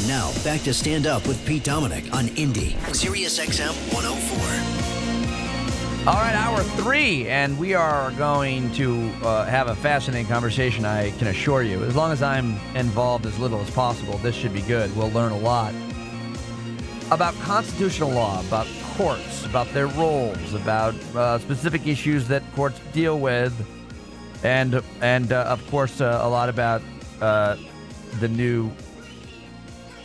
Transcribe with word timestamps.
And 0.00 0.08
now 0.08 0.32
back 0.44 0.62
to 0.62 0.72
stand 0.72 1.06
up 1.06 1.28
with 1.28 1.44
Pete 1.44 1.62
Dominick 1.62 2.14
on 2.14 2.28
Indie, 2.28 2.74
Sirius 2.94 3.38
XM 3.38 3.74
104. 3.92 6.08
All 6.08 6.14
right, 6.14 6.34
hour 6.34 6.62
three, 6.62 7.28
and 7.28 7.58
we 7.58 7.74
are 7.74 8.10
going 8.12 8.72
to 8.72 9.10
uh, 9.22 9.44
have 9.44 9.68
a 9.68 9.74
fascinating 9.74 10.26
conversation, 10.26 10.86
I 10.86 11.10
can 11.18 11.26
assure 11.26 11.62
you. 11.62 11.84
As 11.84 11.96
long 11.96 12.12
as 12.12 12.22
I'm 12.22 12.56
involved 12.74 13.26
as 13.26 13.38
little 13.38 13.60
as 13.60 13.68
possible, 13.72 14.16
this 14.18 14.34
should 14.34 14.54
be 14.54 14.62
good. 14.62 14.96
We'll 14.96 15.10
learn 15.10 15.32
a 15.32 15.38
lot 15.38 15.74
about 17.10 17.34
constitutional 17.40 18.10
law, 18.10 18.40
about 18.40 18.66
courts, 18.94 19.44
about 19.44 19.70
their 19.74 19.88
roles, 19.88 20.54
about 20.54 20.94
uh, 21.14 21.38
specific 21.40 21.86
issues 21.86 22.26
that 22.28 22.42
courts 22.54 22.80
deal 22.94 23.20
with, 23.20 23.52
and 24.44 24.82
and 25.02 25.30
uh, 25.30 25.42
of 25.42 25.70
course 25.70 26.00
uh, 26.00 26.20
a 26.22 26.28
lot 26.28 26.48
about 26.48 26.80
uh, 27.20 27.58
the 28.18 28.28
new 28.28 28.72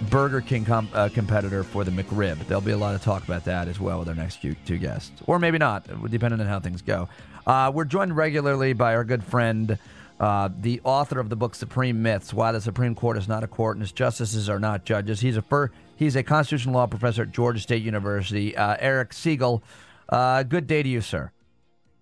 Burger 0.09 0.41
King 0.41 0.65
com- 0.65 0.89
uh, 0.93 1.09
competitor 1.09 1.64
for 1.64 1.83
the 1.83 1.91
McRib. 1.91 2.46
There'll 2.47 2.61
be 2.61 2.71
a 2.71 2.77
lot 2.77 2.96
of 2.96 3.04
talk 3.04 3.23
about 3.23 3.46
that 3.46 3.68
as 3.68 3.79
well 3.79 4.00
with 4.00 4.09
our 4.09 4.15
next 4.15 4.37
few, 4.37 4.55
two 4.65 4.77
guests, 4.77 5.11
or 5.27 5.39
maybe 5.39 5.57
not, 5.57 5.87
depending 6.09 6.39
on 6.39 6.47
how 6.47 6.59
things 6.59 6.82
go. 6.82 7.09
Uh, 7.46 7.71
we're 7.73 7.86
joined 7.86 8.15
regularly 8.15 8.73
by 8.73 8.96
our 8.96 9.04
good 9.04 9.23
friend. 9.23 9.77
Uh, 10.19 10.49
the 10.61 10.79
author 10.83 11.19
of 11.19 11.29
the 11.29 11.36
book 11.36 11.55
Supreme 11.55 12.01
Myths: 12.01 12.33
Why 12.33 12.51
the 12.51 12.61
Supreme 12.61 12.96
Court 12.96 13.18
is 13.18 13.27
Not 13.27 13.43
a 13.43 13.47
Court 13.47 13.75
and 13.75 13.83
Its 13.83 13.91
Justices 13.91 14.49
Are 14.49 14.60
Not 14.60 14.86
Judges. 14.86 15.19
He's 15.19 15.37
a 15.37 15.41
fir- 15.41 15.71
he's 15.96 16.15
a 16.15 16.24
constitutional 16.24 16.75
law 16.75 16.87
professor 16.87 17.24
at 17.24 17.32
Georgia 17.32 17.60
State 17.60 17.83
University. 17.83 18.55
Uh, 18.55 18.77
Eric 18.79 19.11
Segall, 19.11 19.61
uh, 20.10 20.43
good 20.43 20.68
day 20.68 20.83
to 20.83 20.89
you, 20.89 21.01
sir. 21.01 21.32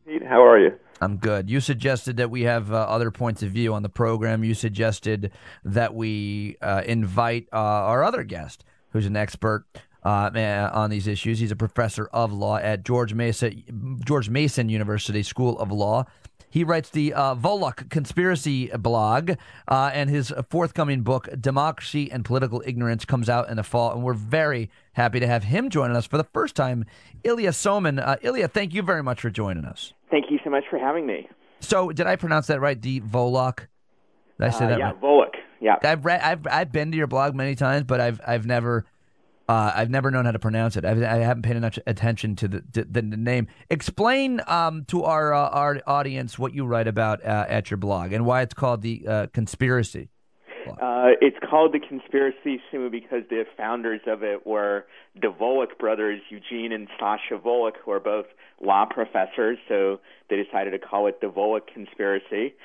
Pete, 0.05 0.23
how 0.23 0.45
are 0.45 0.59
you? 0.59 0.73
I'm 1.03 1.17
good. 1.17 1.49
You 1.49 1.59
suggested 1.59 2.17
that 2.17 2.31
we 2.31 2.43
have 2.43 2.71
uh, 2.71 2.77
other 2.77 3.11
points 3.11 3.43
of 3.43 3.51
view 3.51 3.73
on 3.73 3.83
the 3.83 3.89
program. 3.89 4.43
You 4.43 4.53
suggested 4.53 5.31
that 5.65 5.93
we 5.93 6.57
uh, 6.61 6.83
invite 6.85 7.47
uh, 7.51 7.57
our 7.57 8.03
other 8.03 8.23
guest, 8.23 8.63
who's 8.91 9.05
an 9.05 9.17
expert 9.17 9.65
uh, 10.03 10.69
on 10.73 10.89
these 10.89 11.07
issues. 11.07 11.39
He's 11.39 11.51
a 11.51 11.55
professor 11.55 12.07
of 12.13 12.31
law 12.31 12.57
at 12.57 12.83
George 12.83 13.13
Mason, 13.13 14.01
George 14.05 14.29
Mason 14.29 14.69
University 14.69 15.23
School 15.23 15.59
of 15.59 15.71
Law. 15.71 16.05
He 16.53 16.63
writes 16.63 16.91
the 16.91 17.15
uh, 17.15 17.33
Volokh 17.33 17.89
Conspiracy 17.89 18.67
blog, 18.77 19.31
uh, 19.67 19.89
and 19.91 20.07
his 20.07 20.31
forthcoming 20.51 21.01
book, 21.01 21.27
Democracy 21.41 22.11
and 22.11 22.23
Political 22.23 22.61
Ignorance, 22.63 23.05
comes 23.05 23.27
out 23.27 23.49
in 23.49 23.57
the 23.57 23.63
fall. 23.63 23.91
And 23.91 24.03
we're 24.03 24.13
very 24.13 24.69
happy 24.91 25.19
to 25.19 25.25
have 25.25 25.45
him 25.45 25.71
joining 25.71 25.95
us 25.97 26.05
for 26.05 26.17
the 26.17 26.23
first 26.25 26.55
time. 26.55 26.85
Ilya 27.23 27.49
Somin. 27.53 27.99
Uh, 27.99 28.17
Ilya, 28.21 28.49
thank 28.49 28.71
you 28.71 28.83
very 28.83 29.01
much 29.01 29.21
for 29.21 29.31
joining 29.31 29.65
us. 29.65 29.93
Thank 30.11 30.25
you 30.29 30.37
so 30.43 30.51
much 30.51 30.65
for 30.69 30.77
having 30.77 31.07
me. 31.07 31.27
So, 31.59 31.91
did 31.91 32.05
I 32.05 32.17
pronounce 32.17 32.45
that 32.45 32.61
right? 32.61 32.79
The 32.79 33.01
Volokh? 33.01 33.61
Did 34.39 34.45
I 34.45 34.49
say 34.51 34.65
Uh, 34.65 34.67
that 34.67 34.77
yeah, 34.77 34.85
right? 34.91 35.01
Volokh. 35.01 35.35
Yeah. 35.59 35.77
I've 35.81 36.05
read, 36.05 36.21
I've 36.21 36.45
I've 36.51 36.71
been 36.71 36.91
to 36.91 36.97
your 36.97 37.07
blog 37.07 37.33
many 37.33 37.55
times, 37.55 37.85
but 37.85 37.99
I've 37.99 38.21
I've 38.27 38.45
never 38.45 38.85
uh, 39.53 39.71
I've 39.75 39.89
never 39.91 40.09
known 40.09 40.25
how 40.25 40.31
to 40.31 40.39
pronounce 40.39 40.77
it. 40.77 40.83
I've, 40.83 41.01
I 41.03 41.17
haven't 41.17 41.43
paid 41.43 41.55
enough 41.55 41.77
attention 41.85 42.35
to 42.37 42.47
the 42.47 42.63
the, 42.71 43.01
name. 43.03 43.47
Explain 43.69 44.41
um, 44.47 44.85
to 44.85 45.03
our 45.03 45.33
uh, 45.33 45.49
our 45.49 45.79
audience 45.85 46.39
what 46.39 46.55
you 46.55 46.65
write 46.65 46.87
about 46.87 47.23
uh, 47.23 47.45
at 47.47 47.69
your 47.69 47.77
blog 47.77 48.13
and 48.13 48.25
why 48.25 48.41
it's 48.41 48.55
called 48.55 48.81
the 48.81 49.05
uh, 49.07 49.27
conspiracy. 49.27 50.09
Uh, 50.67 51.11
it's 51.21 51.37
called 51.49 51.73
the 51.73 51.79
conspiracy 51.79 52.61
simply 52.71 52.89
because 52.89 53.23
the 53.29 53.43
founders 53.57 53.99
of 54.07 54.23
it 54.23 54.47
were 54.47 54.85
the 55.21 55.27
Volokh 55.27 55.77
brothers, 55.77 56.21
Eugene 56.29 56.71
and 56.71 56.87
Sasha 56.97 57.37
Volokh, 57.37 57.75
who 57.83 57.91
are 57.91 57.99
both 57.99 58.25
law 58.61 58.85
professors. 58.89 59.57
So 59.67 59.99
they 60.29 60.37
decided 60.41 60.71
to 60.71 60.79
call 60.79 61.07
it 61.07 61.21
the 61.21 61.27
Volokh 61.27 61.67
conspiracy. 61.71 62.55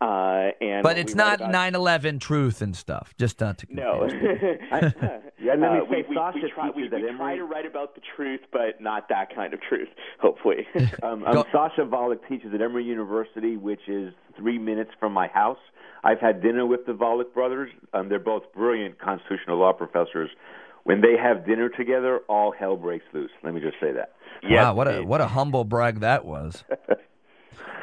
Uh, 0.00 0.50
and 0.60 0.82
But 0.84 0.96
it's 0.96 1.14
not 1.16 1.40
about- 1.40 1.50
9/11 1.52 2.20
truth 2.20 2.62
and 2.62 2.74
stuff. 2.76 3.14
Just 3.18 3.40
not 3.40 3.58
to 3.58 3.66
No. 3.70 4.06
confuse. 4.08 4.58
Yeah, 5.40 5.54
let 5.54 5.60
me 5.60 5.66
Uh, 5.78 5.84
we, 5.84 5.96
say 6.02 6.04
we, 6.08 6.14
Sasha 6.16 6.38
we, 6.42 6.50
try, 6.50 6.66
we, 6.70 6.82
teaches 6.82 6.92
at 6.92 7.00
we 7.00 7.06
try 7.16 7.32
Emory. 7.32 7.36
to 7.38 7.44
write 7.44 7.64
about 7.66 7.94
the 7.94 8.00
truth, 8.16 8.40
but 8.52 8.80
not 8.80 9.08
that 9.08 9.32
kind 9.34 9.54
of 9.54 9.60
truth, 9.60 9.88
hopefully. 10.20 10.66
Um, 11.02 11.24
um, 11.24 11.44
Sasha 11.52 11.82
Volokh 11.82 12.18
teaches 12.28 12.52
at 12.52 12.60
Emory 12.60 12.84
University, 12.84 13.56
which 13.56 13.88
is 13.88 14.12
three 14.36 14.58
minutes 14.58 14.90
from 14.98 15.12
my 15.12 15.28
house. 15.28 15.58
I've 16.04 16.18
had 16.20 16.42
dinner 16.42 16.66
with 16.66 16.86
the 16.86 16.92
Volokh 16.92 17.32
brothers. 17.32 17.70
Um, 17.94 18.08
they're 18.08 18.18
both 18.18 18.42
brilliant 18.52 18.98
constitutional 18.98 19.58
law 19.58 19.72
professors. 19.72 20.30
When 20.84 21.00
they 21.00 21.16
have 21.16 21.46
dinner 21.46 21.68
together, 21.68 22.20
all 22.28 22.52
hell 22.52 22.76
breaks 22.76 23.04
loose. 23.12 23.30
Let 23.44 23.54
me 23.54 23.60
just 23.60 23.76
say 23.80 23.92
that. 23.92 24.12
wow, 24.48 24.74
what 24.74 24.88
a 24.88 25.02
what 25.02 25.20
a 25.20 25.26
humble 25.28 25.64
brag 25.64 26.00
that 26.00 26.24
was. 26.24 26.64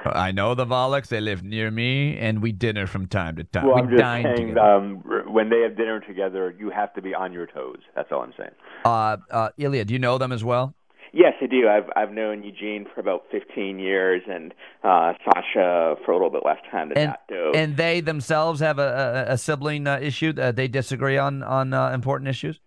I 0.06 0.32
know 0.32 0.54
the 0.56 0.66
Volokhs. 0.66 1.08
They 1.08 1.22
live 1.22 1.44
near 1.44 1.72
me, 1.72 2.18
and 2.18 2.42
we 2.42 2.52
dinner 2.52 2.88
from 2.88 3.08
time 3.08 3.36
to 3.38 3.44
time. 3.44 3.66
Well, 3.66 3.76
we 3.76 3.82
I'm 3.82 3.90
just 3.90 4.00
dine 4.00 4.26
saying, 4.36 4.58
um, 4.58 5.04
when 5.28 5.50
they 5.50 5.62
have 5.62 5.76
dinner 5.76 6.00
together, 6.00 6.56
you 6.58 6.70
have 6.70 6.94
to 6.94 7.02
be 7.02 7.14
on 7.14 7.34
your 7.34 7.48
toes. 7.48 7.80
That's 7.96 8.12
all 8.12 8.22
I'm 8.22 8.34
saying. 8.38 8.52
Uh, 8.84 9.18
uh, 9.32 9.50
Ilya, 9.58 9.86
do 9.86 9.94
you 9.94 10.00
know 10.00 10.18
them 10.18 10.32
as 10.32 10.44
well? 10.44 10.76
Yes, 11.12 11.34
I 11.42 11.46
do. 11.46 11.70
I've 11.70 11.90
I've 11.96 12.12
known 12.12 12.44
Eugene 12.44 12.86
for 12.94 13.00
about 13.00 13.24
15 13.32 13.80
years, 13.80 14.22
and 14.30 14.54
uh, 14.84 15.14
Sasha 15.24 15.96
for 16.06 16.12
a 16.12 16.16
little 16.16 16.30
bit 16.30 16.42
less 16.46 16.58
time 16.70 16.90
than 16.90 16.98
And 16.98 17.10
that. 17.12 17.22
Though. 17.30 17.54
and 17.56 17.78
they 17.78 18.02
themselves 18.02 18.60
have 18.60 18.80
a, 18.80 19.26
a, 19.30 19.34
a 19.34 19.38
sibling 19.38 19.88
uh, 19.88 20.00
issue. 20.02 20.34
Uh, 20.38 20.52
they 20.52 20.68
disagree 20.68 21.18
on 21.18 21.42
on 21.42 21.74
uh, 21.74 21.92
important 21.92 22.28
issues. 22.28 22.60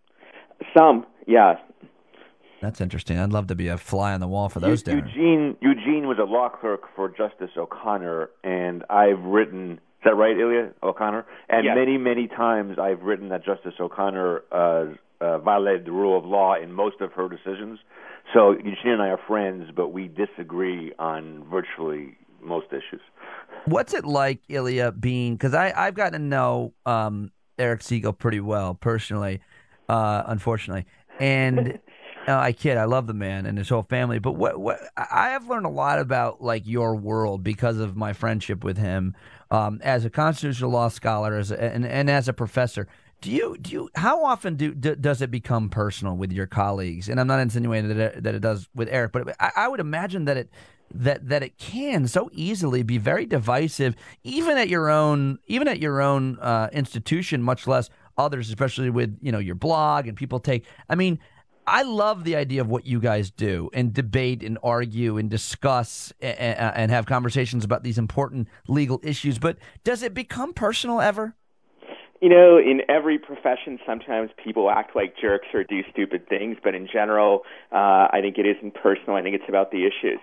Some, 0.76 1.06
yeah. 1.26 1.56
That's 2.60 2.80
interesting. 2.80 3.19
I'd 3.19 3.32
love 3.32 3.46
to 3.48 3.54
be 3.54 3.69
a 3.69 3.78
fly 3.78 4.12
on 4.14 4.20
the 4.20 4.26
wall 4.28 4.48
for 4.48 4.58
those 4.60 4.80
Eu- 4.86 4.94
dinners. 4.96 5.10
Eugene 5.14 5.56
Eugene 5.60 6.06
was 6.08 6.19
a 6.19 6.24
law 6.24 6.48
clerk 6.48 6.82
for 6.96 7.08
Justice 7.08 7.50
O'Connor, 7.56 8.30
and 8.42 8.84
I've 8.91 9.22
written. 9.22 9.72
Is 10.00 10.04
that 10.04 10.16
right, 10.16 10.36
Ilya 10.38 10.70
O'Connor? 10.82 11.24
And 11.48 11.64
Yes. 11.64 11.74
many 11.76 11.98
many 11.98 12.26
times 12.28 12.78
I've 12.78 13.02
written 13.02 13.28
that 13.30 13.44
Justice 13.44 13.74
O'Connor 13.80 14.42
uh, 14.50 14.84
uh, 15.20 15.38
violated 15.38 15.84
the 15.86 15.92
rule 15.92 16.16
of 16.19 16.24
law 16.24 16.54
in 16.54 16.72
most 16.72 17.00
of 17.00 17.12
her 17.12 17.28
decisions. 17.28 17.78
So 18.34 18.52
Eugene 18.52 18.92
and 18.92 19.02
I 19.02 19.08
are 19.08 19.20
friends, 19.26 19.70
but 19.75 19.88
we 19.88 20.08
disagree 20.08 20.92
on 20.98 21.44
virtually 21.50 22.16
most 22.42 22.66
issues. 22.69 23.00
What's 23.64 23.94
it 23.94 24.04
like, 24.04 24.40
Ilya, 24.48 24.92
being 24.92 25.34
because 25.34 25.54
I 25.54 25.72
I've 25.76 25.94
gotten 25.94 26.20
to 26.20 26.26
know 26.26 26.75
um, 26.86 27.30
Eric 27.58 27.80
Segall 27.80 28.16
pretty 28.16 28.40
well 28.40 28.75
personally, 28.75 29.40
uh, 29.88 30.25
unfortunately, 30.26 30.86
and. 31.20 31.78
I 32.36 32.52
kid. 32.52 32.76
I 32.76 32.84
love 32.84 33.06
the 33.06 33.14
man 33.14 33.46
and 33.46 33.56
his 33.56 33.68
whole 33.68 33.84
family. 33.84 34.18
But 34.18 34.32
what 34.32 34.58
what 34.58 34.80
I 34.96 35.30
have 35.30 35.48
learned 35.48 35.66
a 35.66 35.70
lot 35.70 35.98
about 35.98 36.42
like 36.42 36.66
your 36.66 36.94
world 36.94 37.42
because 37.42 37.78
of 37.78 37.96
my 37.96 38.12
friendship 38.12 38.64
with 38.64 38.76
him 38.76 39.14
um, 39.50 39.80
as 39.82 40.04
a 40.04 40.10
constitutional 40.10 40.70
law 40.70 40.88
scholar, 40.88 41.36
as 41.36 41.50
a, 41.50 41.62
and 41.62 41.86
and 41.86 42.10
as 42.10 42.28
a 42.28 42.32
professor. 42.32 42.86
Do 43.20 43.30
you 43.32 43.56
do 43.60 43.72
you 43.72 43.90
how 43.96 44.24
often 44.24 44.54
do, 44.54 44.74
do 44.74 44.94
does 44.94 45.22
it 45.22 45.30
become 45.30 45.70
personal 45.70 46.16
with 46.16 46.32
your 46.32 46.46
colleagues? 46.46 47.08
And 47.08 47.18
I'm 47.18 47.26
not 47.26 47.40
insinuating 47.40 47.88
that 47.88 48.16
it, 48.16 48.22
that 48.22 48.34
it 48.34 48.40
does 48.40 48.68
with 48.74 48.88
Eric, 48.90 49.12
but 49.12 49.34
I, 49.40 49.50
I 49.56 49.68
would 49.68 49.80
imagine 49.80 50.24
that 50.26 50.36
it 50.36 50.50
that 50.94 51.28
that 51.28 51.42
it 51.42 51.58
can 51.58 52.06
so 52.06 52.30
easily 52.32 52.82
be 52.82 52.98
very 52.98 53.26
divisive, 53.26 53.96
even 54.22 54.56
at 54.56 54.68
your 54.68 54.88
own 54.88 55.38
even 55.46 55.66
at 55.66 55.80
your 55.80 56.00
own 56.00 56.38
uh, 56.38 56.68
institution, 56.72 57.42
much 57.42 57.66
less 57.66 57.90
others, 58.16 58.48
especially 58.48 58.90
with 58.90 59.18
you 59.20 59.32
know 59.32 59.38
your 59.38 59.56
blog 59.56 60.06
and 60.06 60.16
people 60.16 60.40
take. 60.40 60.64
I 60.88 60.94
mean. 60.94 61.18
I 61.68 61.82
love 61.82 62.24
the 62.24 62.34
idea 62.34 62.62
of 62.62 62.68
what 62.68 62.86
you 62.86 62.98
guys 62.98 63.30
do 63.30 63.68
and 63.74 63.92
debate 63.92 64.42
and 64.42 64.58
argue 64.62 65.18
and 65.18 65.28
discuss 65.28 66.12
and, 66.20 66.38
and 66.38 66.90
have 66.90 67.04
conversations 67.04 67.62
about 67.64 67.82
these 67.82 67.98
important 67.98 68.48
legal 68.68 69.00
issues. 69.02 69.38
But 69.38 69.58
does 69.84 70.02
it 70.02 70.14
become 70.14 70.54
personal 70.54 71.00
ever? 71.00 71.34
You 72.22 72.30
know, 72.30 72.58
in 72.58 72.80
every 72.88 73.18
profession, 73.18 73.78
sometimes 73.86 74.30
people 74.42 74.70
act 74.70 74.96
like 74.96 75.14
jerks 75.20 75.48
or 75.52 75.62
do 75.62 75.82
stupid 75.92 76.28
things, 76.28 76.56
but 76.64 76.74
in 76.74 76.88
general, 76.90 77.42
uh, 77.70 78.08
I 78.10 78.18
think 78.22 78.38
it 78.38 78.46
isn't 78.46 78.74
personal. 78.74 79.16
I 79.16 79.22
think 79.22 79.36
it's 79.36 79.48
about 79.48 79.70
the 79.70 79.84
issues. 79.86 80.18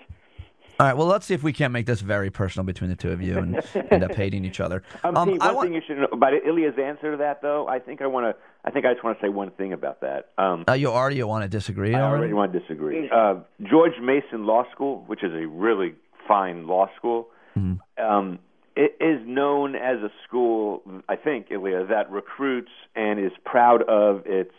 All 0.77 0.85
right. 0.87 0.97
Well, 0.97 1.07
let's 1.07 1.25
see 1.25 1.33
if 1.33 1.41
we 1.43 1.53
can't 1.53 1.71
make 1.71 1.85
this 1.85 2.01
very 2.01 2.29
personal 2.29 2.65
between 2.65 2.89
the 2.89 2.95
two 2.97 3.11
of 3.11 3.21
you 3.21 3.37
and 3.37 3.61
end 3.91 4.03
up 4.03 4.13
hating 4.13 4.43
each 4.45 4.59
other. 4.59 4.83
Um, 5.03 5.15
Um, 5.15 5.29
Pete, 5.29 5.41
I 5.41 5.45
one 5.47 5.55
want- 5.55 5.65
thing 5.67 5.75
you 5.75 5.81
should 5.87 5.97
know 5.97 6.07
about 6.11 6.33
Ilya's 6.45 6.77
answer 6.81 7.11
to 7.11 7.17
that, 7.17 7.41
though, 7.41 7.67
I 7.67 7.79
think 7.79 8.01
I 8.01 8.07
want 8.07 8.25
to. 8.25 8.41
I 8.65 8.71
think 8.71 8.85
I 8.85 8.93
just 8.93 9.03
want 9.03 9.17
to 9.19 9.25
say 9.25 9.29
one 9.29 9.51
thing 9.51 9.73
about 9.73 10.01
that. 10.01 10.29
Um, 10.37 10.65
uh, 10.67 10.73
you 10.73 10.87
already 10.89 11.21
want 11.23 11.43
to 11.43 11.47
disagree 11.49 11.93
I 11.93 12.01
already? 12.01 12.17
already 12.17 12.33
want 12.33 12.53
to 12.53 12.59
disagree. 12.59 13.09
Uh, 13.09 13.35
George 13.63 13.93
Mason 14.01 14.45
Law 14.45 14.63
School, 14.71 15.03
which 15.07 15.23
is 15.23 15.31
a 15.33 15.45
really 15.47 15.93
fine 16.27 16.65
law 16.67 16.89
school, 16.97 17.27
um, 17.55 18.39
it 18.75 18.97
is 18.99 19.21
known 19.25 19.75
as 19.75 19.99
a 19.99 20.09
school, 20.27 20.81
I 21.07 21.15
think, 21.15 21.47
Ilya, 21.51 21.85
that 21.85 22.09
recruits 22.11 22.71
and 22.95 23.19
is 23.23 23.31
proud 23.45 23.83
of 23.83 24.23
its, 24.25 24.51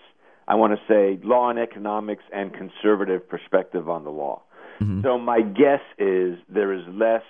I 0.49 0.55
want 0.55 0.73
to 0.79 0.81
say, 0.89 1.19
law 1.23 1.51
and 1.51 1.59
economics 1.59 2.23
and 2.33 2.55
conservative 2.55 3.29
perspective 3.29 3.91
on 3.91 4.05
the 4.05 4.11
law. 4.11 4.43
Mm-hmm. 4.81 5.03
So 5.03 5.19
my 5.19 5.41
guess 5.41 5.81
is 5.99 6.39
there 6.49 6.73
is 6.73 6.83
less 6.89 7.23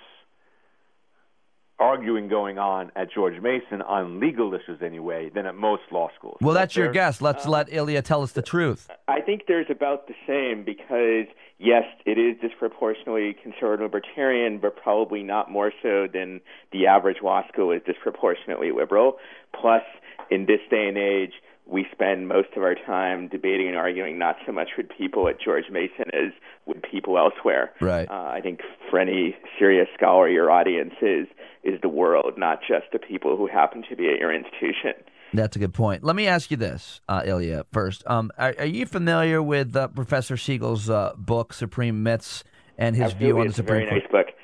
arguing 1.79 2.27
going 2.27 2.57
on 2.57 2.91
at 2.95 3.11
George 3.11 3.39
Mason 3.41 3.81
on 3.83 4.19
legal 4.19 4.53
issues 4.53 4.81
anyway 4.81 5.29
than 5.29 5.45
at 5.45 5.55
most 5.55 5.83
law 5.91 6.09
schools. 6.17 6.37
Well, 6.41 6.51
Is 6.51 6.55
that 6.55 6.59
that's 6.61 6.75
your 6.75 6.91
guess. 6.91 7.21
Let's 7.21 7.45
uh, 7.45 7.51
let 7.51 7.71
Ilya 7.71 8.01
tell 8.01 8.23
us 8.23 8.31
the 8.31 8.41
truth. 8.41 8.89
I 9.07 9.21
think 9.21 9.43
there's 9.47 9.67
about 9.69 10.07
the 10.07 10.15
same 10.25 10.63
because, 10.65 11.31
yes, 11.59 11.83
it 12.05 12.17
is 12.17 12.35
disproportionately 12.41 13.35
conservative 13.41 13.93
libertarian, 13.93 14.57
but 14.59 14.75
probably 14.75 15.21
not 15.21 15.51
more 15.51 15.71
so 15.83 16.07
than 16.11 16.41
the 16.71 16.87
average 16.87 17.17
law 17.21 17.47
school 17.47 17.71
is 17.71 17.81
disproportionately 17.85 18.71
liberal. 18.71 19.17
Plus, 19.59 19.83
in 20.31 20.45
this 20.45 20.59
day 20.69 20.87
and 20.87 20.97
age, 20.97 21.33
we 21.69 21.85
spend 21.91 22.27
most 22.27 22.49
of 22.55 22.63
our 22.63 22.75
time 22.75 23.27
debating 23.27 23.67
and 23.67 23.75
arguing 23.75 24.17
not 24.17 24.37
so 24.45 24.51
much 24.51 24.69
with 24.77 24.87
people 24.97 25.27
at 25.27 25.39
George 25.41 25.65
Mason 25.71 26.05
as 26.13 26.31
with 26.65 26.81
people 26.81 27.17
elsewhere. 27.17 27.73
Right. 27.81 28.09
Uh, 28.09 28.31
I 28.33 28.39
think 28.41 28.61
for 28.89 28.99
any 28.99 29.35
serious 29.59 29.87
scholar, 29.95 30.29
your 30.29 30.49
audience 30.49 30.93
is 31.01 31.27
is 31.63 31.79
the 31.81 31.89
world, 31.89 32.33
not 32.37 32.59
just 32.61 32.85
the 32.93 32.99
people 32.99 33.35
who 33.35 33.47
happen 33.47 33.83
to 33.89 33.95
be 33.95 34.07
at 34.09 34.19
your 34.19 34.33
institution. 34.33 34.93
That's 35.33 35.57
a 35.57 35.59
good 35.59 35.73
point. 35.73 36.03
Let 36.05 36.15
me 36.15 36.27
ask 36.27 36.49
you 36.49 36.55
this, 36.55 37.01
uh, 37.09 37.23
Ilya. 37.25 37.65
First, 37.73 38.03
um, 38.07 38.31
are, 38.37 38.55
are, 38.59 38.65
you 38.65 38.85
familiar 38.85 39.43
with 39.43 39.75
uh, 39.75 39.89
Professor 39.89 40.37
Segall's 40.37 40.89
uh, 40.89 41.13
book, 41.17 41.51
Supreme 41.51 42.01
Myths, 42.01 42.45
and 42.77 42.95
his 42.95 43.05
Absolutely. 43.11 43.25
view 43.25 43.39
on 43.39 43.47
it's 43.47 43.57
the 43.57 43.63
Supreme 43.63 43.81
a 43.81 43.85
very 43.85 43.89
Court? 43.89 44.03
nice 44.03 44.11
book. 44.11 44.35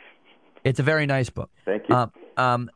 It's 0.66 0.80
a 0.80 0.84
very 0.84 1.06
nice 1.06 1.30
book. 1.30 1.50
Thank 1.64 1.88
you. 1.88 1.96
Um, 1.96 2.12
um, 2.38 2.70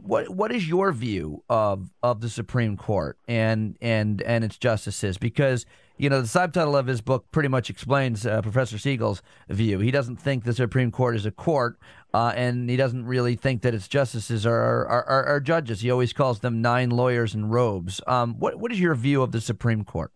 what 0.00 0.28
what 0.30 0.52
is 0.52 0.68
your 0.68 0.92
view 0.92 1.42
of 1.48 1.90
of 2.02 2.20
the 2.20 2.28
Supreme 2.28 2.76
Court 2.76 3.18
and 3.28 3.76
and 3.80 4.22
and 4.22 4.44
its 4.44 4.58
justices? 4.58 5.18
Because 5.18 5.66
you 5.96 6.08
know 6.10 6.20
the 6.20 6.28
subtitle 6.28 6.76
of 6.76 6.86
his 6.86 7.00
book 7.00 7.26
pretty 7.30 7.48
much 7.48 7.70
explains 7.70 8.26
uh, 8.26 8.42
Professor 8.42 8.78
Segall's 8.78 9.22
view. 9.48 9.78
He 9.78 9.90
doesn't 9.90 10.16
think 10.16 10.44
the 10.44 10.54
Supreme 10.54 10.90
Court 10.90 11.16
is 11.16 11.26
a 11.26 11.30
court, 11.30 11.78
uh, 12.14 12.32
and 12.34 12.68
he 12.68 12.76
doesn't 12.76 13.06
really 13.06 13.36
think 13.36 13.62
that 13.62 13.74
its 13.74 13.88
justices 13.88 14.46
are 14.46 14.86
are, 14.86 15.04
are 15.04 15.24
are, 15.26 15.40
judges. 15.40 15.80
He 15.80 15.90
always 15.90 16.12
calls 16.12 16.40
them 16.40 16.62
nine 16.62 16.90
lawyers 16.90 17.34
in 17.34 17.46
robes. 17.50 18.00
Um, 18.06 18.34
what 18.38 18.58
what 18.58 18.72
is 18.72 18.80
your 18.80 18.94
view 18.94 19.22
of 19.22 19.32
the 19.32 19.40
Supreme 19.40 19.84
Court? 19.84 20.12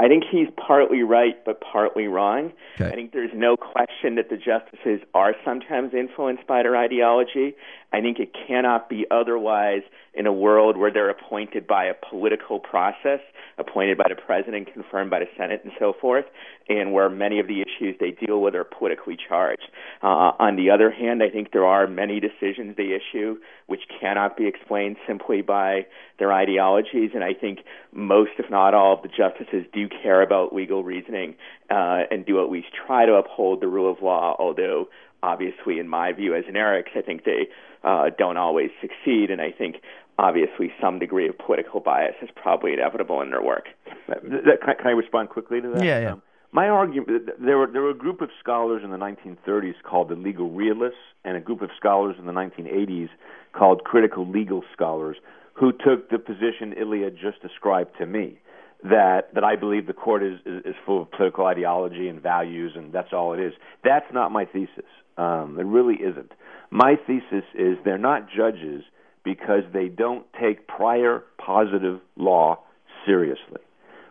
I 0.00 0.06
think 0.06 0.22
he's 0.30 0.46
partly 0.56 1.02
right, 1.02 1.44
but 1.44 1.60
partly 1.60 2.06
wrong. 2.06 2.52
Okay. 2.76 2.88
I 2.88 2.94
think 2.94 3.12
there's 3.12 3.32
no 3.34 3.56
question 3.56 4.14
that 4.14 4.30
the 4.30 4.36
justices 4.36 5.00
are 5.12 5.34
sometimes 5.44 5.92
influenced 5.92 6.46
by 6.46 6.62
their 6.62 6.76
ideology. 6.76 7.56
I 7.92 8.00
think 8.00 8.20
it 8.20 8.30
cannot 8.46 8.88
be 8.88 9.06
otherwise 9.10 9.82
in 10.14 10.26
a 10.26 10.32
world 10.32 10.76
where 10.76 10.92
they're 10.92 11.10
appointed 11.10 11.66
by 11.66 11.86
a 11.86 11.94
political 12.08 12.60
process, 12.60 13.20
appointed 13.58 13.98
by 13.98 14.06
the 14.08 14.14
president, 14.14 14.72
confirmed 14.72 15.10
by 15.10 15.18
the 15.18 15.26
Senate, 15.36 15.60
and 15.64 15.72
so 15.78 15.92
forth, 16.00 16.24
and 16.68 16.92
where 16.92 17.08
many 17.08 17.40
of 17.40 17.48
the 17.48 17.62
issues 17.62 17.96
they 17.98 18.10
deal 18.10 18.40
with 18.40 18.54
are 18.54 18.64
politically 18.64 19.16
charged. 19.28 19.68
Uh, 20.02 20.32
on 20.38 20.56
the 20.56 20.70
other 20.70 20.90
hand, 20.90 21.22
I 21.22 21.30
think 21.30 21.52
there 21.52 21.66
are 21.66 21.86
many 21.86 22.20
decisions 22.20 22.76
they 22.76 22.96
issue 22.96 23.38
which 23.66 23.82
cannot 24.00 24.36
be 24.36 24.46
explained 24.46 24.96
simply 25.06 25.42
by 25.42 25.86
their 26.18 26.32
ideologies, 26.32 27.10
and 27.14 27.22
I 27.22 27.34
think 27.34 27.60
most, 27.92 28.32
if 28.38 28.50
not 28.50 28.74
all, 28.74 28.94
of 28.94 29.02
the 29.02 29.08
justices 29.08 29.66
do 29.72 29.88
care 29.88 30.22
about 30.22 30.54
legal 30.54 30.82
reasoning 30.82 31.34
uh, 31.70 32.02
and 32.10 32.24
do 32.24 32.42
at 32.42 32.50
least 32.50 32.68
try 32.86 33.06
to 33.06 33.14
uphold 33.14 33.60
the 33.60 33.68
rule 33.68 33.90
of 33.90 34.02
law, 34.02 34.34
although 34.38 34.88
obviously, 35.22 35.78
in 35.78 35.88
my 35.88 36.12
view 36.12 36.34
as 36.34 36.44
an 36.48 36.56
Eric's, 36.56 36.92
I 36.94 37.02
think 37.02 37.24
they 37.24 37.48
uh, 37.84 38.10
don't 38.16 38.36
always 38.36 38.70
succeed, 38.80 39.30
and 39.30 39.40
I 39.40 39.52
think 39.52 39.76
obviously 40.18 40.72
some 40.80 40.98
degree 40.98 41.28
of 41.28 41.38
political 41.38 41.80
bias 41.80 42.14
is 42.22 42.28
probably 42.34 42.72
inevitable 42.72 43.20
in 43.22 43.30
their 43.30 43.42
work. 43.42 43.66
That, 44.08 44.22
that, 44.22 44.60
can, 44.60 44.70
I, 44.70 44.74
can 44.74 44.86
I 44.88 44.90
respond 44.90 45.30
quickly 45.30 45.60
to 45.60 45.68
that? 45.70 45.84
Yeah, 45.84 46.00
yeah. 46.00 46.12
Um, 46.12 46.22
my 46.50 46.68
argument 46.68 47.28
there 47.38 47.58
were 47.58 47.66
there 47.66 47.82
were 47.82 47.90
a 47.90 47.96
group 47.96 48.22
of 48.22 48.30
scholars 48.40 48.82
in 48.82 48.90
the 48.90 48.96
1930s 48.96 49.74
called 49.82 50.08
the 50.08 50.14
legal 50.14 50.50
realists, 50.50 50.98
and 51.24 51.36
a 51.36 51.40
group 51.40 51.60
of 51.60 51.70
scholars 51.76 52.16
in 52.18 52.24
the 52.24 52.32
1980s 52.32 53.08
called 53.52 53.84
critical 53.84 54.26
legal 54.26 54.62
scholars, 54.72 55.18
who 55.52 55.72
took 55.72 56.08
the 56.10 56.18
position 56.18 56.72
Ilya 56.72 57.10
just 57.10 57.42
described 57.42 57.90
to 57.98 58.06
me. 58.06 58.38
That 58.82 59.34
that 59.34 59.44
I 59.44 59.56
believe 59.56 59.86
the 59.86 59.92
court 59.92 60.22
is, 60.22 60.38
is 60.46 60.64
is 60.64 60.74
full 60.86 61.02
of 61.02 61.10
political 61.10 61.44
ideology 61.44 62.08
and 62.08 62.22
values, 62.22 62.72
and 62.76 62.92
that's 62.94 63.12
all 63.12 63.34
it 63.34 63.40
is. 63.40 63.52
That's 63.84 64.06
not 64.14 64.32
my 64.32 64.46
thesis. 64.46 64.88
Um, 65.18 65.58
it 65.58 65.66
really 65.66 65.96
isn't. 65.96 66.32
My 66.70 66.94
thesis 67.06 67.44
is 67.54 67.76
they're 67.84 67.98
not 67.98 68.28
judges 68.34 68.84
because 69.28 69.62
they 69.74 69.88
don't 69.88 70.24
take 70.40 70.66
prior 70.66 71.22
positive 71.36 72.00
law 72.16 72.58
seriously. 73.04 73.60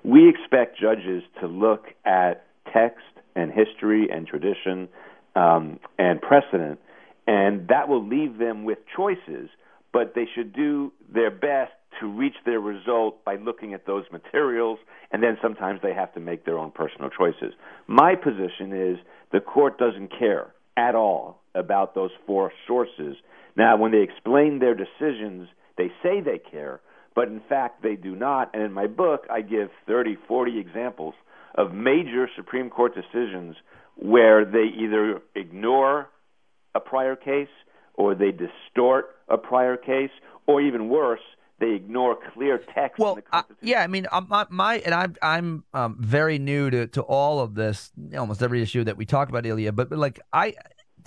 We 0.03 0.29
expect 0.29 0.79
judges 0.79 1.23
to 1.41 1.47
look 1.47 1.85
at 2.05 2.45
text 2.71 3.01
and 3.35 3.51
history 3.51 4.09
and 4.11 4.27
tradition 4.27 4.87
um, 5.35 5.79
and 5.97 6.21
precedent, 6.21 6.79
and 7.25 7.67
that 7.69 7.89
will 7.89 8.07
leave 8.07 8.37
them 8.37 8.63
with 8.63 8.77
choices, 8.95 9.49
but 9.91 10.13
they 10.13 10.27
should 10.35 10.53
do 10.53 10.93
their 11.11 11.31
best 11.31 11.71
to 11.99 12.05
reach 12.05 12.35
their 12.45 12.59
result 12.59 13.25
by 13.25 13.37
looking 13.37 13.73
at 13.73 13.87
those 13.87 14.05
materials, 14.11 14.77
and 15.11 15.23
then 15.23 15.35
sometimes 15.41 15.79
they 15.81 15.95
have 15.95 16.13
to 16.13 16.19
make 16.19 16.45
their 16.45 16.59
own 16.59 16.69
personal 16.69 17.09
choices. 17.09 17.55
My 17.87 18.13
position 18.13 18.71
is 18.71 18.99
the 19.31 19.39
court 19.39 19.79
doesn't 19.79 20.11
care 20.19 20.53
at 20.77 20.93
all 20.93 21.41
about 21.57 21.95
those 21.95 22.11
four 22.25 22.51
sources. 22.67 23.15
Now, 23.55 23.77
when 23.77 23.91
they 23.91 24.01
explain 24.01 24.59
their 24.59 24.75
decisions, 24.75 25.49
they 25.77 25.91
say 26.03 26.21
they 26.21 26.39
care, 26.39 26.79
but 27.15 27.27
in 27.27 27.41
fact 27.49 27.83
they 27.83 27.95
do 27.95 28.15
not. 28.15 28.53
And 28.53 28.63
in 28.63 28.71
my 28.71 28.87
book, 28.87 29.25
I 29.29 29.41
give 29.41 29.69
30, 29.87 30.17
40 30.27 30.59
examples 30.59 31.15
of 31.55 31.73
major 31.73 32.29
Supreme 32.35 32.69
Court 32.69 32.93
decisions 32.95 33.55
where 33.95 34.45
they 34.45 34.65
either 34.77 35.21
ignore 35.35 36.09
a 36.75 36.79
prior 36.79 37.15
case 37.15 37.47
or 37.95 38.13
they 38.13 38.31
distort 38.31 39.15
a 39.27 39.37
prior 39.37 39.75
case, 39.75 40.11
or 40.45 40.61
even 40.61 40.87
worse, 40.87 41.19
they 41.59 41.71
ignore 41.71 42.17
clear 42.33 42.59
text. 42.73 42.99
Well, 42.99 43.13
in 43.13 43.15
the 43.17 43.21
Constitution. 43.23 43.67
yeah, 43.67 43.81
I 43.81 43.87
mean, 43.87 44.07
um, 44.11 44.27
my, 44.29 44.45
my 44.49 44.75
and 44.77 44.93
I'm 44.93 45.15
I'm 45.21 45.63
um, 45.73 45.97
very 45.99 46.37
new 46.37 46.69
to, 46.69 46.87
to 46.87 47.01
all 47.01 47.39
of 47.39 47.55
this, 47.55 47.91
almost 48.15 48.43
every 48.43 48.61
issue 48.61 48.83
that 48.83 48.95
we 48.95 49.05
talk 49.05 49.29
about, 49.29 49.45
Ilya. 49.45 49.71
But, 49.71 49.89
but 49.89 49.97
like 49.97 50.19
I, 50.31 50.53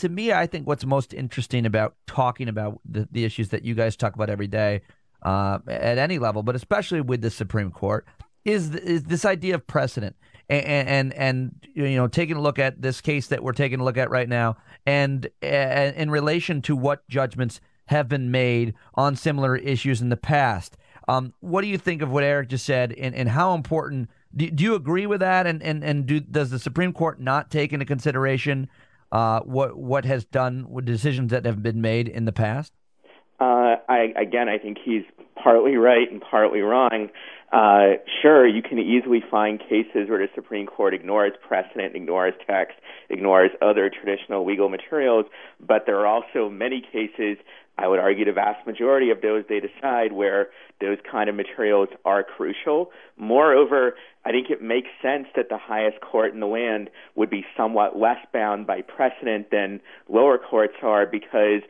to 0.01 0.09
me, 0.09 0.33
I 0.33 0.47
think 0.47 0.67
what's 0.67 0.85
most 0.85 1.13
interesting 1.13 1.67
about 1.67 1.95
talking 2.07 2.49
about 2.49 2.81
the, 2.85 3.07
the 3.13 3.25
issues 3.25 3.51
that 3.51 3.65
you 3.65 3.75
guys 3.75 3.97
talk 3.97 4.15
about 4.15 4.31
every 4.31 4.47
day 4.47 4.81
uh, 5.23 5.59
at 5.69 5.99
any 5.99 6.19
level, 6.19 6.43
but 6.43 6.55
especially 6.55 7.03
with 7.03 7.21
the 7.21 7.31
Supreme 7.31 7.71
Court, 7.71 8.07
is 8.45 8.75
is 8.75 9.05
this 9.05 9.27
idea 9.27 9.55
of 9.55 9.67
precedent 9.67 10.17
and, 10.49 10.89
and 10.89 11.13
and 11.13 11.67
you 11.75 11.97
know 11.97 12.09
taking 12.09 12.37
a 12.37 12.41
look 12.41 12.59
at 12.59 12.81
this 12.81 13.03
case 13.03 13.27
that 13.27 13.43
we're 13.43 13.53
taking 13.53 13.81
a 13.81 13.85
look 13.85 13.99
at 13.99 14.09
right 14.09 14.29
now, 14.29 14.57
and, 14.87 15.29
and 15.43 15.95
in 15.97 16.11
relation 16.11 16.63
to 16.63 16.75
what 16.75 17.07
judgments 17.09 17.61
have 17.87 18.09
been 18.09 18.31
made 18.31 18.73
on 18.95 19.17
similar 19.17 19.57
issues 19.57 20.01
in 20.01 20.09
the 20.09 20.17
past. 20.17 20.77
Um, 21.09 21.35
what 21.41 21.61
do 21.61 21.67
you 21.67 21.77
think 21.77 22.03
of 22.03 22.11
what 22.11 22.25
Eric 22.25 22.49
just 22.49 22.65
said, 22.65 22.93
and, 22.93 23.15
and 23.15 23.29
how 23.29 23.55
important? 23.55 24.09
Do, 24.35 24.49
do 24.51 24.65
you 24.65 24.75
agree 24.75 25.07
with 25.07 25.21
that? 25.21 25.47
And 25.47 25.63
and 25.63 25.85
and 25.85 26.07
do, 26.07 26.21
does 26.21 26.51
the 26.51 26.59
Supreme 26.59 26.95
Court 26.95 27.21
not 27.21 27.51
take 27.51 27.75
into 27.75 27.85
consideration 27.85 28.71
uh, 29.13 29.41
what 29.41 29.77
what 29.77 30.05
has 30.05 30.25
done 30.25 30.67
with 30.69 30.85
decisions 30.85 31.31
that 31.31 31.45
have 31.45 31.63
been 31.63 31.81
made 31.81 32.09
in 32.09 32.25
the 32.25 32.33
past? 32.33 32.73
Uh, 33.41 33.77
I, 33.89 34.13
again, 34.17 34.49
I 34.49 34.59
think 34.59 34.77
he's 34.85 35.03
partly 35.43 35.77
right 35.77 36.11
and 36.11 36.21
partly 36.21 36.61
wrong. 36.61 37.09
Uh, 37.51 37.95
sure, 38.23 38.47
you 38.47 38.63
can 38.63 38.79
easily 38.79 39.23
find 39.29 39.59
cases 39.59 40.09
where 40.09 40.19
the 40.19 40.29
Supreme 40.35 40.67
Court 40.67 40.95
ignores 40.95 41.33
precedent, 41.49 41.97
ignores 41.97 42.35
text, 42.47 42.77
ignores 43.09 43.51
other 43.61 43.91
traditional 43.91 44.47
legal 44.47 44.69
materials, 44.69 45.25
but 45.59 45.85
there 45.87 45.99
are 45.99 46.07
also 46.07 46.49
many 46.49 46.81
cases, 46.81 47.39
I 47.77 47.89
would 47.89 47.99
argue 47.99 48.25
the 48.25 48.33
vast 48.33 48.65
majority 48.67 49.11
of 49.11 49.21
those 49.23 49.45
they 49.49 49.59
decide 49.59 50.13
where 50.13 50.51
those 50.81 50.99
kind 51.11 51.29
of 51.29 51.35
materials 51.35 51.89
are 52.05 52.23
crucial. 52.23 52.91
Moreover, 53.17 53.95
I 54.25 54.33
think 54.33 54.51
it 54.51 54.63
makes 54.63 54.89
sense 55.01 55.27
that 55.35 55.49
the 55.49 55.59
highest 55.59 56.01
court 56.01 56.35
in 56.35 56.41
the 56.41 56.47
land 56.47 56.91
would 57.15 57.31
be 57.31 57.45
somewhat 57.57 57.99
less 57.99 58.19
bound 58.33 58.67
by 58.67 58.83
precedent 58.83 59.51
than 59.51 59.81
lower 60.09 60.37
courts 60.39 60.75
are 60.83 61.07
because 61.07 61.63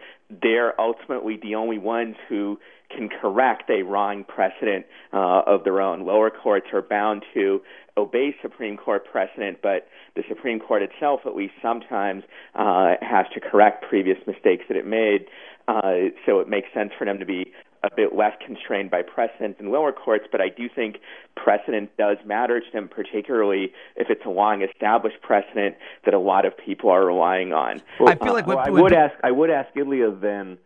they're 0.42 0.78
ultimately 0.80 1.38
the 1.40 1.54
only 1.54 1.78
ones 1.78 2.16
who 2.28 2.58
can 2.94 3.08
correct 3.08 3.70
a 3.70 3.82
wrong 3.82 4.24
precedent 4.24 4.84
uh, 5.12 5.42
of 5.46 5.62
their 5.62 5.80
own. 5.80 6.04
Lower 6.04 6.30
courts 6.30 6.66
are 6.72 6.82
bound 6.82 7.24
to 7.34 7.60
obey 7.96 8.34
Supreme 8.42 8.76
Court 8.76 9.04
precedent, 9.10 9.58
but 9.62 9.86
the 10.16 10.22
Supreme 10.28 10.58
Court 10.58 10.82
itself, 10.82 11.20
at 11.26 11.36
least 11.36 11.54
sometimes, 11.62 12.24
uh, 12.54 12.94
has 13.00 13.26
to 13.34 13.40
correct 13.40 13.84
previous 13.88 14.18
mistakes 14.26 14.64
that 14.68 14.76
it 14.76 14.86
made. 14.86 15.26
Uh, 15.68 16.10
so 16.26 16.40
it 16.40 16.48
makes 16.48 16.68
sense 16.74 16.90
for 16.98 17.04
them 17.04 17.18
to 17.20 17.26
be 17.26 17.52
a 17.82 17.88
bit 17.94 18.14
less 18.14 18.34
constrained 18.44 18.90
by 18.90 19.02
precedent 19.02 19.58
than 19.58 19.70
lower 19.70 19.92
courts, 19.92 20.26
but 20.30 20.40
I 20.40 20.48
do 20.48 20.68
think 20.68 20.98
precedent 21.36 21.90
does 21.96 22.18
matter 22.26 22.60
to 22.60 22.66
them, 22.72 22.88
particularly 22.88 23.72
if 23.96 24.10
it's 24.10 24.24
a 24.26 24.30
long 24.30 24.62
established 24.62 25.20
precedent 25.22 25.76
that 26.04 26.12
a 26.12 26.18
lot 26.18 26.44
of 26.44 26.56
people 26.56 26.90
are 26.90 27.04
relying 27.04 27.52
on. 27.52 27.80
I 28.06 28.14
feel 28.16 28.32
like 28.34 28.44
uh, 28.44 28.48
Well, 28.48 28.56
when- 28.58 28.66
I 28.66 28.70
would 28.70 28.92
pe- 28.92 28.98
ask. 28.98 29.14
I 29.22 29.30
would 29.30 29.50
ask 29.50 29.74
Ilya 29.76 30.10
then. 30.20 30.58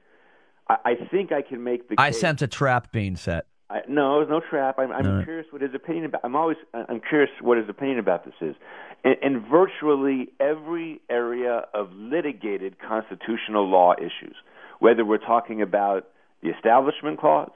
I, 0.68 0.76
I 0.84 0.94
think 1.10 1.30
I 1.30 1.42
can 1.42 1.62
make 1.62 1.88
the. 1.88 1.94
I 1.98 2.10
case. 2.10 2.20
sense 2.20 2.42
a 2.42 2.46
trap 2.48 2.90
being 2.90 3.16
set. 3.16 3.46
I, 3.70 3.80
no, 3.88 4.24
no 4.24 4.40
trap. 4.40 4.78
I'm, 4.78 4.92
I'm 4.92 5.06
right. 5.16 5.24
curious 5.24 5.46
what 5.50 5.62
his 5.62 5.74
opinion 5.74 6.06
about. 6.06 6.22
I'm 6.24 6.34
always. 6.36 6.56
I'm 6.74 7.00
curious 7.00 7.30
what 7.40 7.58
his 7.58 7.68
opinion 7.68 7.98
about 7.98 8.24
this 8.24 8.34
is. 8.40 8.56
In, 9.04 9.14
in 9.22 9.46
virtually 9.48 10.30
every 10.40 11.00
area 11.08 11.64
of 11.74 11.92
litigated 11.92 12.76
constitutional 12.80 13.68
law 13.68 13.94
issues, 13.98 14.34
whether 14.80 15.04
we're 15.04 15.18
talking 15.18 15.62
about 15.62 16.08
the 16.44 16.50
Establishment 16.50 17.18
Clause, 17.18 17.50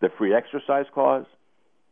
the 0.00 0.08
Free 0.18 0.34
Exercise 0.34 0.86
Clause, 0.92 1.26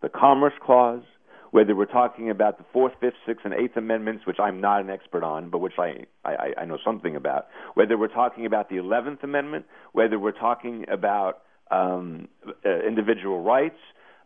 the 0.02 0.08
Commerce 0.08 0.54
Clause, 0.64 1.02
whether 1.50 1.76
we're 1.76 1.84
talking 1.84 2.30
about 2.30 2.56
the 2.56 2.64
Fourth, 2.72 2.94
Fifth, 3.00 3.14
Sixth, 3.26 3.44
and 3.44 3.52
Eighth 3.52 3.76
Amendments, 3.76 4.26
which 4.26 4.38
I'm 4.40 4.60
not 4.60 4.80
an 4.80 4.88
expert 4.88 5.22
on, 5.22 5.50
but 5.50 5.58
which 5.58 5.74
I, 5.78 6.06
I, 6.24 6.52
I 6.62 6.64
know 6.64 6.78
something 6.82 7.14
about, 7.14 7.48
whether 7.74 7.98
we're 7.98 8.08
talking 8.08 8.46
about 8.46 8.70
the 8.70 8.78
Eleventh 8.78 9.22
Amendment, 9.22 9.66
whether 9.92 10.18
we're 10.18 10.32
talking 10.32 10.86
about 10.90 11.42
um, 11.70 12.28
uh, 12.64 12.86
individual 12.86 13.42
rights, 13.42 13.78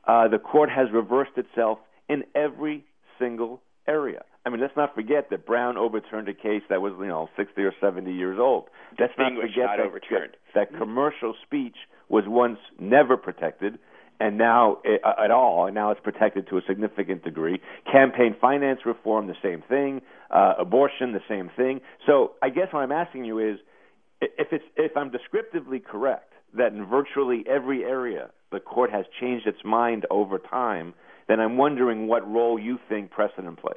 uh, 0.06 0.28
the 0.28 0.38
court 0.38 0.70
has 0.70 0.88
reversed 0.92 1.32
itself 1.36 1.78
in 2.08 2.22
every 2.36 2.84
single 3.18 3.60
area. 3.88 4.22
I 4.46 4.50
mean, 4.50 4.60
let's 4.60 4.76
not 4.76 4.94
forget 4.94 5.30
that 5.30 5.46
Brown 5.46 5.78
overturned 5.78 6.28
a 6.28 6.34
case 6.34 6.62
that 6.68 6.80
was, 6.80 6.92
you 7.00 7.06
know, 7.06 7.28
60 7.36 7.60
or 7.62 7.72
70 7.80 8.12
years 8.12 8.38
old. 8.38 8.68
Let's 9.00 9.14
not 9.18 9.32
forget 9.32 9.64
not 9.64 9.76
that, 9.78 9.86
overturned. 9.86 10.36
that, 10.54 10.70
that 10.70 10.78
commercial 10.78 11.34
speech 11.46 11.76
was 12.08 12.24
once 12.26 12.58
never 12.78 13.16
protected, 13.16 13.78
and 14.20 14.38
now 14.38 14.78
uh, 14.84 15.24
at 15.24 15.30
all, 15.30 15.66
and 15.66 15.74
now 15.74 15.90
it's 15.90 16.00
protected 16.02 16.48
to 16.48 16.58
a 16.58 16.60
significant 16.66 17.24
degree. 17.24 17.60
Campaign 17.90 18.36
finance 18.40 18.80
reform, 18.86 19.26
the 19.26 19.34
same 19.42 19.62
thing. 19.68 20.00
Uh, 20.30 20.54
abortion, 20.58 21.12
the 21.12 21.20
same 21.28 21.50
thing. 21.56 21.80
So 22.06 22.32
I 22.42 22.50
guess 22.50 22.68
what 22.70 22.80
I'm 22.80 22.92
asking 22.92 23.24
you 23.24 23.38
is, 23.38 23.58
if 24.20 24.48
it's 24.52 24.64
if 24.76 24.96
I'm 24.96 25.10
descriptively 25.10 25.80
correct 25.80 26.32
that 26.56 26.72
in 26.72 26.86
virtually 26.86 27.44
every 27.48 27.84
area 27.84 28.30
the 28.52 28.60
court 28.60 28.90
has 28.90 29.04
changed 29.20 29.46
its 29.46 29.58
mind 29.64 30.06
over 30.10 30.38
time, 30.38 30.94
then 31.28 31.40
I'm 31.40 31.56
wondering 31.56 32.06
what 32.06 32.30
role 32.30 32.58
you 32.58 32.78
think 32.88 33.10
precedent 33.10 33.60
plays. 33.60 33.76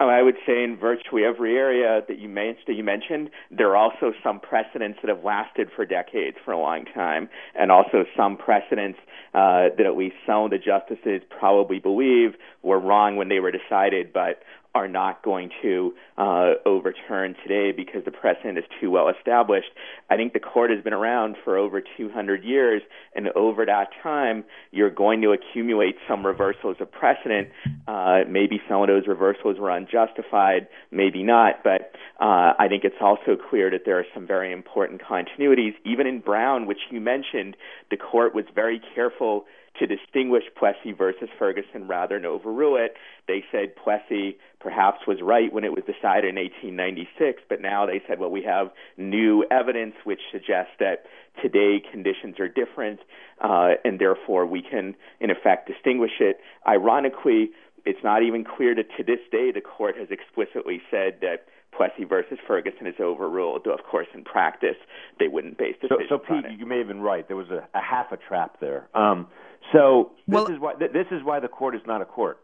Oh, 0.00 0.08
I 0.08 0.22
would 0.22 0.36
say 0.46 0.62
in 0.62 0.76
virtually 0.76 1.24
every 1.24 1.56
area 1.56 2.02
that 2.06 2.18
you, 2.20 2.32
that 2.32 2.74
you 2.74 2.84
mentioned, 2.84 3.30
there 3.50 3.70
are 3.70 3.76
also 3.76 4.12
some 4.22 4.38
precedents 4.38 5.00
that 5.02 5.08
have 5.08 5.24
lasted 5.24 5.70
for 5.74 5.84
decades, 5.84 6.36
for 6.44 6.52
a 6.52 6.58
long 6.58 6.84
time, 6.84 7.28
and 7.58 7.72
also 7.72 8.04
some 8.16 8.36
precedents 8.36 8.98
uh, 9.34 9.74
that 9.76 9.86
at 9.86 9.96
least 9.96 10.14
some 10.24 10.44
of 10.44 10.50
the 10.50 10.58
justices 10.58 11.22
probably 11.36 11.80
believe 11.80 12.34
were 12.62 12.78
wrong 12.78 13.16
when 13.16 13.28
they 13.28 13.40
were 13.40 13.50
decided, 13.50 14.12
but 14.12 14.42
are 14.78 14.86
not 14.86 15.24
going 15.24 15.50
to 15.60 15.92
uh, 16.16 16.52
overturn 16.64 17.34
today 17.42 17.72
because 17.72 18.04
the 18.04 18.12
precedent 18.12 18.56
is 18.58 18.64
too 18.80 18.92
well 18.92 19.08
established. 19.08 19.66
I 20.08 20.16
think 20.16 20.34
the 20.34 20.40
court 20.40 20.70
has 20.70 20.82
been 20.84 20.92
around 20.92 21.36
for 21.42 21.58
over 21.58 21.82
200 21.96 22.44
years, 22.44 22.80
and 23.12 23.28
over 23.34 23.66
that 23.66 23.88
time, 24.04 24.44
you're 24.70 24.90
going 24.90 25.20
to 25.22 25.32
accumulate 25.32 25.96
some 26.08 26.24
reversals 26.24 26.76
of 26.78 26.92
precedent. 26.92 27.48
Uh, 27.88 28.20
maybe 28.28 28.60
some 28.68 28.80
of 28.80 28.86
those 28.86 29.08
reversals 29.08 29.58
were 29.58 29.70
unjustified, 29.70 30.68
maybe 30.92 31.24
not, 31.24 31.64
but 31.64 31.90
uh, 32.20 32.54
I 32.56 32.66
think 32.68 32.84
it's 32.84 33.00
also 33.00 33.36
clear 33.50 33.68
that 33.72 33.80
there 33.84 33.98
are 33.98 34.06
some 34.14 34.28
very 34.28 34.52
important 34.52 35.02
continuities. 35.02 35.74
Even 35.84 36.06
in 36.06 36.20
Brown, 36.20 36.66
which 36.66 36.78
you 36.90 37.00
mentioned, 37.00 37.56
the 37.90 37.96
court 37.96 38.32
was 38.32 38.44
very 38.54 38.80
careful 38.94 39.44
to 39.78 39.86
distinguish 39.86 40.44
Plessy 40.56 40.92
versus 40.92 41.28
Ferguson 41.38 41.86
rather 41.86 42.16
than 42.16 42.26
overrule 42.26 42.76
it. 42.76 42.94
They 43.26 43.44
said 43.52 43.76
Plessy 43.76 44.36
perhaps 44.60 45.06
was 45.06 45.18
right 45.22 45.52
when 45.52 45.64
it 45.64 45.72
was 45.72 45.84
decided 45.84 46.30
in 46.30 46.36
1896, 46.36 47.42
but 47.48 47.60
now 47.60 47.86
they 47.86 48.02
said, 48.08 48.18
well, 48.18 48.30
we 48.30 48.42
have 48.42 48.70
new 48.96 49.44
evidence 49.50 49.94
which 50.04 50.20
suggests 50.32 50.72
that 50.80 51.04
today 51.42 51.82
conditions 51.92 52.40
are 52.40 52.48
different, 52.48 53.00
uh, 53.40 53.74
and 53.84 53.98
therefore 53.98 54.46
we 54.46 54.62
can, 54.62 54.94
in 55.20 55.30
effect, 55.30 55.68
distinguish 55.68 56.18
it. 56.20 56.40
Ironically, 56.66 57.50
it's 57.84 58.02
not 58.02 58.22
even 58.22 58.44
clear 58.44 58.74
that 58.74 58.86
to 58.96 59.04
this 59.04 59.20
day 59.30 59.52
the 59.52 59.60
court 59.60 59.96
has 59.96 60.08
explicitly 60.10 60.82
said 60.90 61.18
that 61.20 61.46
Plessy 61.78 62.04
versus 62.04 62.38
Ferguson 62.46 62.86
is 62.86 62.94
overruled. 63.00 63.62
Though, 63.64 63.74
of 63.74 63.84
course, 63.84 64.08
in 64.14 64.24
practice, 64.24 64.76
they 65.20 65.28
wouldn't 65.28 65.58
base 65.58 65.76
decisions 65.80 66.08
so, 66.08 66.20
so 66.26 66.34
on 66.34 66.44
it. 66.46 66.58
you 66.58 66.66
may 66.66 66.78
have 66.78 66.88
been 66.88 67.00
right. 67.00 67.26
There 67.28 67.36
was 67.36 67.50
a, 67.50 67.68
a 67.74 67.80
half 67.80 68.10
a 68.10 68.16
trap 68.16 68.58
there. 68.60 68.88
Um, 68.94 69.28
so 69.72 70.10
this 70.26 70.34
Well- 70.34 70.50
is 70.50 70.58
why 70.58 70.74
th- 70.74 70.92
this 70.92 71.06
is 71.10 71.22
why 71.22 71.40
the 71.40 71.48
court 71.48 71.74
is 71.74 71.86
not 71.86 72.00
a 72.00 72.04
court. 72.04 72.38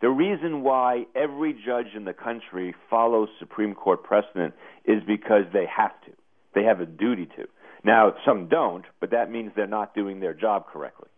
The 0.00 0.08
reason 0.08 0.62
why 0.62 1.06
every 1.14 1.52
judge 1.52 1.94
in 1.94 2.04
the 2.06 2.14
country 2.14 2.74
follows 2.88 3.28
Supreme 3.38 3.74
Court 3.74 4.02
precedent 4.02 4.54
is 4.86 5.02
because 5.04 5.44
they 5.52 5.66
have 5.66 5.92
to. 6.06 6.12
They 6.54 6.64
have 6.64 6.80
a 6.80 6.86
duty 6.86 7.26
to. 7.36 7.46
Now, 7.84 8.14
some 8.24 8.46
don't, 8.48 8.84
but 8.98 9.10
that 9.10 9.30
means 9.30 9.52
they're 9.54 9.66
not 9.66 9.94
doing 9.94 10.20
their 10.20 10.32
job 10.32 10.66
correctly. 10.68 11.08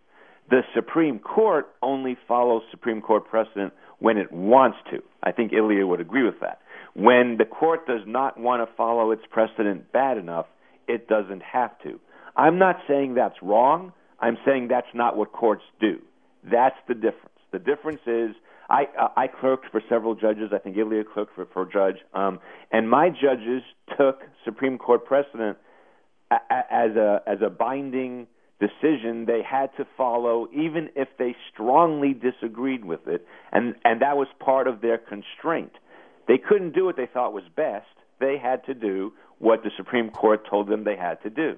The 0.51 0.63
Supreme 0.75 1.21
Court 1.21 1.69
only 1.81 2.17
follows 2.27 2.63
Supreme 2.71 3.01
Court 3.01 3.25
precedent 3.29 3.73
when 4.01 4.19
it 4.19 4.33
wants 4.33 4.79
to. 4.91 5.01
I 5.23 5.31
think 5.31 5.53
Ilya 5.53 5.87
would 5.87 6.01
agree 6.01 6.25
with 6.25 6.41
that. 6.41 6.61
When 6.95 7.37
the 7.39 7.45
court 7.45 7.87
does 7.87 8.03
not 8.05 8.39
want 8.39 8.69
to 8.69 8.75
follow 8.75 9.13
its 9.13 9.23
precedent 9.31 9.93
bad 9.93 10.19
enough, 10.19 10.47
it 10.89 11.09
doesn't 11.09 11.43
have 11.43 11.79
to. 11.85 12.01
I'm 12.37 12.59
not 12.59 12.77
saying 12.89 13.15
that's 13.15 13.41
wrong. 13.43 13.93
I'm 14.23 14.39
saying 14.47 14.69
that's 14.69 14.95
not 14.95 15.17
what 15.17 15.33
courts 15.33 15.65
do. 15.81 15.99
That's 16.45 16.77
the 16.89 16.95
difference. 16.95 17.29
The 17.51 17.59
difference 17.59 18.01
is 18.07 18.35
I 18.71 18.87
I 19.17 19.27
clerked 19.27 19.67
for 19.71 19.83
several 19.89 20.15
judges. 20.15 20.51
I 20.55 20.59
think 20.59 20.77
Ilya 20.77 21.05
clerked 21.13 21.35
for 21.35 21.47
for 21.53 21.63
a 21.63 21.71
judge, 21.71 22.01
um, 22.15 22.39
and 22.71 22.89
my 22.89 23.11
judges 23.11 23.63
took 23.99 24.23
Supreme 24.45 24.79
Court 24.79 25.05
precedent 25.05 25.59
a, 26.31 26.37
a, 26.37 26.63
as 26.71 26.97
a 26.97 27.23
as 27.27 27.39
a 27.45 27.51
binding 27.51 28.29
decision 28.61 29.27
they 29.27 29.43
had 29.43 29.71
to 29.77 29.87
follow, 29.97 30.47
even 30.55 30.89
if 30.95 31.09
they 31.19 31.35
strongly 31.53 32.15
disagreed 32.15 32.85
with 32.85 33.07
it, 33.07 33.27
and 33.51 33.75
and 33.85 34.01
that 34.01 34.17
was 34.17 34.29
part 34.39 34.69
of 34.69 34.81
their 34.81 34.99
constraint. 34.99 35.73
They 36.29 36.39
couldn't 36.39 36.75
do 36.75 36.85
what 36.85 36.97
they 36.97 37.09
thought 37.13 37.33
was 37.33 37.45
best. 37.55 37.87
They 38.21 38.39
had 38.41 38.65
to 38.67 38.75
do 38.75 39.13
what 39.39 39.65
the 39.65 39.71
Supreme 39.77 40.11
Court 40.11 40.47
told 40.49 40.69
them 40.69 40.85
they 40.85 40.97
had 40.97 41.21
to 41.25 41.31
do. 41.31 41.57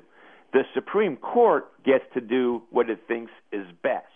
The 0.55 0.63
Supreme 0.73 1.17
Court 1.17 1.67
gets 1.85 2.05
to 2.15 2.21
do 2.21 2.63
what 2.71 2.89
it 2.89 3.01
thinks 3.07 3.33
is 3.53 3.67
best. 3.83 4.07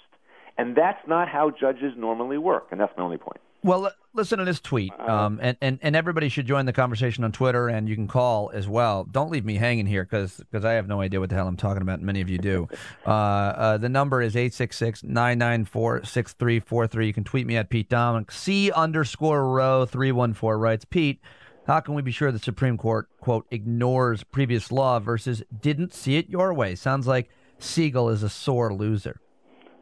And 0.57 0.76
that's 0.76 1.07
not 1.07 1.28
how 1.28 1.50
judges 1.50 1.92
normally 1.97 2.38
work. 2.38 2.68
And 2.71 2.80
that's 2.80 2.92
my 2.97 3.02
only 3.02 3.18
point. 3.18 3.40
Well, 3.64 3.90
listen 4.14 4.38
to 4.38 4.45
this 4.45 4.61
tweet, 4.61 4.92
um, 5.00 5.40
and, 5.42 5.57
and, 5.61 5.80
and 5.83 5.97
everybody 5.97 6.28
should 6.28 6.47
join 6.47 6.64
the 6.64 6.73
conversation 6.73 7.25
on 7.25 7.33
Twitter, 7.33 7.68
and 7.68 7.88
you 7.88 7.97
can 7.97 8.07
call 8.07 8.52
as 8.54 8.68
well. 8.68 9.02
Don't 9.02 9.33
leave 9.33 9.45
me 9.45 9.57
hanging 9.57 9.87
here 9.87 10.04
because 10.04 10.40
I 10.64 10.75
have 10.75 10.87
no 10.87 11.00
idea 11.00 11.18
what 11.18 11.28
the 11.28 11.35
hell 11.35 11.49
I'm 11.49 11.57
talking 11.57 11.83
about. 11.83 11.99
and 11.99 12.07
Many 12.07 12.21
of 12.21 12.30
you 12.30 12.38
do. 12.38 12.68
uh, 13.07 13.11
uh, 13.11 13.76
the 13.76 13.88
number 13.88 14.23
is 14.23 14.37
866 14.37 15.02
994 15.02 16.04
6343. 16.04 17.07
You 17.09 17.12
can 17.12 17.25
tweet 17.25 17.49
me 17.49 17.57
at 17.57 17.68
Pete 17.68 17.88
Dominick. 17.88 18.30
C 18.30 18.71
underscore 18.71 19.50
row 19.50 19.85
314 19.85 20.61
writes 20.61 20.85
Pete, 20.85 21.21
how 21.68 21.80
can 21.80 21.94
we 21.94 22.00
be 22.00 22.10
sure 22.10 22.32
the 22.32 22.38
Supreme 22.38 22.78
Court, 22.78 23.08
quote, 23.20 23.46
ignores 23.50 24.25
previous 24.25 24.72
law 24.72 24.98
versus 24.98 25.42
didn't 25.60 25.92
see 25.92 26.16
it 26.16 26.28
your 26.30 26.54
way? 26.54 26.75
Sounds 26.75 27.06
like 27.06 27.28
Segall 27.60 28.10
is 28.10 28.22
a 28.22 28.30
sore 28.30 28.72
loser. 28.72 29.20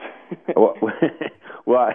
well, 0.57 0.75
well 1.65 1.93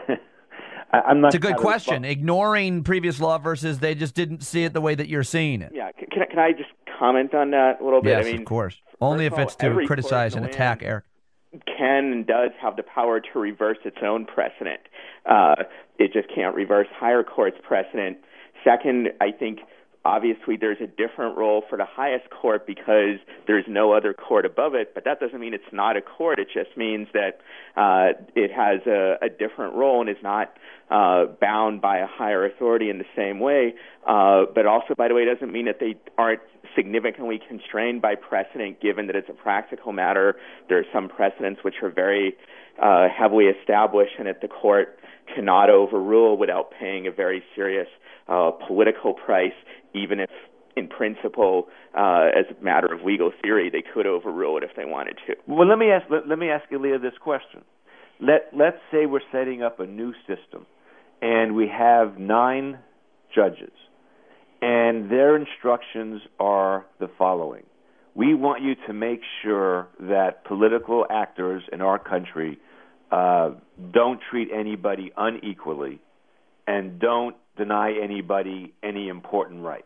I, 0.93 0.99
I'm 1.01 1.19
not. 1.19 1.27
It's 1.27 1.35
a 1.35 1.39
good 1.39 1.57
question. 1.57 2.05
Ignoring 2.05 2.83
previous 2.83 3.19
law 3.19 3.37
versus 3.37 3.79
they 3.79 3.93
just 3.93 4.15
didn't 4.15 4.43
see 4.43 4.63
it 4.63 4.71
the 4.71 4.79
way 4.79 4.95
that 4.95 5.09
you're 5.09 5.23
seeing 5.23 5.61
it. 5.61 5.73
Yeah, 5.75 5.91
can, 5.91 6.21
I- 6.21 6.25
can 6.25 6.39
I 6.39 6.51
just 6.53 6.69
comment 6.97 7.33
on 7.33 7.51
that 7.51 7.81
a 7.81 7.83
little 7.83 8.01
bit? 8.01 8.11
Yes, 8.11 8.25
I 8.25 8.31
mean, 8.31 8.41
of 8.41 8.45
course. 8.45 8.77
Only 9.01 9.25
if 9.25 9.37
it's 9.37 9.55
to 9.55 9.85
criticize 9.85 10.35
and 10.35 10.45
attack 10.45 10.83
Eric. 10.83 11.03
can 11.65 12.13
and 12.13 12.25
does 12.25 12.51
have 12.61 12.77
the 12.77 12.83
power 12.83 13.19
to 13.19 13.39
reverse 13.39 13.79
its 13.83 13.97
own 14.01 14.25
precedent. 14.25 14.79
Uh, 15.25 15.63
it 15.99 16.13
just 16.13 16.33
can't 16.33 16.55
reverse 16.55 16.87
higher 16.95 17.23
courts' 17.23 17.57
precedent. 17.61 18.17
Second, 18.63 19.09
I 19.19 19.31
think 19.31 19.59
obviously 20.03 20.57
there's 20.57 20.81
a 20.81 20.87
different 20.87 21.37
role 21.37 21.63
for 21.69 21.77
the 21.77 21.85
highest 21.85 22.29
court 22.29 22.65
because 22.65 23.19
there's 23.47 23.65
no 23.67 23.93
other 23.93 24.13
court 24.13 24.45
above 24.45 24.73
it, 24.73 24.93
but 24.93 25.05
that 25.05 25.19
doesn't 25.19 25.39
mean 25.39 25.53
it's 25.53 25.63
not 25.71 25.95
a 25.95 26.01
court. 26.01 26.39
It 26.39 26.47
just 26.53 26.75
means 26.75 27.07
that 27.13 27.39
uh, 27.75 28.19
it 28.35 28.51
has 28.51 28.81
a, 28.87 29.17
a 29.21 29.29
different 29.29 29.75
role 29.75 30.01
and 30.01 30.09
is 30.09 30.23
not 30.23 30.53
uh, 30.89 31.25
bound 31.39 31.81
by 31.81 31.99
a 31.99 32.07
higher 32.07 32.45
authority 32.45 32.89
in 32.89 32.97
the 32.97 33.05
same 33.15 33.39
way. 33.39 33.75
Uh, 34.07 34.45
but 34.53 34.65
also, 34.65 34.95
by 34.95 35.07
the 35.07 35.13
way, 35.13 35.21
it 35.21 35.33
doesn't 35.33 35.51
mean 35.51 35.65
that 35.65 35.79
they 35.79 35.95
aren't 36.17 36.41
significantly 36.75 37.39
constrained 37.47 38.01
by 38.01 38.15
precedent, 38.15 38.81
given 38.81 39.07
that 39.07 39.15
it's 39.15 39.29
a 39.29 39.33
practical 39.33 39.91
matter. 39.91 40.35
There 40.67 40.79
are 40.79 40.85
some 40.93 41.09
precedents 41.09 41.63
which 41.63 41.75
are 41.83 41.89
very 41.89 42.35
uh, 42.81 43.07
heavily 43.09 43.45
established 43.45 44.13
and 44.17 44.27
that 44.27 44.41
the 44.41 44.47
court 44.47 44.97
cannot 45.33 45.69
overrule 45.69 46.37
without 46.37 46.71
paying 46.71 47.07
a 47.07 47.11
very 47.11 47.43
serious 47.55 47.87
uh, 48.31 48.51
political 48.65 49.13
price, 49.13 49.53
even 49.93 50.19
if 50.19 50.29
in 50.77 50.87
principle, 50.87 51.67
uh, 51.97 52.29
as 52.33 52.45
a 52.57 52.63
matter 52.63 52.91
of 52.93 53.01
legal 53.03 53.31
theory, 53.41 53.69
they 53.69 53.83
could 53.93 54.07
overrule 54.07 54.57
it 54.57 54.63
if 54.63 54.71
they 54.77 54.85
wanted 54.85 55.17
to. 55.27 55.35
Well, 55.47 55.67
let 55.67 55.77
me 55.77 55.91
ask. 55.91 56.09
Let, 56.09 56.27
let 56.27 56.39
me 56.39 56.49
ask 56.49 56.63
Ilya 56.71 56.99
this 56.99 57.13
question. 57.21 57.61
Let 58.21 58.49
Let's 58.53 58.77
say 58.91 59.05
we're 59.05 59.19
setting 59.31 59.61
up 59.61 59.79
a 59.81 59.85
new 59.85 60.13
system, 60.27 60.65
and 61.21 61.55
we 61.55 61.67
have 61.67 62.17
nine 62.17 62.79
judges, 63.35 63.73
and 64.61 65.11
their 65.11 65.35
instructions 65.35 66.21
are 66.39 66.85
the 67.01 67.09
following: 67.17 67.63
We 68.15 68.33
want 68.33 68.63
you 68.63 68.75
to 68.87 68.93
make 68.93 69.21
sure 69.43 69.89
that 69.99 70.45
political 70.45 71.05
actors 71.09 71.63
in 71.73 71.81
our 71.81 71.99
country 71.99 72.59
uh, 73.11 73.51
don't 73.93 74.21
treat 74.29 74.47
anybody 74.57 75.11
unequally, 75.17 75.99
and 76.65 76.97
don't 76.97 77.35
deny 77.57 77.93
anybody 78.01 78.73
any 78.83 79.07
important 79.07 79.63
rights. 79.63 79.85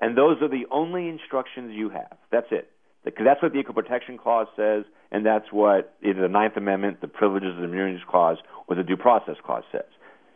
And 0.00 0.16
those 0.16 0.36
are 0.42 0.48
the 0.48 0.66
only 0.70 1.08
instructions 1.08 1.72
you 1.74 1.88
have. 1.90 2.16
That's 2.30 2.48
it. 2.50 2.70
Because 3.04 3.24
that's 3.24 3.40
what 3.40 3.52
the 3.52 3.60
Equal 3.60 3.74
Protection 3.74 4.18
Clause 4.18 4.48
says, 4.56 4.84
and 5.12 5.24
that's 5.24 5.46
what 5.52 5.94
either 6.02 6.20
the 6.20 6.28
Ninth 6.28 6.56
Amendment, 6.56 7.00
the 7.00 7.08
Privileges 7.08 7.54
and 7.54 7.64
Immunities 7.64 8.02
Clause, 8.10 8.38
or 8.66 8.74
the 8.74 8.82
Due 8.82 8.96
Process 8.96 9.36
Clause 9.44 9.62
says. 9.70 9.86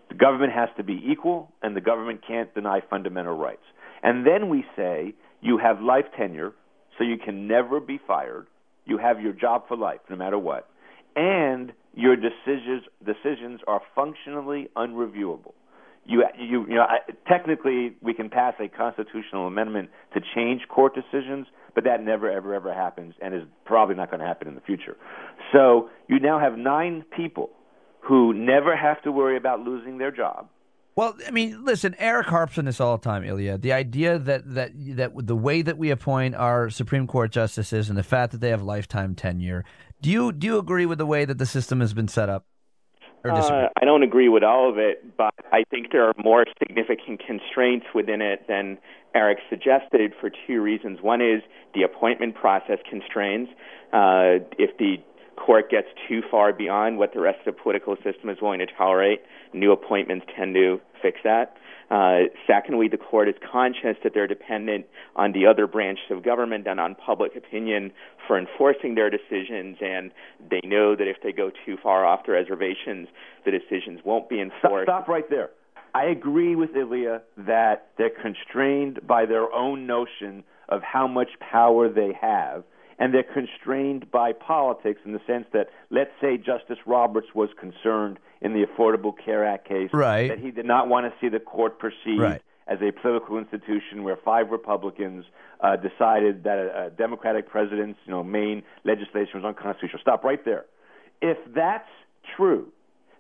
The 0.08 0.14
government 0.14 0.52
has 0.52 0.68
to 0.76 0.84
be 0.84 1.02
equal, 1.04 1.52
and 1.62 1.76
the 1.76 1.80
government 1.80 2.20
can't 2.26 2.52
deny 2.54 2.80
fundamental 2.88 3.36
rights. 3.36 3.62
And 4.02 4.24
then 4.24 4.48
we 4.48 4.64
say 4.76 5.14
you 5.40 5.58
have 5.58 5.80
life 5.80 6.04
tenure, 6.16 6.52
so 6.96 7.04
you 7.04 7.16
can 7.18 7.48
never 7.48 7.80
be 7.80 7.98
fired. 8.06 8.46
You 8.86 8.98
have 8.98 9.20
your 9.20 9.32
job 9.32 9.64
for 9.68 9.76
life, 9.76 10.00
no 10.08 10.16
matter 10.16 10.38
what. 10.38 10.68
And 11.16 11.72
your 11.94 12.14
decisions 12.16 12.84
decisions 13.04 13.60
are 13.66 13.82
functionally 13.94 14.68
unreviewable. 14.76 15.52
You, 16.10 16.24
you, 16.36 16.66
you 16.66 16.74
know, 16.74 16.82
I, 16.82 16.98
technically, 17.28 17.94
we 18.02 18.14
can 18.14 18.30
pass 18.30 18.54
a 18.58 18.66
constitutional 18.66 19.46
amendment 19.46 19.90
to 20.14 20.20
change 20.34 20.62
court 20.68 20.92
decisions, 20.92 21.46
but 21.74 21.84
that 21.84 22.02
never, 22.02 22.28
ever, 22.28 22.52
ever 22.52 22.74
happens, 22.74 23.14
and 23.22 23.32
is 23.32 23.42
probably 23.64 23.94
not 23.94 24.10
going 24.10 24.18
to 24.18 24.26
happen 24.26 24.48
in 24.48 24.56
the 24.56 24.60
future. 24.60 24.96
So 25.52 25.88
you 26.08 26.18
now 26.18 26.40
have 26.40 26.58
nine 26.58 27.04
people 27.16 27.50
who 28.00 28.34
never 28.34 28.76
have 28.76 29.00
to 29.02 29.12
worry 29.12 29.36
about 29.36 29.60
losing 29.60 29.98
their 29.98 30.10
job. 30.10 30.48
Well, 30.96 31.16
I 31.26 31.30
mean, 31.30 31.64
listen, 31.64 31.94
Eric 31.98 32.26
harps 32.26 32.58
on 32.58 32.64
this 32.64 32.80
all 32.80 32.98
the 32.98 33.04
time, 33.04 33.24
Ilya. 33.24 33.58
The 33.58 33.72
idea 33.72 34.18
that 34.18 34.54
that 34.54 34.72
that 34.96 35.12
the 35.14 35.36
way 35.36 35.62
that 35.62 35.78
we 35.78 35.90
appoint 35.90 36.34
our 36.34 36.68
Supreme 36.70 37.06
Court 37.06 37.30
justices 37.30 37.88
and 37.88 37.96
the 37.96 38.02
fact 38.02 38.32
that 38.32 38.40
they 38.40 38.50
have 38.50 38.62
lifetime 38.62 39.14
tenure. 39.14 39.64
Do 40.02 40.10
you 40.10 40.32
do 40.32 40.46
you 40.46 40.58
agree 40.58 40.86
with 40.86 40.98
the 40.98 41.06
way 41.06 41.24
that 41.24 41.38
the 41.38 41.46
system 41.46 41.80
has 41.80 41.94
been 41.94 42.08
set 42.08 42.28
up? 42.28 42.44
Uh, 43.24 43.68
I 43.80 43.84
don't 43.84 44.02
agree 44.02 44.28
with 44.28 44.42
all 44.42 44.70
of 44.70 44.78
it, 44.78 45.16
but 45.16 45.34
I 45.52 45.64
think 45.70 45.92
there 45.92 46.06
are 46.06 46.14
more 46.22 46.44
significant 46.58 47.20
constraints 47.26 47.86
within 47.94 48.22
it 48.22 48.46
than 48.48 48.78
Eric 49.14 49.38
suggested 49.48 50.12
for 50.20 50.30
two 50.46 50.60
reasons. 50.60 51.00
One 51.02 51.20
is 51.20 51.42
the 51.74 51.82
appointment 51.82 52.34
process 52.34 52.78
constraints. 52.88 53.50
Uh, 53.92 54.40
if 54.58 54.76
the 54.78 54.96
court 55.36 55.70
gets 55.70 55.88
too 56.08 56.22
far 56.30 56.52
beyond 56.52 56.98
what 56.98 57.12
the 57.12 57.20
rest 57.20 57.46
of 57.46 57.54
the 57.54 57.60
political 57.62 57.96
system 57.96 58.30
is 58.30 58.38
willing 58.40 58.60
to 58.60 58.66
tolerate, 58.66 59.20
new 59.52 59.72
appointments 59.72 60.26
tend 60.36 60.54
to 60.54 60.80
fix 61.00 61.20
that. 61.24 61.56
Uh, 61.90 62.30
secondly, 62.46 62.86
the 62.88 62.96
court 62.96 63.28
is 63.28 63.34
conscious 63.50 63.96
that 64.04 64.14
they're 64.14 64.28
dependent 64.28 64.86
on 65.16 65.32
the 65.32 65.46
other 65.46 65.66
branches 65.66 66.04
of 66.10 66.22
government 66.22 66.66
and 66.68 66.78
on 66.78 66.94
public 66.94 67.34
opinion 67.34 67.90
for 68.26 68.38
enforcing 68.38 68.94
their 68.94 69.10
decisions, 69.10 69.76
and 69.80 70.12
they 70.50 70.60
know 70.64 70.94
that 70.94 71.08
if 71.08 71.16
they 71.22 71.32
go 71.32 71.50
too 71.66 71.76
far 71.82 72.06
off 72.06 72.26
the 72.26 72.32
reservations, 72.32 73.08
the 73.44 73.50
decisions 73.50 74.00
won't 74.04 74.28
be 74.28 74.40
enforced. 74.40 74.86
Stop, 74.86 75.02
stop 75.02 75.08
right 75.08 75.28
there. 75.28 75.50
I 75.92 76.04
agree 76.04 76.54
with 76.54 76.76
Ilya 76.76 77.22
that 77.36 77.88
they're 77.98 78.10
constrained 78.10 79.04
by 79.06 79.26
their 79.26 79.52
own 79.52 79.86
notion 79.86 80.44
of 80.68 80.82
how 80.82 81.08
much 81.08 81.30
power 81.40 81.88
they 81.88 82.12
have 82.20 82.62
and 83.00 83.14
they're 83.14 83.22
constrained 83.22 84.10
by 84.10 84.32
politics 84.32 85.00
in 85.06 85.12
the 85.12 85.20
sense 85.26 85.46
that, 85.54 85.68
let's 85.88 86.10
say, 86.20 86.36
Justice 86.36 86.78
Roberts 86.86 87.28
was 87.34 87.48
concerned 87.58 88.18
in 88.42 88.52
the 88.52 88.64
Affordable 88.66 89.12
Care 89.24 89.44
Act 89.44 89.66
case 89.66 89.88
right. 89.92 90.28
that 90.28 90.38
he 90.38 90.50
did 90.50 90.66
not 90.66 90.86
want 90.86 91.06
to 91.06 91.12
see 91.18 91.30
the 91.30 91.40
court 91.40 91.78
proceed 91.78 92.20
right. 92.20 92.42
as 92.68 92.78
a 92.82 92.92
political 92.92 93.38
institution 93.38 94.04
where 94.04 94.18
five 94.22 94.50
Republicans 94.50 95.24
uh, 95.62 95.76
decided 95.76 96.44
that 96.44 96.58
a, 96.58 96.86
a 96.86 96.90
Democratic 96.90 97.48
president's, 97.48 97.98
you 98.04 98.12
know, 98.12 98.22
main 98.22 98.62
legislation 98.84 99.40
was 99.40 99.44
unconstitutional. 99.44 100.00
Stop 100.02 100.22
right 100.22 100.44
there. 100.44 100.66
If 101.22 101.38
that's 101.54 101.88
true, 102.36 102.68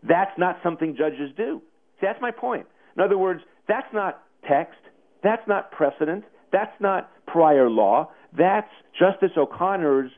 that's 0.02 0.36
not 0.38 0.58
something 0.62 0.94
judges 0.96 1.30
do. 1.36 1.62
See, 2.00 2.06
that's 2.06 2.20
my 2.20 2.30
point. 2.30 2.66
In 2.96 3.02
other 3.02 3.16
words, 3.16 3.40
that's 3.66 3.92
not 3.94 4.22
text. 4.46 4.78
That's 5.22 5.46
not 5.48 5.70
precedent. 5.72 6.24
That's 6.52 6.78
not 6.80 7.10
prior 7.26 7.70
law. 7.70 8.10
That's 8.36 8.70
Justice 8.98 9.32
O'Connor's, 9.36 10.10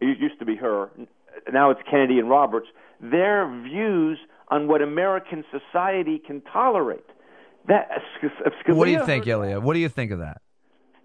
it 0.00 0.18
used 0.18 0.38
to 0.38 0.44
be 0.44 0.56
her, 0.56 0.90
now 1.52 1.70
it's 1.70 1.80
Kennedy 1.90 2.18
and 2.18 2.28
Roberts, 2.28 2.66
their 3.00 3.48
views 3.62 4.18
on 4.48 4.68
what 4.68 4.82
American 4.82 5.44
society 5.50 6.20
can 6.24 6.40
tolerate. 6.52 7.04
That, 7.68 7.88
what 8.66 8.86
do 8.86 8.90
you 8.90 9.04
think, 9.04 9.26
Ilya? 9.26 9.60
What 9.60 9.74
do 9.74 9.80
you 9.80 9.88
think 9.88 10.10
of 10.10 10.20
that? 10.20 10.40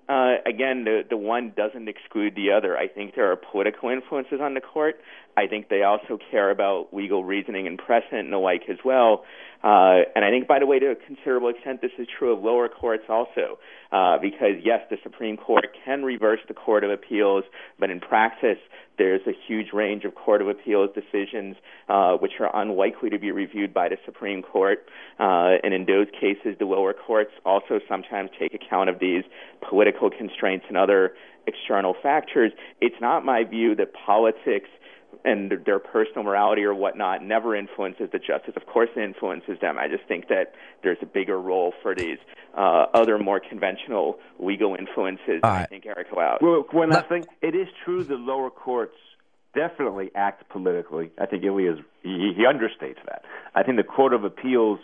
Uh, 0.08 0.36
again, 0.46 0.84
the 0.84 1.02
the 1.10 1.18
one 1.18 1.52
doesn't 1.58 1.88
exclude 1.88 2.36
the 2.36 2.52
other. 2.52 2.78
I 2.78 2.88
think 2.88 3.16
there 3.16 3.32
are 3.32 3.36
political 3.36 3.90
influences 3.90 4.40
on 4.40 4.54
the 4.54 4.62
court. 4.62 5.00
I 5.36 5.48
think 5.48 5.70
they 5.70 5.82
also 5.82 6.20
care 6.32 6.52
about 6.52 6.94
legal 6.94 7.24
reasoning 7.24 7.66
and 7.68 7.78
precedent 7.78 8.26
and 8.26 8.34
the 8.34 8.38
like 8.38 8.64
as 8.70 8.78
well. 8.86 9.26
Uh, 9.64 10.06
and 10.16 10.24
I 10.24 10.30
think, 10.30 10.48
by 10.48 10.60
the 10.60 10.68
way, 10.68 10.78
to 10.78 10.92
a 10.92 10.96
considerable 10.96 11.50
extent, 11.50 11.82
this 11.82 11.92
is 11.98 12.08
true 12.20 12.34
of 12.34 12.44
lower 12.44 12.70
courts 12.70 13.06
also, 13.10 13.58
uh, 13.92 14.20
because 14.22 14.62
yes, 14.64 14.82
the 14.92 14.98
Supreme 15.02 15.38
Court 15.38 15.66
can 15.84 16.04
reverse 16.04 16.40
the 16.48 16.54
Court 16.54 16.84
of 16.84 16.92
Appeals, 16.92 17.44
but 17.80 17.90
in 17.90 18.00
practice, 18.00 18.60
there's 18.98 19.22
a 19.28 19.34
huge 19.48 19.68
range 19.74 20.04
of 20.06 20.16
Court 20.16 20.42
of 20.42 20.48
Appeals 20.48 20.90
decisions 20.94 21.56
uh, 21.90 22.14
which 22.14 22.34
are 22.40 22.50
unlikely 22.56 23.10
to 23.10 23.20
be 23.20 23.32
reviewed 23.32 23.74
by 23.74 23.90
the 23.90 23.98
Supreme 24.06 24.42
Court. 24.42 24.86
Uh, 25.20 25.56
and 25.64 25.74
in 25.74 25.86
those 25.86 26.08
cases, 26.20 26.56
the 26.60 26.66
lower 26.66 26.94
courts 26.94 27.32
also 27.46 27.80
sometimes 27.88 28.30
take 28.40 28.54
account 28.54 28.90
of 28.90 29.00
these 29.00 29.24
political 29.68 30.10
constraints 30.10 30.66
and 30.68 30.78
other 30.78 31.14
external 31.48 31.96
factors. 32.02 32.52
It's 32.82 33.00
not 33.02 33.24
my 33.26 33.44
view 33.44 33.76
that 33.76 33.94
politics 33.94 34.70
and 35.24 35.52
their 35.66 35.80
personal 35.80 36.24
morality 36.24 36.64
or 36.64 36.74
whatnot 36.74 37.24
never 37.24 37.56
influences 37.56 38.10
the 38.12 38.20
justice. 38.20 38.54
Of 38.56 38.66
course, 38.66 38.90
it 38.96 39.02
influences 39.02 39.60
them. 39.62 39.78
I 39.78 39.88
just 39.88 40.04
think 40.08 40.28
that 40.30 40.54
there's 40.84 40.98
a 41.02 41.06
bigger 41.06 41.40
role 41.40 41.74
for 41.82 41.96
these 41.96 42.18
uh, 42.58 42.86
other 42.94 43.18
more 43.18 43.40
conventional 43.40 44.20
legal 44.40 44.76
influences. 44.76 45.42
Right. 45.44 45.62
I 45.62 45.66
think 45.66 45.86
Eric 45.86 46.08
allowed. 46.12 46.40
Well, 46.42 46.66
one 46.72 46.90
last 46.90 47.10
thing. 47.10 47.26
It 47.42 47.56
is 47.56 47.68
true 47.84 48.04
the 48.04 48.16
lower 48.16 48.50
courts 48.50 48.96
definitely 49.54 50.12
act 50.16 50.50
politically. 50.50 51.12
I 51.18 51.26
think 51.26 51.44
Ilya 51.44 51.78
he, 52.04 52.34
he 52.36 52.44
understates 52.44 53.04
that. 53.06 53.24
I 53.56 53.64
think 53.64 53.78
the 53.78 53.84
Court 53.84 54.14
of 54.14 54.24
Appeals 54.24 54.80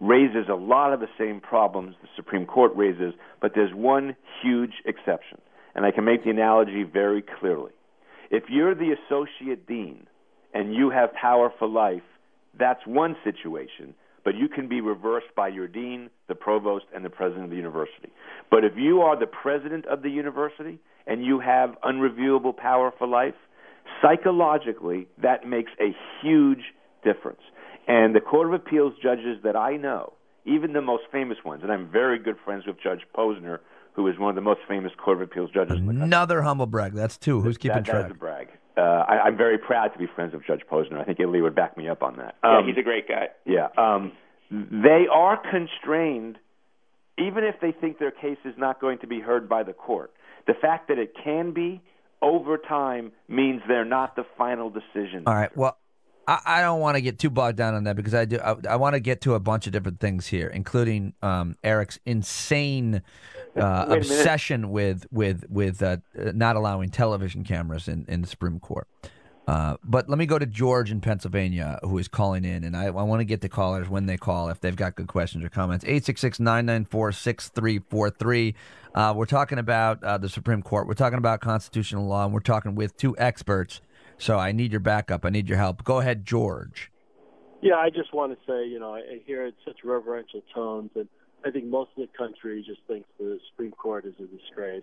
raises 0.00 0.48
a 0.48 0.54
lot 0.54 0.92
of 0.92 1.00
the 1.00 1.08
same 1.18 1.40
problems 1.40 1.94
the 2.02 2.08
Supreme 2.16 2.46
Court 2.46 2.72
raises, 2.76 3.14
but 3.40 3.52
there's 3.54 3.74
one 3.74 4.14
huge 4.42 4.74
exception, 4.84 5.38
and 5.74 5.84
I 5.86 5.90
can 5.90 6.04
make 6.04 6.24
the 6.24 6.30
analogy 6.30 6.84
very 6.84 7.22
clearly. 7.22 7.72
If 8.30 8.44
you're 8.48 8.74
the 8.74 8.94
associate 8.94 9.66
dean 9.66 10.06
and 10.54 10.74
you 10.74 10.90
have 10.90 11.12
power 11.14 11.52
for 11.58 11.68
life, 11.68 12.02
that's 12.58 12.80
one 12.86 13.16
situation, 13.24 13.94
but 14.24 14.34
you 14.34 14.48
can 14.48 14.68
be 14.68 14.80
reversed 14.80 15.28
by 15.36 15.48
your 15.48 15.68
dean, 15.68 16.10
the 16.28 16.34
provost, 16.34 16.86
and 16.94 17.04
the 17.04 17.10
president 17.10 17.44
of 17.44 17.50
the 17.50 17.56
university. 17.56 18.12
But 18.50 18.64
if 18.64 18.72
you 18.76 19.00
are 19.00 19.18
the 19.18 19.26
president 19.26 19.86
of 19.86 20.02
the 20.02 20.10
university 20.10 20.78
and 21.06 21.24
you 21.24 21.40
have 21.40 21.76
unreviewable 21.84 22.56
power 22.56 22.92
for 22.98 23.06
life, 23.06 23.34
psychologically, 24.02 25.06
that 25.22 25.46
makes 25.46 25.70
a 25.80 25.94
huge 26.22 26.62
difference. 27.04 27.40
And 27.86 28.14
the 28.14 28.20
Court 28.20 28.48
of 28.48 28.52
Appeals 28.52 28.92
judges 29.02 29.38
that 29.44 29.56
I 29.56 29.76
know, 29.76 30.12
even 30.44 30.72
the 30.72 30.82
most 30.82 31.04
famous 31.10 31.38
ones, 31.44 31.62
and 31.62 31.72
I'm 31.72 31.90
very 31.90 32.18
good 32.18 32.36
friends 32.44 32.64
with 32.66 32.76
Judge 32.82 33.00
Posner, 33.16 33.60
who 33.98 34.06
is 34.06 34.16
one 34.16 34.28
of 34.30 34.36
the 34.36 34.40
most 34.40 34.60
famous 34.68 34.92
Court 34.96 35.16
of 35.16 35.22
Appeals 35.22 35.50
judges. 35.50 35.76
Another 35.76 36.40
humble 36.42 36.66
brag. 36.66 36.92
That's 36.92 37.18
two. 37.18 37.40
Who's 37.40 37.58
keeping 37.58 37.78
that, 37.78 37.84
track? 37.84 38.02
That's 38.02 38.14
a 38.14 38.16
brag. 38.16 38.46
Uh, 38.76 38.80
I, 38.80 39.18
I'm 39.26 39.36
very 39.36 39.58
proud 39.58 39.88
to 39.88 39.98
be 39.98 40.06
friends 40.06 40.34
with 40.34 40.46
Judge 40.46 40.62
Posner. 40.70 41.00
I 41.00 41.04
think 41.04 41.18
Ilya 41.18 41.42
would 41.42 41.56
back 41.56 41.76
me 41.76 41.88
up 41.88 42.00
on 42.04 42.16
that. 42.18 42.36
yeah, 42.44 42.58
Um, 42.58 42.66
he's 42.68 42.76
a 42.78 42.82
great 42.82 43.08
guy. 43.08 43.26
yeah. 43.44 43.66
Um, 43.76 44.12
they 44.52 45.06
are 45.12 45.36
constrained, 45.50 46.38
even 47.18 47.42
if 47.42 47.56
they 47.60 47.72
think 47.72 47.98
their 47.98 48.12
case 48.12 48.38
is 48.44 48.54
not 48.56 48.80
going 48.80 48.98
to 48.98 49.08
be 49.08 49.18
heard 49.18 49.48
by 49.48 49.64
the 49.64 49.72
court. 49.72 50.12
The 50.46 50.54
fact 50.54 50.86
that 50.88 50.98
it 50.98 51.12
can 51.24 51.52
be 51.52 51.82
over 52.22 52.56
time 52.56 53.10
means 53.26 53.62
they're 53.66 53.84
not 53.84 54.14
the 54.14 54.24
final 54.38 54.70
decision. 54.70 55.24
All 55.26 55.34
right. 55.34 55.54
Well, 55.56 55.76
I, 56.28 56.38
I 56.46 56.60
don't 56.60 56.80
want 56.80 56.96
to 56.96 57.00
get 57.00 57.18
too 57.18 57.30
bogged 57.30 57.56
down 57.56 57.74
on 57.74 57.84
that 57.84 57.96
because 57.96 58.14
I 58.14 58.26
do. 58.26 58.38
I, 58.38 58.54
I 58.70 58.76
want 58.76 58.94
to 58.94 59.00
get 59.00 59.22
to 59.22 59.34
a 59.34 59.40
bunch 59.40 59.66
of 59.66 59.72
different 59.72 59.98
things 59.98 60.26
here, 60.28 60.46
including 60.48 61.14
um, 61.22 61.56
Eric's 61.64 61.98
insane 62.06 63.02
uh, 63.58 63.86
Wait 63.88 63.96
a 63.96 64.00
minute. 64.00 64.18
obsession 64.18 64.70
with 64.70 65.06
with 65.10 65.44
with 65.48 65.82
uh, 65.82 65.98
not 66.14 66.56
allowing 66.56 66.90
television 66.90 67.44
cameras 67.44 67.88
in, 67.88 68.04
in 68.08 68.22
the 68.22 68.28
Supreme 68.28 68.60
Court. 68.60 68.88
Uh, 69.46 69.78
but 69.82 70.10
let 70.10 70.18
me 70.18 70.26
go 70.26 70.38
to 70.38 70.44
George 70.44 70.90
in 70.90 71.00
Pennsylvania, 71.00 71.78
who 71.82 71.96
is 71.96 72.06
calling 72.06 72.44
in, 72.44 72.64
and 72.64 72.76
I, 72.76 72.84
I 72.84 72.90
want 72.90 73.20
to 73.20 73.24
get 73.24 73.40
the 73.40 73.48
callers 73.48 73.88
when 73.88 74.04
they 74.04 74.18
call 74.18 74.50
if 74.50 74.60
they've 74.60 74.76
got 74.76 74.94
good 74.94 75.06
questions 75.08 75.42
or 75.42 75.48
comments. 75.48 75.86
866 75.86 76.38
994 76.38 77.12
6343. 77.12 78.54
Uh, 78.94 79.14
We're 79.16 79.24
talking 79.24 79.58
about 79.58 80.04
uh, 80.04 80.18
the 80.18 80.28
Supreme 80.28 80.60
Court. 80.60 80.86
We're 80.86 80.92
talking 80.92 81.16
about 81.16 81.40
constitutional 81.40 82.06
law, 82.06 82.24
and 82.26 82.34
we're 82.34 82.40
talking 82.40 82.74
with 82.74 82.94
two 82.98 83.16
experts. 83.16 83.80
So 84.18 84.38
I 84.38 84.52
need 84.52 84.70
your 84.70 84.80
backup. 84.80 85.24
I 85.24 85.30
need 85.30 85.48
your 85.48 85.56
help. 85.58 85.82
Go 85.82 86.00
ahead, 86.00 86.26
George. 86.26 86.90
Yeah, 87.62 87.76
I 87.76 87.88
just 87.88 88.12
want 88.12 88.32
to 88.32 88.38
say, 88.46 88.68
you 88.68 88.78
know, 88.78 88.94
I 88.96 89.20
hear 89.24 89.46
it 89.46 89.54
such 89.64 89.78
reverential 89.82 90.42
tones, 90.54 90.90
and 90.94 91.08
I 91.44 91.50
think 91.50 91.66
most 91.66 91.90
of 91.96 92.08
the 92.08 92.18
country 92.18 92.64
just 92.66 92.80
thinks 92.86 93.08
the 93.18 93.38
Supreme 93.50 93.72
Court 93.72 94.04
is 94.04 94.14
a 94.18 94.26
disgrace. 94.26 94.82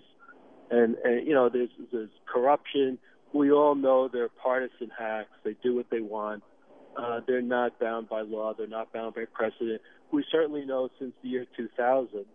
And, 0.71 0.95
and 1.03 1.27
you 1.27 1.33
know, 1.33 1.49
there's 1.49 1.69
there's 1.91 2.09
corruption. 2.25 2.97
We 3.33 3.51
all 3.51 3.75
know 3.75 4.07
they're 4.11 4.29
partisan 4.29 4.89
hacks. 4.97 5.29
They 5.43 5.55
do 5.61 5.75
what 5.75 5.87
they 5.91 5.99
want. 5.99 6.43
Uh, 6.97 7.19
they're 7.27 7.41
not 7.41 7.77
bound 7.79 8.07
by 8.07 8.21
law. 8.21 8.53
They're 8.57 8.67
not 8.67 8.93
bound 8.93 9.15
by 9.15 9.25
precedent. 9.25 9.81
We 10.11 10.23
certainly 10.31 10.65
know 10.65 10.89
since 10.97 11.13
the 11.21 11.29
year 11.29 11.45
2000 11.57 12.25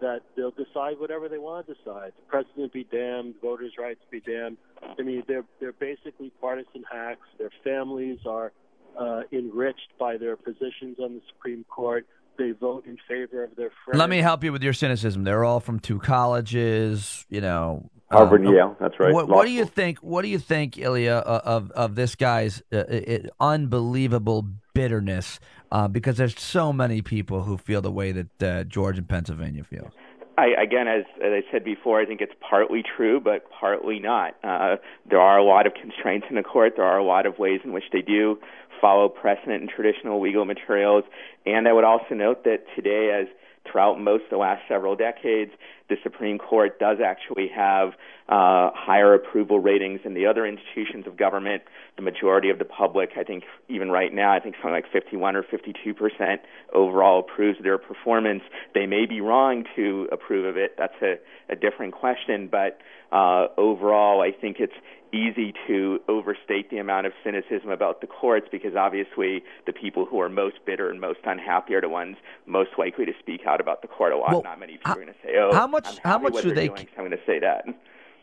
that 0.00 0.20
they'll 0.36 0.52
decide 0.52 0.98
whatever 0.98 1.28
they 1.28 1.38
want 1.38 1.66
to 1.66 1.74
decide. 1.74 2.12
The 2.16 2.26
president 2.28 2.72
be 2.72 2.84
damned, 2.84 3.34
voters' 3.42 3.72
rights 3.78 4.00
be 4.10 4.20
damned. 4.20 4.56
I 4.98 5.02
mean, 5.02 5.22
they're 5.26 5.44
they're 5.60 5.72
basically 5.72 6.32
partisan 6.40 6.84
hacks. 6.90 7.26
Their 7.38 7.50
families 7.64 8.20
are 8.26 8.52
uh, 8.98 9.22
enriched 9.32 9.92
by 9.98 10.16
their 10.16 10.36
positions 10.36 10.98
on 10.98 11.14
the 11.14 11.22
Supreme 11.32 11.64
Court. 11.64 12.06
They 12.38 12.52
vote 12.52 12.86
in 12.86 12.96
favor 13.08 13.44
of 13.44 13.56
their 13.56 13.70
friends. 13.84 13.98
Let 13.98 14.08
me 14.08 14.18
help 14.18 14.44
you 14.44 14.52
with 14.52 14.62
your 14.62 14.72
cynicism. 14.72 15.24
They're 15.24 15.44
all 15.44 15.58
from 15.58 15.80
two 15.80 15.98
colleges. 15.98 17.26
You 17.28 17.40
know, 17.40 17.90
Harvard 18.12 18.46
Um, 18.46 18.54
Yale. 18.54 18.76
That's 18.80 18.98
right. 19.00 19.12
What, 19.12 19.28
what 19.28 19.44
do 19.44 19.50
you 19.50 19.64
think? 19.64 19.98
What 19.98 20.22
do 20.22 20.28
you 20.28 20.38
think, 20.38 20.78
Ilya, 20.78 21.16
uh, 21.26 21.40
of 21.44 21.72
of 21.72 21.96
this 21.96 22.14
guy's 22.14 22.62
uh, 22.72 22.76
uh, 22.76 23.18
unbelievable 23.40 24.46
bitterness? 24.72 25.40
Uh, 25.70 25.88
because 25.88 26.16
there's 26.16 26.38
so 26.40 26.72
many 26.72 27.02
people 27.02 27.42
who 27.42 27.58
feel 27.58 27.82
the 27.82 27.90
way 27.92 28.12
that 28.12 28.42
uh, 28.42 28.64
George 28.64 28.96
in 28.96 29.04
Pennsylvania 29.04 29.64
feels. 29.64 29.92
I, 30.38 30.50
again, 30.62 30.86
as, 30.86 31.04
as 31.16 31.32
I 31.32 31.42
said 31.50 31.64
before, 31.64 32.00
I 32.00 32.06
think 32.06 32.20
it's 32.20 32.32
partly 32.48 32.84
true, 32.96 33.20
but 33.20 33.50
partly 33.50 33.98
not. 33.98 34.36
Uh, 34.44 34.76
there 35.10 35.20
are 35.20 35.36
a 35.36 35.42
lot 35.42 35.66
of 35.66 35.74
constraints 35.74 36.28
in 36.30 36.36
the 36.36 36.44
court. 36.44 36.74
There 36.76 36.84
are 36.84 36.96
a 36.96 37.04
lot 37.04 37.26
of 37.26 37.40
ways 37.40 37.60
in 37.64 37.72
which 37.72 37.82
they 37.92 38.02
do 38.02 38.38
follow 38.80 39.08
precedent 39.08 39.60
and 39.60 39.70
traditional 39.70 40.20
legal 40.20 40.44
materials. 40.44 41.04
And 41.46 41.68
I 41.68 41.72
would 41.72 41.84
also 41.84 42.14
note 42.14 42.44
that 42.44 42.64
today, 42.74 43.10
as 43.10 43.28
throughout 43.70 44.00
most 44.00 44.24
of 44.24 44.30
the 44.30 44.36
last 44.36 44.62
several 44.68 44.96
decades, 44.96 45.52
the 45.88 45.96
Supreme 46.02 46.38
Court 46.38 46.78
does 46.78 46.98
actually 47.04 47.48
have 47.48 47.90
uh, 48.28 48.70
higher 48.74 49.14
approval 49.14 49.58
ratings 49.58 50.00
than 50.04 50.14
the 50.14 50.26
other 50.26 50.44
institutions 50.46 51.06
of 51.06 51.16
government. 51.16 51.62
The 51.96 52.02
majority 52.02 52.50
of 52.50 52.58
the 52.58 52.64
public, 52.66 53.10
I 53.16 53.24
think, 53.24 53.44
even 53.68 53.90
right 53.90 54.12
now, 54.12 54.32
I 54.32 54.40
think 54.40 54.56
something 54.56 54.72
like 54.72 54.90
51 54.92 55.34
or 55.36 55.42
52 55.42 55.94
percent 55.94 56.42
overall 56.74 57.20
approves 57.20 57.58
of 57.58 57.64
their 57.64 57.78
performance. 57.78 58.42
They 58.74 58.86
may 58.86 59.06
be 59.06 59.20
wrong 59.20 59.64
to 59.76 60.08
approve 60.12 60.44
of 60.44 60.56
it. 60.56 60.74
That's 60.76 61.00
a, 61.02 61.18
a 61.48 61.56
different 61.56 61.94
question. 61.94 62.48
But 62.50 62.78
uh, 63.10 63.46
overall, 63.56 64.20
I 64.20 64.32
think 64.32 64.58
it's 64.60 64.74
easy 65.10 65.54
to 65.66 65.98
overstate 66.06 66.68
the 66.70 66.76
amount 66.76 67.06
of 67.06 67.14
cynicism 67.24 67.70
about 67.70 68.02
the 68.02 68.06
courts 68.06 68.46
because 68.52 68.74
obviously 68.76 69.42
the 69.66 69.72
people 69.72 70.04
who 70.04 70.20
are 70.20 70.28
most 70.28 70.56
bitter 70.66 70.90
and 70.90 71.00
most 71.00 71.20
unhappy 71.24 71.74
are 71.74 71.80
the 71.80 71.88
ones 71.88 72.16
most 72.44 72.68
likely 72.76 73.06
to 73.06 73.12
speak 73.18 73.46
out 73.46 73.58
about 73.58 73.80
the 73.80 73.88
court 73.88 74.12
a 74.12 74.18
lot. 74.18 74.32
Well, 74.32 74.42
Not 74.42 74.60
many 74.60 74.72
people 74.72 74.92
how- 74.92 74.98
are 74.98 75.02
going 75.02 75.14
to 75.14 75.20
say, 75.24 75.36
"Oh, 75.38 75.50
much- 75.86 76.00
I'm 76.04 76.10
how 76.10 76.18
much 76.18 76.34
do 76.34 76.42
they're 76.42 76.54
they- 76.54 76.68
doing, 76.68 76.88
I'm 76.96 77.04
going 77.06 77.10
to 77.10 77.24
say 77.26 77.38
that." 77.40 77.64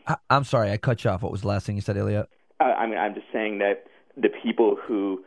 I, 0.06 0.16
I'm 0.30 0.44
sorry, 0.44 0.70
I 0.70 0.76
cut 0.76 1.02
you 1.04 1.10
off. 1.10 1.22
What 1.22 1.32
was 1.32 1.40
the 1.42 1.48
last 1.48 1.66
thing 1.66 1.74
you 1.76 1.82
said, 1.82 1.96
Ilya? 1.96 2.28
Uh, 2.60 2.64
I 2.64 2.86
mean, 2.86 2.98
I'm 2.98 3.14
just 3.14 3.26
saying 3.32 3.58
that 3.58 3.84
the 4.16 4.28
people 4.42 4.76
who 4.86 5.24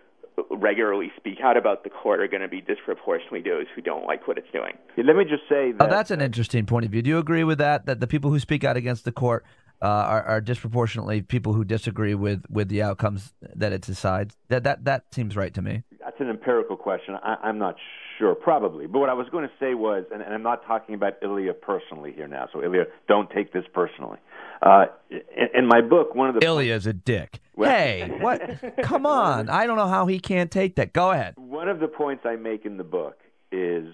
regularly 0.50 1.12
speak 1.18 1.40
out 1.44 1.58
about 1.58 1.84
the 1.84 1.90
court 1.90 2.22
are 2.22 2.28
going 2.28 2.42
to 2.42 2.48
be 2.48 2.62
disproportionately 2.62 3.42
those 3.42 3.66
who 3.76 3.82
don't 3.82 4.06
like 4.06 4.26
what 4.28 4.38
it's 4.38 4.48
doing. 4.54 4.74
Yeah, 4.96 5.04
let 5.06 5.16
me 5.18 5.26
just 5.26 5.44
say 5.50 5.74
that. 5.74 5.82
Oh, 5.82 5.90
that's 5.90 6.12
an 6.12 6.22
interesting 6.22 6.66
point 6.66 6.86
of 6.86 6.92
view. 6.92 7.02
Do 7.02 7.10
you 7.10 7.18
agree 7.18 7.44
with 7.44 7.58
that? 7.58 7.86
That 7.88 8.00
the 8.00 8.08
people 8.08 8.30
who 8.32 8.40
speak 8.40 8.64
out 8.64 8.78
against 8.78 9.04
the 9.04 9.12
court 9.12 9.46
uh, 9.82 9.86
are, 9.88 10.24
are 10.24 10.42
disproportionately 10.42 11.22
people 11.22 11.54
who 11.54 11.64
disagree 11.66 12.16
with, 12.16 12.44
with 12.50 12.70
the 12.70 12.82
outcomes 12.82 13.34
that 13.56 13.74
it 13.74 13.82
decides? 13.82 14.38
That 14.48 14.64
that 14.64 14.86
that 14.86 15.04
seems 15.14 15.36
right 15.36 15.54
to 15.54 15.62
me. 15.62 15.84
That's 16.20 16.28
an 16.28 16.36
empirical 16.36 16.76
question. 16.76 17.16
I, 17.24 17.36
I'm 17.44 17.58
not 17.58 17.76
sure, 18.18 18.36
probably. 18.36 18.88
But 18.88 19.00
what 19.00 19.10
I 19.10 19.14
was 19.14 19.28
going 19.32 19.48
to 19.48 19.54
say 19.60 19.74
was, 19.74 20.04
and, 20.14 20.22
and 20.22 20.34
I'm 20.34 20.44
not 20.44 20.66
talking 20.66 20.96
about 20.96 21.14
Ilya 21.22 21.54
personally 21.54 22.12
here 22.14 22.28
now. 22.28 22.48
So 22.52 22.62
Ilya, 22.62 22.86
don't 23.08 23.30
take 23.30 23.54
this 23.54 23.64
personally. 23.74 24.18
Uh, 24.62 24.86
in, 25.10 25.22
in 25.60 25.68
my 25.68 25.80
book, 25.82 26.16
one 26.16 26.30
of 26.30 26.36
the 26.36 26.46
Ilya's 26.46 26.86
a 26.88 26.94
dick. 26.94 27.40
Well- 27.56 27.70
Hey, 27.70 28.10
what? 28.20 28.42
Come 28.84 29.06
on! 29.06 29.50
I 29.50 29.66
don't 29.66 29.78
know 29.78 29.88
how 29.88 30.06
he 30.08 30.20
can't 30.20 30.52
take 30.52 30.76
that. 30.76 30.92
Go 30.94 31.12
ahead. 31.12 31.36
one 31.38 31.70
of 31.70 31.80
the 31.80 31.88
points 31.88 32.26
I 32.26 32.36
make 32.36 32.66
in 32.66 32.78
the 32.78 32.84
book 32.84 33.18
is 33.52 33.88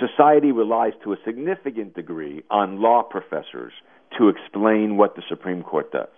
society 0.00 0.52
relies 0.52 0.92
to 1.04 1.12
a 1.12 1.16
significant 1.24 1.94
degree 1.94 2.42
on 2.50 2.80
law 2.80 3.02
professors 3.02 3.72
to 4.18 4.28
explain 4.28 4.96
what 4.96 5.16
the 5.16 5.22
Supreme 5.28 5.62
Court 5.62 5.92
does. 5.92 6.08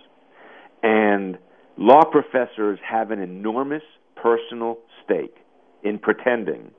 And 0.82 1.38
law 1.76 2.04
professors 2.04 2.78
have 2.88 3.10
an 3.10 3.20
enormous 3.20 3.82
personal 4.22 4.78
stake 5.04 5.36
in 5.82 5.98
pretending 5.98 6.70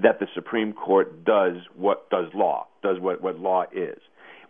that 0.00 0.20
the 0.20 0.26
Supreme 0.34 0.72
Court 0.72 1.24
does 1.24 1.56
what 1.76 2.08
does 2.10 2.26
law, 2.34 2.66
does 2.82 2.98
what, 3.00 3.22
what 3.22 3.38
law 3.38 3.64
is. 3.72 3.98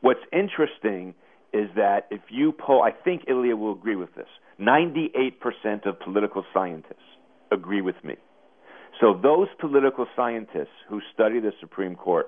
What's 0.01 0.21
interesting 0.33 1.15
is 1.53 1.69
that 1.77 2.07
if 2.11 2.21
you 2.31 2.53
poll, 2.53 2.83
I 2.83 2.91
think 2.91 3.25
Ilya 3.29 3.57
will 3.57 3.73
agree 3.73 3.97
with 3.97 4.15
this, 4.15 4.29
98% 4.61 5.87
of 5.87 5.99
political 6.01 6.45
scientists 6.55 6.97
agree 7.51 7.83
with 7.83 7.97
me. 8.05 8.15
So 9.01 9.19
those 9.21 9.49
political 9.59 10.07
scientists 10.15 10.77
who 10.89 11.01
study 11.13 11.41
the 11.41 11.53
Supreme 11.61 11.97
Court 11.97 12.27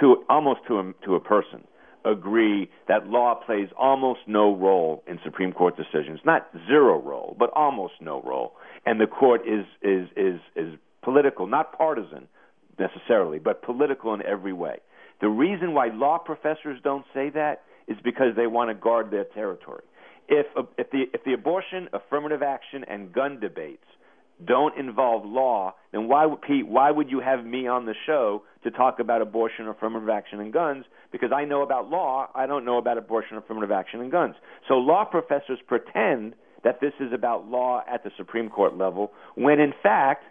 to 0.00 0.24
almost 0.28 0.60
to 0.68 0.78
a, 0.78 0.92
to 1.06 1.14
a 1.14 1.20
person 1.20 1.64
agree 2.04 2.70
that 2.88 3.06
law 3.06 3.34
plays 3.34 3.68
almost 3.78 4.20
no 4.26 4.54
role 4.54 5.02
in 5.06 5.18
Supreme 5.24 5.52
Court 5.52 5.76
decisions, 5.76 6.20
not 6.24 6.48
zero 6.66 7.00
role, 7.00 7.36
but 7.38 7.50
almost 7.54 7.94
no 8.00 8.22
role. 8.22 8.54
And 8.86 9.00
the 9.00 9.06
court 9.06 9.42
is 9.46 9.64
is 9.82 10.08
is 10.16 10.40
is 10.56 10.74
political, 11.02 11.46
not 11.46 11.76
partisan 11.76 12.28
necessarily, 12.78 13.38
but 13.38 13.62
political 13.62 14.14
in 14.14 14.22
every 14.22 14.52
way. 14.52 14.78
The 15.20 15.28
reason 15.28 15.74
why 15.74 15.88
law 15.88 16.18
professors 16.18 16.78
don't 16.82 17.04
say 17.12 17.30
that 17.30 17.62
is 17.88 17.96
because 18.04 18.36
they 18.36 18.46
want 18.46 18.70
to 18.70 18.74
guard 18.74 19.10
their 19.10 19.24
territory. 19.24 19.82
If 20.28 20.46
if 20.76 20.90
the 20.90 21.04
if 21.12 21.24
the 21.24 21.32
abortion, 21.32 21.88
affirmative 21.92 22.42
action, 22.42 22.84
and 22.88 23.12
gun 23.12 23.40
debates 23.40 23.84
don't 24.44 24.78
involve 24.78 25.24
law, 25.24 25.74
then 25.90 26.06
why 26.06 26.26
would 26.26 26.42
Pete? 26.42 26.66
Why 26.66 26.90
would 26.90 27.10
you 27.10 27.20
have 27.20 27.44
me 27.44 27.66
on 27.66 27.86
the 27.86 27.94
show 28.06 28.42
to 28.62 28.70
talk 28.70 29.00
about 29.00 29.22
abortion, 29.22 29.66
affirmative 29.66 30.08
action, 30.08 30.40
and 30.40 30.52
guns? 30.52 30.84
Because 31.10 31.30
I 31.34 31.44
know 31.44 31.62
about 31.62 31.88
law, 31.88 32.28
I 32.34 32.46
don't 32.46 32.64
know 32.64 32.78
about 32.78 32.98
abortion, 32.98 33.36
affirmative 33.36 33.72
action, 33.72 34.00
and 34.00 34.12
guns. 34.12 34.36
So 34.68 34.74
law 34.74 35.04
professors 35.04 35.58
pretend 35.66 36.34
that 36.68 36.82
this 36.82 36.92
is 37.00 37.14
about 37.14 37.48
law 37.48 37.82
at 37.90 38.04
the 38.04 38.10
Supreme 38.18 38.50
Court 38.50 38.76
level, 38.76 39.10
when 39.36 39.58
in 39.58 39.72
fact, 39.82 40.24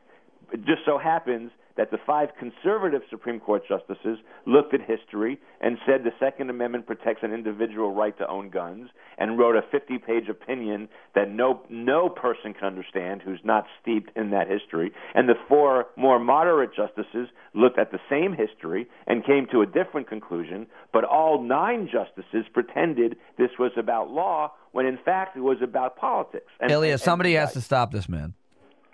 it 0.53 0.57
just 0.65 0.81
so 0.85 0.99
happens 0.99 1.49
that 1.77 1.91
the 1.91 1.97
five 2.05 2.29
conservative 2.37 3.01
Supreme 3.09 3.39
Court 3.39 3.63
justices 3.67 4.17
looked 4.45 4.73
at 4.73 4.81
history 4.81 5.39
and 5.61 5.77
said 5.85 6.03
the 6.03 6.11
Second 6.19 6.49
Amendment 6.49 6.87
protects 6.87 7.21
an 7.23 7.31
individual 7.31 7.93
right 7.93 8.17
to 8.17 8.27
own 8.27 8.49
guns 8.49 8.89
and 9.17 9.37
wrote 9.37 9.55
a 9.55 9.61
50 9.71 9.97
page 9.99 10.27
opinion 10.29 10.89
that 11.15 11.31
no, 11.31 11.61
no 11.69 12.09
person 12.09 12.53
can 12.53 12.65
understand 12.65 13.21
who's 13.21 13.39
not 13.43 13.65
steeped 13.81 14.15
in 14.17 14.31
that 14.31 14.47
history. 14.47 14.91
And 15.15 15.29
the 15.29 15.35
four 15.47 15.87
more 15.95 16.19
moderate 16.19 16.71
justices 16.75 17.29
looked 17.53 17.79
at 17.79 17.91
the 17.91 17.99
same 18.09 18.33
history 18.33 18.87
and 19.05 19.25
came 19.25 19.47
to 19.51 19.61
a 19.61 19.65
different 19.65 20.07
conclusion, 20.07 20.67
but 20.91 21.03
all 21.03 21.41
nine 21.41 21.89
justices 21.91 22.45
pretended 22.53 23.17
this 23.37 23.51
was 23.59 23.71
about 23.77 24.09
law 24.09 24.51
when 24.71 24.85
in 24.85 24.97
fact 25.03 25.37
it 25.37 25.41
was 25.41 25.57
about 25.61 25.95
politics. 25.95 26.51
And, 26.59 26.71
Ilya, 26.71 26.97
somebody 26.97 27.35
and- 27.35 27.45
has 27.45 27.53
to 27.53 27.61
stop 27.61 27.91
this 27.91 28.09
man. 28.09 28.33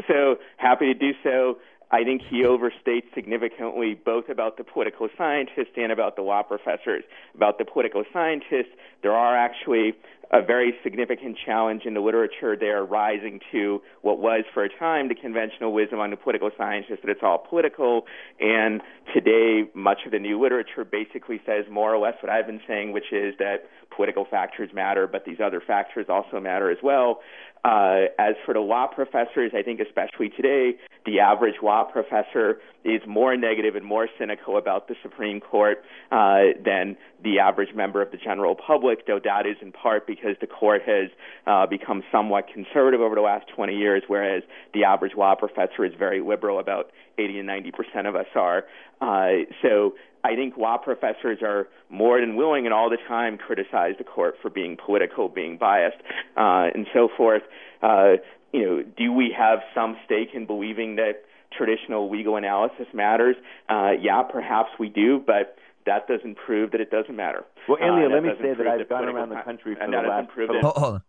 So 0.07 0.35
happy 0.57 0.85
to 0.85 0.93
do 0.93 1.11
so. 1.23 1.57
I 1.93 2.03
think 2.03 2.23
he 2.27 2.41
overstates 2.41 3.13
significantly 3.13 3.93
both 3.93 4.27
about 4.27 4.57
the 4.57 4.63
political 4.63 5.09
scientists 5.15 5.77
and 5.77 5.91
about 5.91 6.15
the 6.15 6.23
law 6.23 6.41
professors. 6.41 7.03
About 7.35 7.59
the 7.59 7.65
political 7.65 8.03
scientists, 8.11 8.73
there 9.03 9.13
are 9.13 9.37
actually 9.37 9.93
a 10.33 10.41
very 10.41 10.73
significant 10.83 11.37
challenge 11.45 11.83
in 11.85 11.93
the 11.93 11.99
literature 11.99 12.57
there 12.59 12.83
rising 12.83 13.39
to 13.51 13.79
what 14.01 14.17
was 14.17 14.43
for 14.51 14.63
a 14.63 14.69
time 14.79 15.07
the 15.07 15.15
conventional 15.15 15.71
wisdom 15.71 15.99
on 15.99 16.09
the 16.09 16.17
political 16.17 16.49
scientists 16.57 16.99
that 17.03 17.11
it's 17.11 17.21
all 17.21 17.37
political. 17.37 18.05
And 18.39 18.81
today, 19.13 19.69
much 19.75 19.99
of 20.07 20.11
the 20.11 20.17
new 20.17 20.41
literature 20.41 20.83
basically 20.83 21.39
says 21.45 21.65
more 21.69 21.93
or 21.93 21.99
less 21.99 22.15
what 22.21 22.31
I've 22.31 22.47
been 22.47 22.61
saying, 22.67 22.93
which 22.93 23.13
is 23.13 23.35
that 23.37 23.69
political 23.95 24.25
factors 24.25 24.71
matter, 24.73 25.05
but 25.05 25.23
these 25.23 25.37
other 25.43 25.61
factors 25.65 26.07
also 26.09 26.39
matter 26.39 26.71
as 26.71 26.79
well. 26.81 27.19
Uh, 27.63 28.09
as 28.17 28.33
for 28.43 28.55
the 28.55 28.59
law 28.59 28.87
professors, 28.87 29.51
I 29.55 29.61
think 29.61 29.79
especially 29.79 30.29
today, 30.29 30.77
the 31.05 31.19
average 31.19 31.55
law 31.61 31.83
professor 31.83 32.57
is 32.83 33.01
more 33.07 33.35
negative 33.37 33.75
and 33.75 33.85
more 33.85 34.07
cynical 34.19 34.57
about 34.57 34.87
the 34.87 34.95
Supreme 35.01 35.39
Court 35.39 35.83
uh, 36.11 36.53
than 36.63 36.97
the 37.23 37.39
average 37.39 37.73
member 37.73 38.01
of 38.01 38.11
the 38.11 38.17
general 38.17 38.55
public, 38.55 39.07
though 39.07 39.19
that 39.23 39.45
is 39.45 39.55
in 39.61 39.71
part 39.71 40.05
because 40.05 40.35
the 40.41 40.47
court 40.47 40.81
has 40.85 41.09
uh, 41.47 41.65
become 41.65 42.03
somewhat 42.11 42.45
conservative 42.53 43.01
over 43.01 43.15
the 43.15 43.21
last 43.21 43.47
20 43.55 43.75
years, 43.75 44.03
whereas 44.07 44.43
the 44.73 44.83
average 44.83 45.13
law 45.17 45.35
professor 45.35 45.85
is 45.85 45.93
very 45.97 46.21
liberal, 46.21 46.59
about 46.59 46.91
80 47.17 47.39
and 47.39 47.47
90 47.47 47.71
percent 47.71 48.07
of 48.07 48.15
us 48.15 48.25
are. 48.35 48.65
Uh, 49.01 49.45
so 49.61 49.93
I 50.23 50.35
think 50.35 50.57
law 50.57 50.77
professors 50.77 51.39
are 51.41 51.67
more 51.89 52.19
than 52.19 52.35
willing 52.35 52.65
and 52.65 52.73
all 52.73 52.89
the 52.89 52.97
time 53.07 53.37
criticize 53.37 53.95
the 53.97 54.05
court 54.05 54.35
for 54.41 54.49
being 54.49 54.77
political, 54.77 55.27
being 55.27 55.57
biased, 55.57 55.97
uh, 56.37 56.69
and 56.73 56.87
so 56.93 57.09
forth. 57.15 57.43
Uh, 57.81 58.13
you 58.53 58.65
know, 58.65 58.83
do 58.97 59.11
we 59.11 59.35
have 59.37 59.59
some 59.75 59.97
stake 60.05 60.29
in 60.33 60.45
believing 60.45 60.95
that 60.95 61.23
traditional 61.57 62.09
legal 62.11 62.35
analysis 62.35 62.87
matters? 62.93 63.35
Uh, 63.69 63.91
yeah, 63.99 64.21
perhaps 64.23 64.69
we 64.79 64.89
do, 64.89 65.21
but 65.25 65.57
that 65.85 66.07
doesn't 66.07 66.35
prove 66.35 66.71
that 66.71 66.81
it 66.81 66.89
doesn't 66.91 67.15
matter. 67.15 67.43
Well, 67.67 67.77
Ilya, 67.81 68.07
Uh, 68.07 68.09
let 68.13 68.23
me 68.23 68.29
say 68.41 68.49
that 68.49 68.57
prove 68.57 68.67
I've 68.81 68.89
gone 68.89 69.05
around 69.05 69.29
the 69.29 69.41
country 69.41 69.75
for 69.75 69.81
and 69.81 69.93
the 69.93 69.97
that 69.97 70.07
last- 70.07 70.27
doesn't 70.27 70.33
prove 70.33 70.47
for 70.49 70.59
Hold, 70.61 70.75
hold 70.77 70.93
on, 70.95 71.01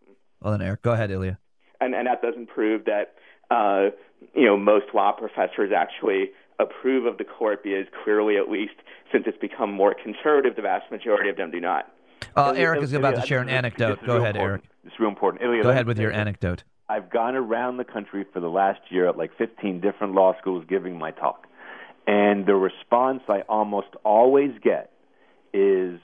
hold 0.42 0.54
on, 0.54 0.62
Eric. 0.62 0.82
Go 0.82 0.92
ahead, 0.92 1.10
Ilya. 1.10 1.38
and, 1.80 1.94
and 1.94 2.06
that 2.06 2.22
doesn't 2.22 2.46
prove 2.46 2.84
that 2.86 3.14
uh, 3.50 3.90
you 4.34 4.46
know 4.46 4.56
most 4.56 4.86
law 4.94 5.12
professors 5.12 5.70
actually 5.76 6.30
approve 6.58 7.04
of 7.06 7.18
the 7.18 7.24
court 7.24 7.62
because 7.62 7.86
clearly, 8.04 8.36
at 8.36 8.48
least 8.50 8.74
since 9.12 9.24
it's 9.26 9.38
become 9.38 9.72
more 9.72 9.94
conservative, 9.94 10.56
the 10.56 10.62
vast 10.62 10.90
majority 10.90 11.28
of 11.30 11.36
them 11.36 11.50
do 11.50 11.60
not. 11.60 11.90
Uh, 12.36 12.48
Ilya, 12.54 12.60
Eric 12.60 12.82
is 12.82 12.92
Ilya, 12.92 13.06
about 13.08 13.20
to 13.20 13.26
share 13.26 13.40
an 13.40 13.48
anecdote. 13.48 13.98
Go 14.04 14.14
real 14.14 14.22
ahead, 14.22 14.36
Eric. 14.36 14.62
It's 14.84 14.98
real 14.98 15.08
important. 15.08 15.42
Ilya, 15.42 15.62
Go 15.62 15.70
ahead 15.70 15.86
with 15.86 15.98
your 15.98 16.10
this. 16.10 16.18
anecdote. 16.18 16.64
I've 16.88 17.10
gone 17.10 17.34
around 17.34 17.78
the 17.78 17.84
country 17.84 18.26
for 18.32 18.40
the 18.40 18.48
last 18.48 18.80
year 18.90 19.08
at 19.08 19.16
like 19.16 19.30
15 19.38 19.80
different 19.80 20.14
law 20.14 20.34
schools 20.40 20.64
giving 20.68 20.98
my 20.98 21.10
talk. 21.10 21.46
And 22.06 22.44
the 22.46 22.54
response 22.54 23.22
I 23.28 23.40
almost 23.48 23.88
always 24.04 24.50
get 24.62 24.90
is 25.54 25.98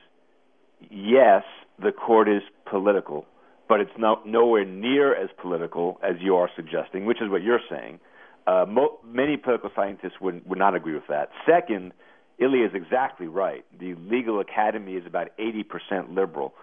yes, 0.91 1.43
the 1.83 1.93
court 1.93 2.29
is 2.29 2.43
political, 2.65 3.27
but 3.69 3.81
it's 3.81 3.99
not 3.99 4.27
nowhere 4.27 4.65
near 4.65 5.15
as 5.15 5.29
political 5.41 5.99
as 6.03 6.17
you 6.21 6.37
are 6.37 6.49
suggesting, 6.57 7.05
which 7.05 7.21
is 7.21 7.29
what 7.29 7.43
you're 7.43 7.61
saying. 7.69 8.01
Uh, 8.47 8.65
mo- 8.67 8.99
many 9.05 9.37
political 9.37 9.71
scientists 9.77 10.21
would 10.21 10.49
would 10.49 10.59
not 10.59 10.75
agree 10.75 10.95
with 10.95 11.07
that. 11.09 11.29
Second, 11.47 11.93
Ilya 12.39 12.67
is 12.67 12.73
exactly 12.75 13.27
right. 13.27 13.65
The 13.79 13.95
legal 13.97 14.41
academy 14.41 14.95
is 14.95 15.05
about 15.07 15.29
80% 15.39 16.15
liberal, 16.15 16.55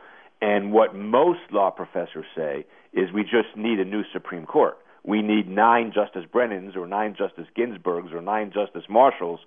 and 0.41 0.71
what 0.71 0.95
most 0.95 1.39
law 1.51 1.69
professors 1.69 2.25
say 2.36 2.65
is 2.97 3.13
we 3.13 3.23
just 3.23 3.55
need 3.55 3.79
a 3.79 3.86
new 3.86 4.03
Supreme 4.12 4.45
Court. 4.45 4.77
We 5.03 5.21
need 5.21 5.47
nine 5.47 5.93
Justice 5.93 6.25
Brennans 6.31 6.75
or 6.75 6.88
nine 6.88 7.15
Justice 7.17 7.45
Ginsburgs 7.55 8.12
or 8.12 8.21
nine 8.21 8.51
Justice 8.53 8.83
Marshalls. 8.89 9.39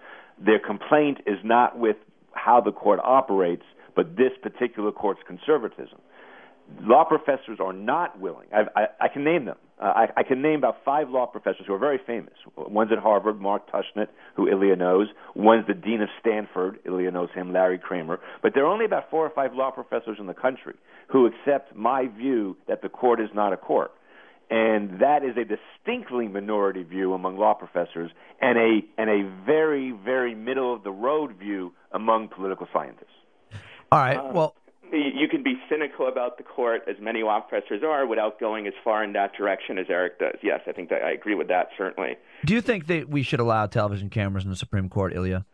Their 0.42 0.58
complaint 0.58 1.18
is 1.26 1.38
not 1.44 1.78
with 1.78 1.96
how 2.32 2.60
the 2.60 2.72
court 2.72 3.00
operates, 3.02 3.64
but 3.94 4.16
this 4.16 4.32
particular 4.40 4.92
court's 4.92 5.20
conservatism. 5.26 5.98
Law 6.80 7.04
professors 7.04 7.58
are 7.60 7.72
not 7.72 8.18
willing. 8.20 8.46
I, 8.54 8.62
I, 8.80 8.86
I 9.02 9.08
can 9.08 9.24
name 9.24 9.44
them. 9.44 9.58
Uh, 9.80 9.84
I, 9.84 10.08
I 10.18 10.22
can 10.22 10.42
name 10.42 10.58
about 10.58 10.76
five 10.84 11.08
law 11.08 11.26
professors 11.26 11.62
who 11.66 11.72
are 11.72 11.78
very 11.78 11.98
famous. 12.06 12.34
One's 12.56 12.92
at 12.92 12.98
Harvard, 12.98 13.40
Mark 13.40 13.70
Tushnet, 13.70 14.08
who 14.36 14.46
Ilya 14.46 14.76
knows. 14.76 15.08
One's 15.34 15.66
the 15.66 15.74
dean 15.74 16.02
of 16.02 16.08
Stanford, 16.20 16.78
Ilya 16.84 17.10
knows 17.10 17.30
him, 17.34 17.52
Larry 17.52 17.78
Kramer. 17.78 18.20
But 18.42 18.52
there 18.54 18.64
are 18.64 18.72
only 18.72 18.84
about 18.84 19.10
four 19.10 19.24
or 19.24 19.30
five 19.30 19.54
law 19.54 19.70
professors 19.70 20.18
in 20.20 20.26
the 20.26 20.34
country 20.34 20.74
who 21.08 21.26
accept 21.26 21.74
my 21.74 22.08
view 22.08 22.56
that 22.68 22.82
the 22.82 22.88
court 22.88 23.20
is 23.20 23.30
not 23.34 23.52
a 23.52 23.56
court 23.56 23.92
and 24.50 25.00
that 25.00 25.22
is 25.22 25.36
a 25.36 25.44
distinctly 25.44 26.26
minority 26.26 26.82
view 26.82 27.14
among 27.14 27.38
law 27.38 27.54
professors 27.54 28.10
and 28.40 28.58
a 28.58 28.80
and 28.98 29.08
a 29.08 29.22
very 29.46 29.92
very 29.92 30.34
middle 30.34 30.74
of 30.74 30.82
the 30.82 30.90
road 30.90 31.36
view 31.36 31.72
among 31.92 32.28
political 32.28 32.66
scientists. 32.72 33.06
All 33.92 33.98
right. 33.98 34.16
Uh, 34.16 34.32
well, 34.32 34.54
you 34.92 35.28
can 35.28 35.42
be 35.42 35.54
cynical 35.68 36.08
about 36.08 36.36
the 36.38 36.44
court 36.44 36.82
as 36.88 36.96
many 37.00 37.22
law 37.22 37.40
professors 37.40 37.82
are 37.84 38.06
without 38.06 38.40
going 38.40 38.66
as 38.66 38.74
far 38.82 39.04
in 39.04 39.12
that 39.12 39.32
direction 39.36 39.78
as 39.78 39.86
Eric 39.88 40.18
does. 40.18 40.36
Yes, 40.42 40.60
I 40.66 40.72
think 40.72 40.88
that 40.90 41.02
I 41.02 41.12
agree 41.12 41.34
with 41.34 41.48
that 41.48 41.68
certainly. 41.76 42.16
Do 42.44 42.54
you 42.54 42.60
think 42.60 42.86
that 42.86 43.08
we 43.08 43.22
should 43.22 43.40
allow 43.40 43.66
television 43.66 44.10
cameras 44.10 44.44
in 44.44 44.50
the 44.50 44.56
Supreme 44.56 44.88
Court, 44.88 45.14
Ilya? 45.14 45.44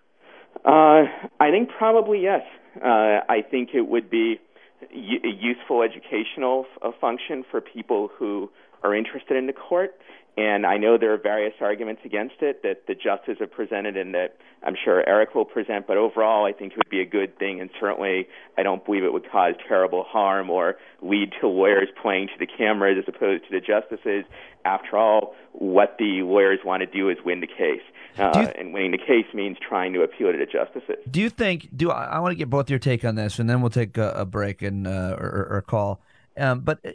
Uh, 0.64 1.05
I 1.40 1.51
think 1.51 1.70
probably 1.77 2.22
yes. 2.22 2.42
Uh, 2.83 3.20
I 3.29 3.42
think 3.51 3.70
it 3.75 3.88
would 3.88 4.11
be 4.11 4.40
a 4.83 5.29
useful 5.29 5.83
educational 5.83 6.66
function 7.01 7.44
for 7.51 7.61
people 7.61 8.11
who 8.18 8.51
are 8.83 8.94
interested 8.94 9.37
in 9.37 9.46
the 9.46 9.53
court. 9.53 9.94
And 10.37 10.66
I 10.66 10.77
know 10.77 10.99
there 10.99 11.14
are 11.14 11.18
various 11.18 11.55
arguments 11.61 12.03
against 12.05 12.37
it 12.42 12.62
that 12.62 12.87
the 12.87 12.94
justices 12.94 13.38
have 13.40 13.51
presented 13.51 13.96
and 13.96 14.14
that 14.14 14.37
I'm 14.62 14.75
sure 14.83 15.07
Eric 15.09 15.35
will 15.35 15.46
present, 15.46 15.87
but 15.87 15.96
overall 15.96 16.44
I 16.44 16.53
think 16.53 16.72
it 16.72 16.79
would 16.79 16.90
be 16.90 17.01
a 17.01 17.07
good 17.07 17.38
thing 17.38 17.61
and 17.61 17.70
certainly 17.81 18.29
I 18.59 18.62
don't 18.62 18.85
believe 18.85 19.03
it 19.03 19.12
would 19.14 19.31
cause 19.31 19.55
terrible 19.66 20.05
harm 20.05 20.51
or 20.51 20.77
lead 21.01 21.33
to 21.40 21.49
lawyers 21.49 21.88
playing 22.03 22.29
to 22.29 22.35
the 22.38 22.46
cameras 22.46 22.99
as 22.99 23.05
opposed 23.09 23.44
to 23.44 23.51
the 23.51 23.61
justices. 23.61 24.25
After 24.66 24.99
all, 24.99 25.35
what 25.53 25.96
the 25.99 26.22
lawyers 26.22 26.59
want 26.64 26.81
to 26.81 26.87
do 26.87 27.09
is 27.09 27.16
win 27.25 27.40
the 27.40 27.46
case. 27.46 27.83
Uh, 28.18 28.33
th- 28.33 28.57
and 28.59 28.75
winning 28.75 28.90
the 28.90 28.99
case 28.99 29.27
means 29.33 29.57
trying 29.66 29.92
to 29.92 30.03
appeal 30.03 30.33
to 30.33 30.38
the 30.38 30.46
justices. 30.46 30.96
Do 31.11 31.20
you 31.20 31.31
think, 31.31 31.68
do 31.75 31.90
I, 31.90 32.05
I 32.05 32.18
want 32.18 32.33
to 32.33 32.37
get 32.37 32.51
both 32.51 32.68
your 32.68 32.79
take 32.79 33.05
on 33.05 33.14
this 33.14 33.38
and 33.38 33.49
then 33.49 33.61
we'll 33.61 33.70
take 33.70 33.96
a, 33.96 34.11
a 34.11 34.25
break 34.27 34.61
and 34.62 34.87
uh, 34.87 35.16
or, 35.18 35.49
or 35.51 35.62
call. 35.62 36.01
Um, 36.38 36.61
but 36.61 36.79
uh, 36.85 36.90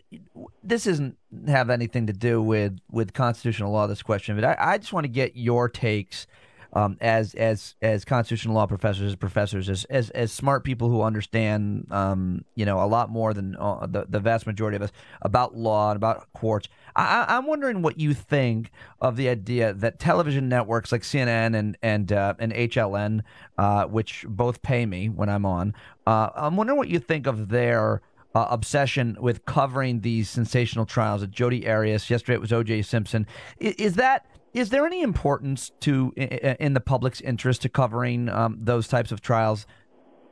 this 0.64 0.84
doesn't 0.84 1.18
have 1.48 1.70
anything 1.70 2.08
to 2.08 2.14
do 2.14 2.42
with, 2.42 2.80
with 2.92 3.14
constitutional 3.14 3.72
law. 3.72 3.88
This 3.88 4.04
question, 4.04 4.36
but 4.36 4.46
I, 4.46 4.74
I 4.74 4.78
just 4.78 4.94
want 4.94 5.06
to 5.06 5.10
get 5.10 5.36
your 5.36 5.68
takes 5.70 6.28
um, 6.74 6.98
as 7.02 7.34
as 7.36 7.76
as 7.82 8.06
constitutional 8.06 8.56
law 8.56 8.66
professors, 8.66 9.12
as 9.12 9.16
professors, 9.16 9.70
as 9.70 9.84
as, 9.86 10.10
as 10.12 10.32
smart 10.32 10.64
people 10.64 10.90
who 10.90 11.02
understand, 11.02 11.88
um, 11.92 12.46
you 12.56 12.66
know, 12.66 12.82
a 12.82 12.88
lot 12.88 13.10
more 13.10 13.34
than 13.34 13.56
uh, 13.58 13.86
the 13.88 14.06
the 14.08 14.20
vast 14.20 14.48
majority 14.48 14.78
of 14.78 14.82
us 14.82 14.92
about 15.22 15.56
law 15.56 15.92
and 15.92 15.98
about 15.98 16.32
courts. 16.34 16.70
I, 16.96 17.26
I'm 17.28 17.46
wondering 17.46 17.82
what 17.82 18.00
you 18.00 18.14
think 18.14 18.72
of 19.02 19.18
the 19.18 19.30
idea 19.30 19.74
that 19.74 20.00
television 20.00 20.48
networks 20.48 20.92
like 20.92 21.02
CNN 21.02 21.58
and 21.58 21.78
and 21.82 22.12
uh, 22.12 22.36
and 22.40 22.54
HLN, 22.54 23.22
uh, 23.58 23.86
which 23.86 24.26
both 24.28 24.62
pay 24.62 24.86
me 24.86 25.10
when 25.10 25.28
I'm 25.28 25.46
on, 25.46 25.74
uh, 26.08 26.30
I'm 26.36 26.56
wondering 26.56 26.78
what 26.78 26.88
you 26.88 27.00
think 27.00 27.28
of 27.28 27.50
their 27.50 28.02
uh, 28.34 28.48
obsession 28.50 29.18
with 29.20 29.46
covering 29.46 30.02
these 30.02 30.30
sensational 30.30 30.86
trials 30.86 31.24
at 31.24 31.32
Jodi 31.32 31.68
Arias. 31.68 32.10
Yesterday 32.10 32.36
it 32.36 32.42
was 32.42 32.54
O.J. 32.54 32.84
Simpson. 32.84 33.28
Is, 33.60 33.76
is, 33.76 33.96
that 33.96 34.26
is 34.54 34.70
there 34.70 34.86
any 34.86 35.02
importance 35.02 35.72
to 35.82 36.14
in 36.16 36.74
the 36.74 36.80
public's 36.80 37.22
interest 37.22 37.62
to 37.64 37.70
covering 37.70 38.30
um, 38.30 38.58
those 38.62 38.88
types 38.88 39.12
of 39.12 39.22
trials? 39.22 39.66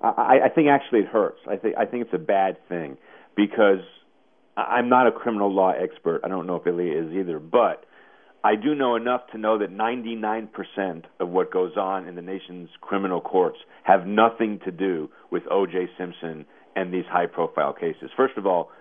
I, 0.01 0.39
I 0.45 0.49
think 0.49 0.69
actually 0.69 0.99
it 0.99 1.07
hurts. 1.07 1.39
I 1.47 1.57
think 1.57 1.75
I 1.77 1.85
think 1.85 2.05
it's 2.05 2.13
a 2.13 2.17
bad 2.17 2.57
thing 2.69 2.97
because 3.35 3.79
I'm 4.55 4.89
not 4.89 5.07
a 5.07 5.11
criminal 5.11 5.53
law 5.53 5.71
expert. 5.71 6.21
I 6.23 6.27
don't 6.27 6.47
know 6.47 6.55
if 6.55 6.67
Ilya 6.67 7.03
is 7.03 7.13
either, 7.13 7.39
but 7.39 7.85
I 8.43 8.55
do 8.55 8.73
know 8.73 8.95
enough 8.95 9.21
to 9.31 9.37
know 9.37 9.57
that 9.57 9.69
99% 9.69 11.03
of 11.19 11.29
what 11.29 11.51
goes 11.51 11.75
on 11.75 12.07
in 12.07 12.15
the 12.15 12.21
nation's 12.21 12.69
criminal 12.79 13.19
courts 13.19 13.57
have 13.83 14.07
nothing 14.07 14.59
to 14.63 14.71
do 14.71 15.09
with 15.29 15.43
O.J. 15.51 15.89
Simpson 15.97 16.45
and 16.75 16.93
these 16.93 17.05
high 17.09 17.25
profile 17.25 17.73
cases. 17.73 18.09
First 18.15 18.37
of 18.37 18.45
all, 18.45 18.71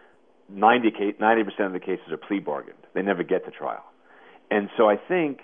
90 0.49 0.91
percent 0.91 1.67
of 1.67 1.73
the 1.73 1.81
cases 1.81 2.07
are 2.11 2.17
plea 2.17 2.41
bargained. 2.41 2.79
They 2.95 3.03
never 3.03 3.23
get 3.23 3.45
to 3.45 3.51
trial. 3.51 3.85
And 4.51 4.69
so 4.77 4.89
I 4.89 4.97
think 4.97 5.41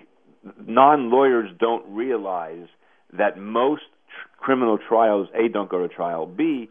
non 0.67 1.11
lawyers 1.11 1.51
don't 1.59 1.85
realize 1.95 2.67
that 3.13 3.39
most 3.39 3.83
tr- 4.09 4.45
criminal 4.45 4.79
trials, 4.89 5.29
A, 5.35 5.49
don't 5.49 5.69
go 5.71 5.87
to 5.87 5.89
trial, 5.89 6.27
B, 6.27 6.71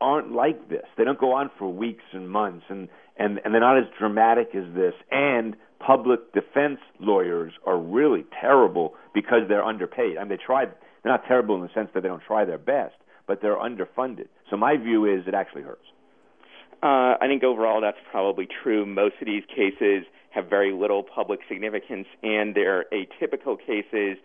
aren't 0.00 0.32
like 0.32 0.68
this. 0.68 0.84
They 0.96 1.04
don't 1.04 1.18
go 1.18 1.32
on 1.32 1.50
for 1.58 1.72
weeks 1.72 2.04
and 2.12 2.28
months, 2.28 2.64
and, 2.68 2.88
and, 3.18 3.40
and 3.44 3.54
they're 3.54 3.60
not 3.60 3.78
as 3.78 3.84
dramatic 3.98 4.48
as 4.54 4.64
this. 4.74 4.92
And 5.10 5.56
public 5.78 6.32
defense 6.32 6.78
lawyers 7.00 7.52
are 7.66 7.78
really 7.78 8.24
terrible 8.40 8.94
because 9.14 9.42
they're 9.48 9.64
underpaid. 9.64 10.16
I 10.18 10.20
mean, 10.20 10.30
they 10.30 10.38
try, 10.44 10.66
they're 10.66 11.12
not 11.12 11.22
terrible 11.26 11.54
in 11.56 11.62
the 11.62 11.70
sense 11.74 11.88
that 11.94 12.02
they 12.02 12.08
don't 12.08 12.22
try 12.26 12.44
their 12.44 12.58
best, 12.58 12.94
but 13.26 13.42
they're 13.42 13.56
underfunded. 13.56 14.28
So 14.50 14.56
my 14.56 14.76
view 14.76 15.04
is 15.04 15.26
it 15.26 15.34
actually 15.34 15.62
hurts. 15.62 15.86
Uh, 16.82 17.16
I 17.20 17.26
think 17.26 17.42
overall 17.42 17.80
that's 17.80 17.98
probably 18.10 18.46
true. 18.62 18.84
Most 18.86 19.14
of 19.20 19.26
these 19.26 19.44
cases 19.54 20.04
have 20.30 20.48
very 20.48 20.72
little 20.72 21.02
public 21.02 21.40
significance, 21.48 22.06
and 22.22 22.54
they're 22.54 22.84
atypical 22.92 23.58
cases 23.58 24.18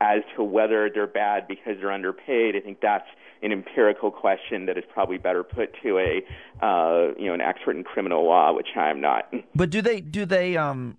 as 0.00 0.20
to 0.36 0.44
whether 0.44 0.90
they're 0.92 1.06
bad 1.06 1.48
because 1.48 1.74
they're 1.80 1.92
underpaid. 1.92 2.54
I 2.54 2.60
think 2.60 2.80
that's 2.80 3.08
an 3.42 3.52
empirical 3.52 4.10
question 4.10 4.66
that 4.66 4.78
is 4.78 4.84
probably 4.92 5.18
better 5.18 5.42
put 5.42 5.70
to 5.82 5.98
a 5.98 6.64
uh, 6.64 7.12
you 7.18 7.26
know 7.26 7.34
an 7.34 7.40
expert 7.40 7.76
in 7.76 7.84
criminal 7.84 8.24
law, 8.24 8.52
which 8.52 8.68
I 8.76 8.90
am 8.90 9.00
not. 9.00 9.32
But 9.54 9.70
do 9.70 9.82
they 9.82 10.00
do 10.00 10.24
they 10.24 10.56
um 10.56 10.96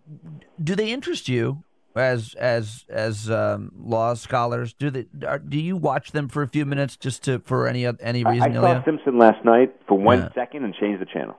do 0.62 0.76
they 0.76 0.92
interest 0.92 1.30
you 1.30 1.64
as 1.98 2.34
as 2.36 2.86
as 2.90 3.30
um, 3.30 3.72
law 3.78 4.14
scholars? 4.14 4.74
Do 4.74 4.90
they 4.90 5.06
are, 5.26 5.40
do 5.40 5.60
you 5.60 5.78
watch 5.78 6.12
them 6.12 6.28
for 6.28 6.42
a 6.44 6.48
few 6.48 6.66
minutes 6.66 6.96
just 6.96 7.24
to 7.24 7.40
for 7.40 7.68
any 7.68 7.86
any 7.86 8.24
reason? 8.24 8.58
I, 8.58 8.60
I 8.60 8.80
saw 8.80 8.86
Simpson 8.86 9.18
last 9.18 9.44
night 9.46 9.76
for 9.88 9.98
one 9.98 10.20
yeah. 10.20 10.34
second 10.34 10.64
and 10.64 10.74
changed 10.74 11.02
the 11.02 11.06
channel. 11.06 11.36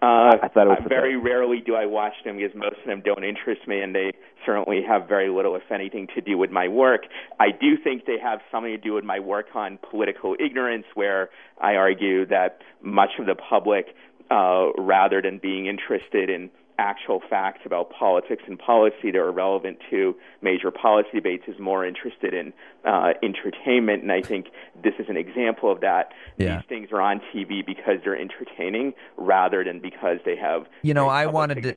Uh, 0.00 0.38
I 0.40 0.48
thought 0.54 0.68
it 0.68 0.70
was 0.70 0.86
very 0.88 1.16
rarely 1.16 1.60
do 1.60 1.74
I 1.74 1.86
watch 1.86 2.12
them 2.24 2.36
because 2.36 2.54
most 2.54 2.76
of 2.80 2.86
them 2.86 3.02
don't 3.04 3.24
interest 3.24 3.66
me, 3.66 3.80
and 3.80 3.92
they 3.92 4.12
certainly 4.46 4.80
have 4.86 5.08
very 5.08 5.28
little, 5.28 5.56
if 5.56 5.72
anything, 5.72 6.06
to 6.14 6.20
do 6.20 6.38
with 6.38 6.52
my 6.52 6.68
work. 6.68 7.02
I 7.40 7.48
do 7.50 7.76
think 7.82 8.06
they 8.06 8.18
have 8.22 8.38
something 8.52 8.70
to 8.70 8.78
do 8.78 8.94
with 8.94 9.02
my 9.02 9.18
work 9.18 9.46
on 9.56 9.76
political 9.90 10.36
ignorance, 10.38 10.84
where 10.94 11.30
I 11.60 11.74
argue 11.74 12.26
that 12.26 12.60
much 12.80 13.10
of 13.18 13.26
the 13.26 13.34
public, 13.34 13.86
uh, 14.30 14.68
rather 14.78 15.20
than 15.20 15.38
being 15.38 15.66
interested 15.66 16.30
in 16.30 16.50
actual 16.78 17.20
facts 17.28 17.60
about 17.64 17.90
politics 17.90 18.42
and 18.46 18.58
policy 18.58 19.10
that 19.10 19.16
are 19.16 19.32
relevant 19.32 19.78
to 19.90 20.14
major 20.40 20.70
policy 20.70 21.08
debates 21.14 21.44
is 21.48 21.58
more 21.58 21.84
interested 21.84 22.32
in 22.32 22.52
uh, 22.84 23.12
entertainment. 23.22 24.02
And 24.02 24.12
I 24.12 24.22
think 24.22 24.46
this 24.82 24.94
is 24.98 25.06
an 25.08 25.16
example 25.16 25.70
of 25.70 25.80
that. 25.80 26.12
Yeah. 26.36 26.56
These 26.56 26.68
things 26.68 26.88
are 26.92 27.00
on 27.00 27.20
TV 27.34 27.66
because 27.66 27.96
they're 28.04 28.16
entertaining 28.16 28.94
rather 29.16 29.64
than 29.64 29.80
because 29.80 30.18
they 30.24 30.36
have. 30.36 30.66
You 30.82 30.94
know, 30.94 31.08
I 31.08 31.26
wanted 31.26 31.62
to. 31.62 31.76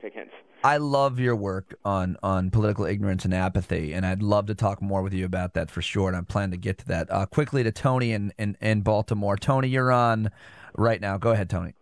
I 0.64 0.76
love 0.76 1.18
your 1.18 1.34
work 1.34 1.74
on 1.84 2.16
on 2.22 2.50
political 2.50 2.84
ignorance 2.84 3.24
and 3.24 3.34
apathy, 3.34 3.92
and 3.92 4.06
I'd 4.06 4.22
love 4.22 4.46
to 4.46 4.54
talk 4.54 4.80
more 4.80 5.02
with 5.02 5.12
you 5.12 5.24
about 5.24 5.54
that 5.54 5.72
for 5.72 5.82
sure. 5.82 6.06
And 6.06 6.16
I'm 6.16 6.24
planning 6.24 6.52
to 6.52 6.56
get 6.56 6.78
to 6.78 6.86
that 6.86 7.10
uh, 7.10 7.26
quickly 7.26 7.64
to 7.64 7.72
Tony 7.72 8.12
in, 8.12 8.32
in 8.38 8.56
in 8.60 8.82
Baltimore. 8.82 9.36
Tony, 9.36 9.66
you're 9.66 9.90
on 9.90 10.30
right 10.76 11.00
now. 11.00 11.18
Go 11.18 11.30
ahead, 11.30 11.50
Tony. 11.50 11.74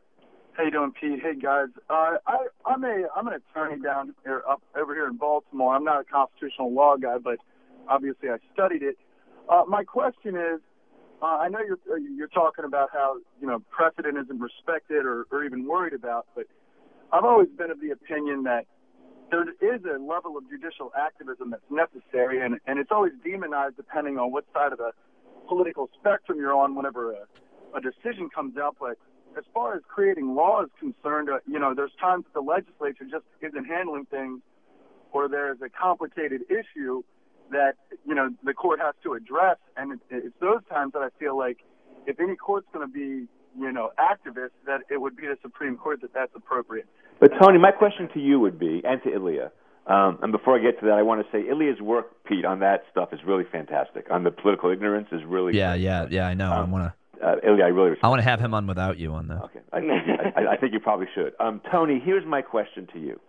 How 0.60 0.66
you 0.66 0.72
doing, 0.72 0.92
Pete? 0.92 1.20
Hey 1.22 1.40
guys, 1.40 1.68
uh, 1.88 2.18
I 2.26 2.36
I'm 2.66 2.84
a 2.84 3.04
I'm 3.16 3.26
an 3.26 3.32
attorney 3.32 3.80
down 3.80 4.14
here 4.24 4.42
up 4.46 4.60
over 4.76 4.92
here 4.92 5.06
in 5.06 5.16
Baltimore. 5.16 5.74
I'm 5.74 5.84
not 5.84 6.02
a 6.02 6.04
constitutional 6.04 6.74
law 6.74 6.98
guy, 6.98 7.16
but 7.16 7.38
obviously 7.88 8.28
I 8.28 8.36
studied 8.52 8.82
it. 8.82 8.98
Uh, 9.48 9.62
my 9.66 9.84
question 9.84 10.36
is, 10.36 10.60
uh, 11.22 11.24
I 11.24 11.48
know 11.48 11.60
you're 11.60 11.78
uh, 11.90 11.96
you're 11.96 12.28
talking 12.28 12.66
about 12.66 12.90
how 12.92 13.16
you 13.40 13.46
know 13.46 13.62
precedent 13.70 14.18
isn't 14.18 14.38
respected 14.38 15.06
or, 15.06 15.24
or 15.32 15.44
even 15.44 15.66
worried 15.66 15.94
about, 15.94 16.26
but 16.34 16.44
I've 17.10 17.24
always 17.24 17.48
been 17.56 17.70
of 17.70 17.80
the 17.80 17.92
opinion 17.92 18.42
that 18.42 18.66
there 19.30 19.48
is 19.48 19.80
a 19.86 19.98
level 19.98 20.36
of 20.36 20.44
judicial 20.50 20.92
activism 20.94 21.52
that's 21.52 21.70
necessary, 21.70 22.44
and 22.44 22.60
and 22.66 22.78
it's 22.78 22.92
always 22.92 23.12
demonized 23.24 23.78
depending 23.78 24.18
on 24.18 24.30
what 24.30 24.44
side 24.52 24.72
of 24.72 24.78
the 24.78 24.90
political 25.48 25.88
spectrum 25.98 26.36
you're 26.36 26.52
on. 26.52 26.74
Whenever 26.74 27.12
a, 27.12 27.24
a 27.74 27.80
decision 27.80 28.28
comes 28.28 28.58
out, 28.58 28.76
but 28.78 28.98
as 29.36 29.44
far 29.54 29.74
as 29.74 29.82
creating 29.88 30.34
law 30.34 30.62
is 30.62 30.70
concerned, 30.78 31.28
uh, 31.30 31.38
you 31.46 31.58
know, 31.58 31.74
there's 31.74 31.92
times 32.00 32.24
that 32.24 32.34
the 32.34 32.44
legislature 32.44 33.04
just 33.10 33.24
isn't 33.40 33.64
handling 33.64 34.06
things, 34.06 34.40
or 35.12 35.28
there's 35.28 35.58
a 35.62 35.68
complicated 35.68 36.42
issue 36.50 37.02
that 37.50 37.74
you 38.06 38.14
know 38.14 38.30
the 38.44 38.54
court 38.54 38.80
has 38.80 38.94
to 39.02 39.14
address, 39.14 39.56
and 39.76 39.92
it, 39.92 40.00
it's 40.10 40.34
those 40.40 40.60
times 40.68 40.92
that 40.92 41.02
I 41.02 41.08
feel 41.18 41.36
like 41.36 41.58
if 42.06 42.20
any 42.20 42.36
court's 42.36 42.66
going 42.72 42.86
to 42.86 42.92
be 42.92 43.26
you 43.58 43.72
know 43.72 43.90
activist, 43.98 44.50
that 44.66 44.80
it 44.90 45.00
would 45.00 45.16
be 45.16 45.26
the 45.26 45.36
Supreme 45.42 45.76
Court 45.76 46.00
that 46.02 46.14
that's 46.14 46.32
appropriate. 46.34 46.86
But 47.18 47.32
Tony, 47.40 47.58
my 47.58 47.72
question 47.72 48.08
to 48.14 48.20
you 48.20 48.40
would 48.40 48.58
be, 48.58 48.82
and 48.84 49.02
to 49.02 49.12
Ilya, 49.12 49.50
um, 49.86 50.18
and 50.22 50.32
before 50.32 50.58
I 50.58 50.62
get 50.62 50.78
to 50.80 50.86
that, 50.86 50.94
I 50.94 51.02
want 51.02 51.24
to 51.24 51.32
say 51.32 51.48
Ilya's 51.48 51.80
work, 51.80 52.24
Pete, 52.24 52.44
on 52.44 52.60
that 52.60 52.84
stuff 52.90 53.12
is 53.12 53.20
really 53.26 53.44
fantastic. 53.50 54.06
On 54.10 54.24
the 54.24 54.30
political 54.30 54.70
ignorance 54.70 55.08
is 55.12 55.22
really 55.26 55.56
yeah, 55.56 55.74
yeah, 55.74 56.06
yeah. 56.08 56.26
I 56.26 56.34
know. 56.34 56.52
Um, 56.52 56.58
I 56.58 56.70
want 56.70 56.84
to. 56.84 56.99
Uh, 57.22 57.36
Ilya, 57.46 57.64
I 57.64 57.68
really. 57.68 57.96
I 58.02 58.08
want 58.08 58.20
to 58.20 58.28
have 58.28 58.40
him 58.40 58.54
on 58.54 58.66
without 58.66 58.98
you 58.98 59.12
on 59.12 59.28
that. 59.28 59.42
Okay, 59.44 59.60
I, 59.72 59.78
I, 59.78 60.52
I 60.52 60.56
think 60.56 60.72
you 60.72 60.80
probably 60.80 61.06
should. 61.14 61.32
Um, 61.38 61.60
Tony, 61.70 62.00
here's 62.02 62.26
my 62.26 62.40
question 62.40 62.88
to 62.94 62.98
you. 62.98 63.20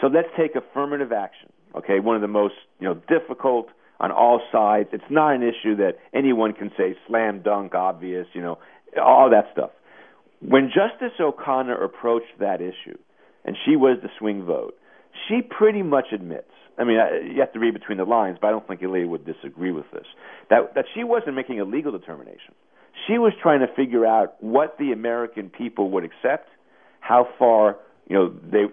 So 0.00 0.08
let's 0.08 0.28
take 0.36 0.54
affirmative 0.54 1.12
action. 1.12 1.50
Okay, 1.76 2.00
one 2.00 2.16
of 2.16 2.22
the 2.22 2.28
most 2.28 2.54
you 2.78 2.88
know 2.88 3.00
difficult 3.08 3.68
on 4.00 4.10
all 4.10 4.42
sides. 4.50 4.90
It's 4.92 5.04
not 5.10 5.34
an 5.34 5.42
issue 5.42 5.76
that 5.76 5.92
anyone 6.12 6.52
can 6.52 6.70
say 6.76 6.94
slam 7.06 7.40
dunk, 7.42 7.74
obvious. 7.74 8.26
You 8.34 8.42
know, 8.42 8.58
all 9.02 9.30
that 9.30 9.46
stuff. 9.52 9.70
When 10.40 10.68
Justice 10.68 11.18
O'Connor 11.20 11.82
approached 11.82 12.38
that 12.40 12.60
issue, 12.60 12.98
and 13.44 13.56
she 13.64 13.76
was 13.76 13.98
the 14.02 14.08
swing 14.18 14.44
vote, 14.44 14.74
she 15.28 15.40
pretty 15.40 15.82
much 15.82 16.06
admits. 16.12 16.50
I 16.78 16.84
mean, 16.84 16.96
you 17.32 17.40
have 17.40 17.52
to 17.52 17.60
read 17.60 17.74
between 17.74 17.98
the 17.98 18.04
lines, 18.04 18.38
but 18.40 18.48
I 18.48 18.50
don't 18.50 18.66
think 18.66 18.82
Ilya 18.82 19.06
would 19.06 19.24
disagree 19.24 19.72
with 19.72 19.90
this. 19.92 20.06
That 20.50 20.74
that 20.74 20.86
she 20.94 21.04
wasn't 21.04 21.36
making 21.36 21.60
a 21.60 21.64
legal 21.64 21.92
determination. 21.92 22.54
She 23.06 23.18
was 23.18 23.32
trying 23.42 23.60
to 23.60 23.68
figure 23.74 24.06
out 24.06 24.42
what 24.42 24.76
the 24.78 24.92
American 24.92 25.50
people 25.50 25.90
would 25.90 26.04
accept, 26.04 26.48
how 27.00 27.28
far 27.38 27.78
you 28.08 28.16
know 28.16 28.28
they 28.28 28.64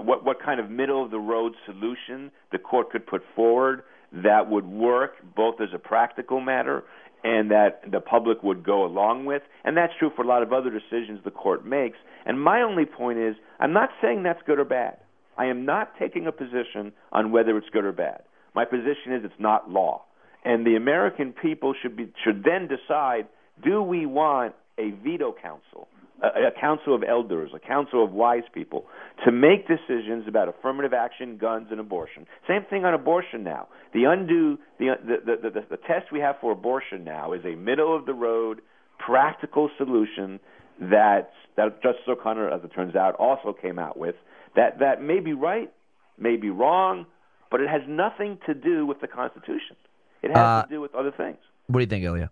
what 0.00 0.24
what 0.24 0.42
kind 0.42 0.60
of 0.60 0.70
middle 0.70 1.04
of 1.04 1.10
the 1.10 1.18
road 1.18 1.54
solution 1.66 2.30
the 2.52 2.58
court 2.58 2.90
could 2.90 3.06
put 3.06 3.22
forward 3.36 3.82
that 4.12 4.50
would 4.50 4.66
work 4.66 5.12
both 5.36 5.60
as 5.60 5.68
a 5.74 5.78
practical 5.78 6.40
matter 6.40 6.84
and 7.24 7.50
that 7.50 7.82
the 7.90 8.00
public 8.00 8.42
would 8.42 8.64
go 8.64 8.84
along 8.84 9.24
with. 9.24 9.42
And 9.64 9.76
that's 9.76 9.92
true 9.98 10.10
for 10.14 10.22
a 10.22 10.26
lot 10.26 10.42
of 10.42 10.52
other 10.52 10.70
decisions 10.70 11.20
the 11.24 11.30
court 11.30 11.66
makes. 11.66 11.98
And 12.24 12.40
my 12.40 12.62
only 12.62 12.86
point 12.86 13.18
is 13.18 13.34
I'm 13.60 13.72
not 13.72 13.90
saying 14.00 14.22
that's 14.22 14.40
good 14.46 14.58
or 14.58 14.64
bad. 14.64 14.98
I 15.36 15.46
am 15.46 15.64
not 15.64 15.92
taking 15.98 16.26
a 16.26 16.32
position 16.32 16.92
on 17.12 17.30
whether 17.30 17.56
it's 17.56 17.68
good 17.72 17.84
or 17.84 17.92
bad. 17.92 18.22
My 18.54 18.64
position 18.64 19.12
is 19.12 19.24
it's 19.24 19.34
not 19.38 19.70
law. 19.70 20.04
And 20.44 20.66
the 20.66 20.76
American 20.76 21.32
people 21.32 21.74
should 21.80 21.96
be 21.96 22.12
should 22.24 22.44
then 22.44 22.68
decide 22.68 23.26
do 23.62 23.82
we 23.82 24.06
want 24.06 24.54
a 24.78 24.90
veto 24.90 25.34
council, 25.40 25.88
a, 26.22 26.48
a 26.48 26.60
council 26.60 26.94
of 26.94 27.02
elders, 27.02 27.50
a 27.54 27.58
council 27.58 28.04
of 28.04 28.12
wise 28.12 28.44
people, 28.52 28.86
to 29.24 29.32
make 29.32 29.66
decisions 29.66 30.26
about 30.28 30.48
affirmative 30.48 30.92
action, 30.92 31.36
guns, 31.36 31.68
and 31.70 31.80
abortion? 31.80 32.26
Same 32.46 32.64
thing 32.70 32.84
on 32.84 32.94
abortion 32.94 33.44
now. 33.44 33.68
The 33.92 34.04
undo 34.04 34.58
the 34.78 34.94
the 35.04 35.36
the, 35.36 35.50
the, 35.50 35.66
the 35.70 35.76
test 35.76 36.12
we 36.12 36.20
have 36.20 36.36
for 36.40 36.52
abortion 36.52 37.04
now 37.04 37.32
is 37.32 37.44
a 37.44 37.56
middle 37.56 37.94
of 37.94 38.06
the 38.06 38.14
road, 38.14 38.60
practical 38.98 39.70
solution 39.76 40.40
that 40.80 41.32
that 41.56 41.82
Justice 41.82 42.04
O'Connor, 42.08 42.50
as 42.50 42.62
it 42.62 42.68
turns 42.68 42.94
out, 42.94 43.14
also 43.16 43.52
came 43.52 43.78
out 43.78 43.96
with 43.98 44.14
that 44.54 44.78
that 44.78 45.02
may 45.02 45.20
be 45.20 45.32
right, 45.32 45.72
may 46.18 46.36
be 46.36 46.50
wrong, 46.50 47.06
but 47.50 47.60
it 47.60 47.68
has 47.68 47.82
nothing 47.88 48.38
to 48.46 48.54
do 48.54 48.86
with 48.86 49.00
the 49.00 49.08
Constitution. 49.08 49.76
It 50.22 50.28
has 50.30 50.38
Uh, 50.38 50.62
to 50.62 50.68
do 50.68 50.80
with 50.80 50.94
other 50.94 51.10
things. 51.10 51.38
What 51.66 51.78
do 51.80 51.84
you 51.84 51.86
think, 51.86 52.04
Ilya? 52.04 52.30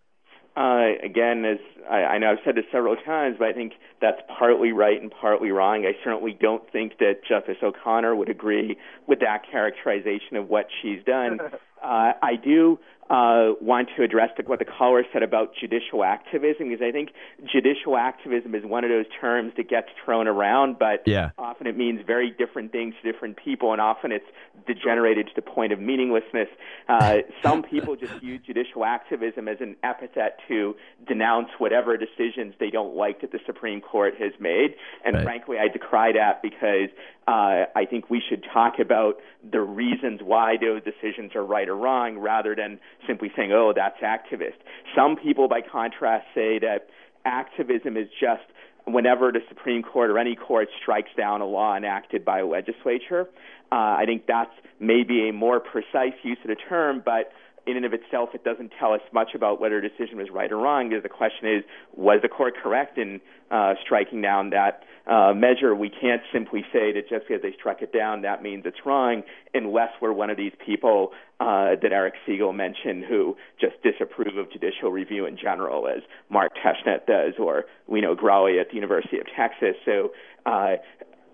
Uh, 0.56 0.92
again, 1.04 1.44
as 1.44 1.58
I, 1.90 1.96
I 1.96 2.18
know 2.18 2.30
I've 2.30 2.38
said 2.42 2.54
this 2.54 2.64
several 2.72 2.96
times, 2.96 3.36
but 3.38 3.48
I 3.48 3.52
think 3.52 3.74
that's 4.00 4.20
partly 4.38 4.72
right 4.72 5.00
and 5.00 5.10
partly 5.10 5.50
wrong. 5.50 5.84
I 5.84 5.92
certainly 6.02 6.36
don't 6.40 6.62
think 6.72 6.96
that 6.98 7.20
Justice 7.28 7.58
O'Connor 7.62 8.16
would 8.16 8.30
agree 8.30 8.78
with 9.06 9.20
that 9.20 9.42
characterization 9.50 10.36
of 10.36 10.48
what 10.48 10.68
she's 10.80 11.04
done. 11.04 11.40
uh, 11.82 12.12
I 12.22 12.36
do 12.42 12.78
uh, 13.08 13.52
want 13.60 13.88
to 13.96 14.02
address 14.02 14.30
the, 14.36 14.42
what 14.44 14.58
the 14.58 14.64
caller 14.64 15.04
said 15.12 15.22
about 15.22 15.52
judicial 15.58 16.02
activism, 16.04 16.68
because 16.68 16.82
I 16.84 16.90
think 16.90 17.10
judicial 17.50 17.96
activism 17.96 18.54
is 18.54 18.64
one 18.64 18.84
of 18.84 18.90
those 18.90 19.06
terms 19.20 19.52
that 19.56 19.68
gets 19.68 19.88
thrown 20.04 20.26
around, 20.26 20.78
but 20.78 21.02
Yeah. 21.06 21.30
often 21.38 21.66
it 21.66 21.76
means 21.76 22.00
very 22.06 22.30
different 22.30 22.72
things 22.72 22.94
to 23.02 23.12
different 23.12 23.36
people, 23.36 23.72
and 23.72 23.80
often 23.80 24.10
it's 24.10 24.26
degenerated 24.66 25.26
to 25.28 25.32
the 25.36 25.42
point 25.42 25.72
of 25.72 25.78
meaninglessness. 25.78 26.48
Uh, 26.88 27.18
some 27.42 27.62
people 27.62 27.94
just 27.94 28.14
use 28.20 28.40
judicial 28.44 28.84
activism 28.84 29.46
as 29.46 29.58
an 29.60 29.76
epithet 29.84 30.38
to 30.48 30.74
denounce 31.06 31.48
whatever 31.58 31.96
decisions 31.96 32.54
they 32.58 32.70
don't 32.70 32.96
like 32.96 33.20
that 33.20 33.30
the 33.30 33.40
Supreme 33.46 33.80
Court 33.80 34.14
has 34.18 34.32
made, 34.40 34.74
and 35.04 35.14
Right. 35.16 35.24
frankly, 35.24 35.58
I 35.58 35.68
decry 35.68 36.12
that 36.12 36.42
because 36.42 36.90
uh, 37.28 37.66
I 37.74 37.86
think 37.90 38.08
we 38.08 38.20
should 38.28 38.44
talk 38.52 38.78
about 38.80 39.16
the 39.48 39.60
reasons 39.60 40.20
why 40.22 40.56
those 40.60 40.82
decisions 40.84 41.34
are 41.34 41.44
right 41.44 41.68
or 41.68 41.76
wrong, 41.76 42.18
rather 42.18 42.54
than 42.54 42.78
simply 43.06 43.32
saying, 43.36 43.52
"Oh, 43.52 43.72
that's 43.74 44.00
activist." 44.00 44.56
Some 44.94 45.16
people, 45.16 45.48
by 45.48 45.60
contrast, 45.60 46.26
say 46.34 46.58
that 46.60 46.88
activism 47.24 47.96
is 47.96 48.08
just 48.20 48.44
whenever 48.84 49.32
the 49.32 49.40
Supreme 49.48 49.82
Court 49.82 50.10
or 50.10 50.18
any 50.18 50.36
court 50.36 50.68
strikes 50.80 51.10
down 51.16 51.40
a 51.40 51.46
law 51.46 51.76
enacted 51.76 52.24
by 52.24 52.40
a 52.40 52.46
legislature. 52.46 53.28
Uh, 53.72 53.74
I 53.74 54.04
think 54.06 54.26
that's 54.26 54.54
maybe 54.78 55.28
a 55.28 55.32
more 55.32 55.58
precise 55.58 56.14
use 56.22 56.38
of 56.44 56.48
the 56.48 56.56
term, 56.68 57.02
but 57.04 57.32
in 57.66 57.76
and 57.76 57.84
of 57.84 57.92
itself, 57.92 58.30
it 58.32 58.44
doesn't 58.44 58.72
tell 58.78 58.92
us 58.92 59.00
much 59.12 59.30
about 59.34 59.60
whether 59.60 59.78
a 59.78 59.82
decision 59.82 60.18
was 60.18 60.28
right 60.30 60.50
or 60.52 60.56
wrong. 60.56 60.88
The 60.90 61.08
question 61.08 61.48
is, 61.48 61.64
was 61.96 62.20
the 62.22 62.28
court 62.28 62.54
correct 62.62 62.96
in 62.96 63.20
uh, 63.50 63.74
striking 63.84 64.22
down 64.22 64.50
that 64.50 64.84
uh, 65.06 65.32
measure? 65.34 65.74
We 65.74 65.90
can't 65.90 66.22
simply 66.32 66.62
say 66.72 66.92
that 66.92 67.08
just 67.08 67.26
because 67.28 67.42
they 67.42 67.52
struck 67.58 67.82
it 67.82 67.92
down, 67.92 68.22
that 68.22 68.42
means 68.42 68.64
it's 68.66 68.84
wrong, 68.84 69.22
unless 69.54 69.90
we're 70.00 70.12
one 70.12 70.30
of 70.30 70.36
these 70.36 70.52
people 70.64 71.12
uh, 71.40 71.76
that 71.82 71.92
Eric 71.92 72.14
Segall 72.26 72.54
mentioned 72.54 73.04
who 73.04 73.36
just 73.60 73.74
disapprove 73.82 74.36
of 74.36 74.50
judicial 74.50 74.90
review 74.90 75.26
in 75.26 75.36
general, 75.36 75.86
as 75.88 76.02
Mark 76.30 76.52
Tushnet 76.56 77.06
does, 77.06 77.34
or 77.38 77.64
Lino 77.88 78.14
Graglia 78.14 78.60
at 78.60 78.68
the 78.68 78.74
University 78.74 79.18
of 79.18 79.26
Texas. 79.36 79.76
So. 79.84 80.10
Uh, 80.44 80.76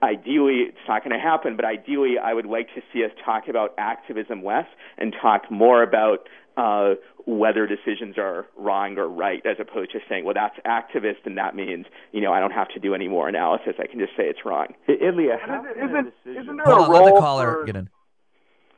ideally 0.02 0.64
it's 0.68 0.78
not 0.88 1.04
going 1.04 1.16
to 1.16 1.22
happen, 1.22 1.56
but 1.56 1.64
ideally 1.64 2.14
I 2.22 2.34
would 2.34 2.46
like 2.46 2.68
to 2.74 2.82
see 2.92 3.04
us 3.04 3.10
talk 3.24 3.48
about 3.48 3.74
activism 3.78 4.44
less 4.44 4.66
and 4.98 5.14
talk 5.20 5.50
more 5.50 5.82
about 5.82 6.28
uh, 6.56 6.94
whether 7.24 7.66
decisions 7.66 8.18
are 8.18 8.46
wrong 8.56 8.98
or 8.98 9.08
right, 9.08 9.44
as 9.46 9.56
opposed 9.60 9.92
to 9.92 10.00
saying, 10.08 10.24
well, 10.24 10.34
that's 10.34 10.58
activist 10.66 11.24
and 11.24 11.38
that 11.38 11.54
means, 11.54 11.86
you 12.10 12.20
know, 12.20 12.32
I 12.32 12.40
don't 12.40 12.50
have 12.50 12.68
to 12.70 12.80
do 12.80 12.94
any 12.94 13.08
more 13.08 13.28
analysis. 13.28 13.74
I 13.78 13.86
can 13.86 14.00
just 14.00 14.12
say 14.16 14.24
it's 14.24 14.44
wrong. 14.44 14.74
I- 14.88 14.98
Ilya, 15.00 15.38
how 15.40 15.64
Isn't, 15.64 15.90
isn't, 15.90 16.12
isn't 16.42 16.56
there 16.56 16.66
Hold 16.66 16.78
a 16.78 16.82
on, 16.82 16.90
role 16.90 17.04
let 17.04 17.14
the 17.14 17.20
caller 17.20 17.52
for, 17.52 17.64
get 17.64 17.76
in. 17.76 17.88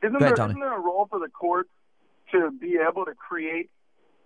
Isn't 0.03 0.13
Go 0.13 0.19
there 0.19 0.33
ahead, 0.33 0.49
isn't 0.51 0.59
there 0.59 0.77
a 0.77 0.79
role 0.79 1.07
for 1.09 1.19
the 1.19 1.29
court 1.29 1.67
to 2.31 2.51
be 2.51 2.77
able 2.87 3.05
to 3.05 3.13
create 3.15 3.69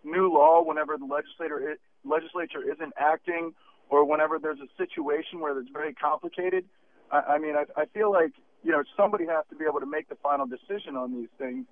new 0.03 0.31
law 0.31 0.61
whenever 0.63 0.97
the 0.97 1.05
legislator 1.05 1.77
legislature 2.05 2.61
isn't 2.61 2.93
acting, 2.97 3.53
or 3.89 4.05
whenever 4.05 4.37
there's 4.39 4.59
a 4.59 4.67
situation 4.77 5.39
where 5.39 5.57
it's 5.57 5.69
very 5.71 5.93
complicated? 5.93 6.65
I, 7.11 7.35
I 7.35 7.37
mean, 7.37 7.55
I, 7.55 7.65
I 7.79 7.85
feel 7.85 8.11
like 8.11 8.31
you 8.63 8.71
know 8.71 8.83
somebody 8.97 9.25
has 9.25 9.45
to 9.49 9.55
be 9.55 9.65
able 9.65 9.79
to 9.79 9.85
make 9.85 10.09
the 10.09 10.15
final 10.15 10.45
decision 10.45 10.95
on 10.95 11.13
these 11.13 11.29
things, 11.37 11.65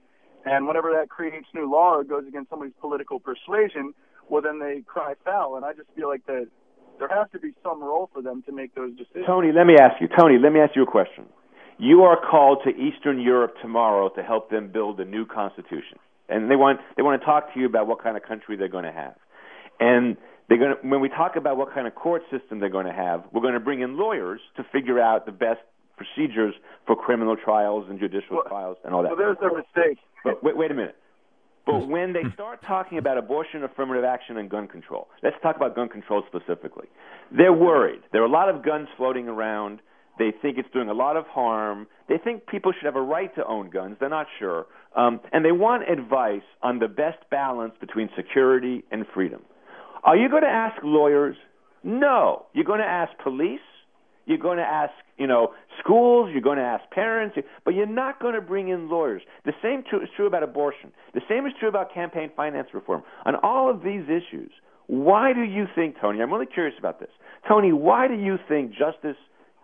and 0.46 0.68
whenever 0.68 0.92
that 0.94 1.10
creates 1.10 1.48
new 1.54 1.70
law 1.72 1.96
or 1.96 2.04
goes 2.04 2.28
against 2.28 2.50
somebody's 2.50 2.76
political 2.80 3.20
persuasion, 3.20 3.94
well, 4.30 4.42
then 4.42 4.60
they 4.60 4.82
cry 4.86 5.14
foul. 5.24 5.56
And 5.56 5.66
I 5.66 5.74
just 5.74 5.90
feel 5.96 6.08
like 6.08 6.26
that 6.28 6.48
there 7.00 7.08
has 7.10 7.28
to 7.32 7.40
be 7.40 7.52
some 7.64 7.84
role 7.84 8.10
for 8.14 8.22
them 8.22 8.44
to 8.44 8.52
make 8.52 8.74
those 8.76 8.92
decisions. 8.92 9.26
Tony, 9.26 9.52
let 9.52 9.66
me 9.66 9.76
ask 9.80 10.02
you. 10.02 10.08
Tony, 10.08 10.38
let 10.42 10.52
me 10.52 10.60
ask 10.60 10.76
you 10.76 10.84
a 10.84 10.92
question. 10.92 11.26
You 11.78 12.02
are 12.04 12.18
called 12.20 12.60
to 12.66 12.72
Eastern 12.72 13.22
Europe 13.22 13.56
tomorrow 13.62 14.10
to 14.10 14.24
help 14.24 14.50
them 14.50 14.70
build 14.72 15.00
a 15.00 15.06
new 15.06 15.26
constitution, 15.26 16.00
and 16.28 16.50
they 16.50 16.56
want 16.56 16.80
they 16.96 17.04
want 17.04 17.22
to 17.22 17.26
talk 17.26 17.54
to 17.54 17.60
you 17.60 17.68
about 17.68 17.86
what 17.88 18.02
kind 18.02 18.18
of 18.18 18.24
country 18.24 18.58
they're 18.58 18.68
going 18.68 18.86
to 18.86 18.92
have. 18.92 19.16
And 19.80 20.18
they're 20.50 20.58
going 20.58 20.76
to, 20.82 20.88
when 20.88 21.02
we 21.02 21.10
talk 21.10 21.36
about 21.36 21.58
what 21.58 21.74
kind 21.74 21.88
of 21.88 21.96
court 21.96 22.22
system 22.32 22.60
they're 22.60 22.70
going 22.70 22.86
to 22.86 22.94
have, 22.94 23.24
we're 23.32 23.42
going 23.42 23.54
to 23.54 23.60
bring 23.60 23.82
in 23.82 23.98
lawyers 23.98 24.40
to 24.56 24.64
figure 24.72 25.00
out 25.00 25.26
the 25.26 25.32
best 25.32 25.60
procedures 25.98 26.54
for 26.86 26.96
criminal 26.96 27.36
trials 27.36 27.86
and 27.90 28.00
judicial 28.00 28.38
Well- 28.38 28.46
trials 28.48 28.78
and 28.86 28.94
all 28.94 29.04
that. 29.04 29.10
Well, 29.10 29.18
there's 29.18 29.38
a 29.42 29.56
mistake. 29.56 29.98
But 30.24 30.44
wait, 30.44 30.56
wait 30.58 30.72
a 30.72 30.74
minute. 30.74 30.96
But 31.66 31.90
when 31.90 32.14
they 32.14 32.24
start 32.34 32.62
talking 32.66 32.98
about 32.98 33.18
abortion, 33.18 33.62
affirmative 33.64 34.06
action, 34.06 34.38
and 34.38 34.50
gun 34.50 34.70
control, 34.70 35.10
let's 35.22 35.36
talk 35.44 35.58
about 35.58 35.76
gun 35.76 35.90
control 35.90 36.24
specifically. 36.28 36.88
They're 37.30 37.52
worried. 37.52 38.00
There 38.14 38.22
are 38.22 38.26
a 38.26 38.30
lot 38.30 38.48
of 38.48 38.64
guns 38.64 38.88
floating 38.96 39.28
around. 39.28 39.82
They 40.18 40.32
think 40.42 40.58
it's 40.58 40.70
doing 40.72 40.88
a 40.88 40.94
lot 40.94 41.18
of 41.18 41.28
harm. 41.28 41.88
They 42.08 42.18
think 42.18 42.48
people 42.48 42.72
should 42.72 42.86
have 42.86 42.96
a 42.96 43.02
right 43.02 43.36
to 43.36 43.46
own 43.46 43.70
guns. 43.70 43.98
They're 44.00 44.08
not 44.08 44.28
sure. 44.40 44.66
Um, 44.96 45.20
and 45.34 45.44
they 45.44 45.52
want 45.52 45.90
advice 45.90 46.48
on 46.64 46.80
the 46.80 46.88
best 46.88 47.30
balance 47.30 47.74
between 47.82 48.10
security 48.16 48.86
and 48.90 49.06
freedom. 49.14 49.42
Are 50.04 50.16
you 50.16 50.30
going 50.30 50.44
to 50.44 50.50
ask 50.50 50.82
lawyers? 50.84 51.36
No. 51.84 52.46
You're 52.54 52.66
going 52.66 52.80
to 52.80 52.86
ask 52.86 53.12
police. 53.24 53.60
You're 54.26 54.38
going 54.38 54.58
to 54.58 54.64
ask, 54.64 54.92
you 55.18 55.28
know, 55.28 55.54
schools. 55.80 56.30
You're 56.34 56.42
going 56.42 56.58
to 56.58 56.64
ask 56.64 56.90
parents. 56.92 57.38
But 57.64 57.74
you're 57.74 57.86
not 57.86 58.20
going 58.20 58.36
to 58.36 58.42
bring 58.42 58.70
in 58.70 58.90
lawyers. 58.90 59.22
The 59.46 59.54
same 59.62 59.80
is 59.80 60.10
true 60.16 60.28
about 60.28 60.44
abortion. 60.44 60.92
The 61.14 61.22
same 61.30 61.46
is 61.46 61.54
true 61.60 61.70
about 61.70 61.94
campaign 61.94 62.32
finance 62.36 62.70
reform. 62.74 63.04
On 63.26 63.36
all 63.42 63.70
of 63.70 63.84
these 63.84 64.04
issues, 64.04 64.52
Why 64.88 65.34
do 65.34 65.44
you 65.44 65.66
think, 65.76 65.96
Tony? 66.00 66.22
I'm 66.22 66.32
really 66.32 66.46
curious 66.46 66.76
about 66.80 67.00
this. 67.00 67.10
Tony, 67.48 67.74
why 67.74 68.08
do 68.08 68.16
you 68.16 68.38
think 68.48 68.72
Justice 68.72 69.18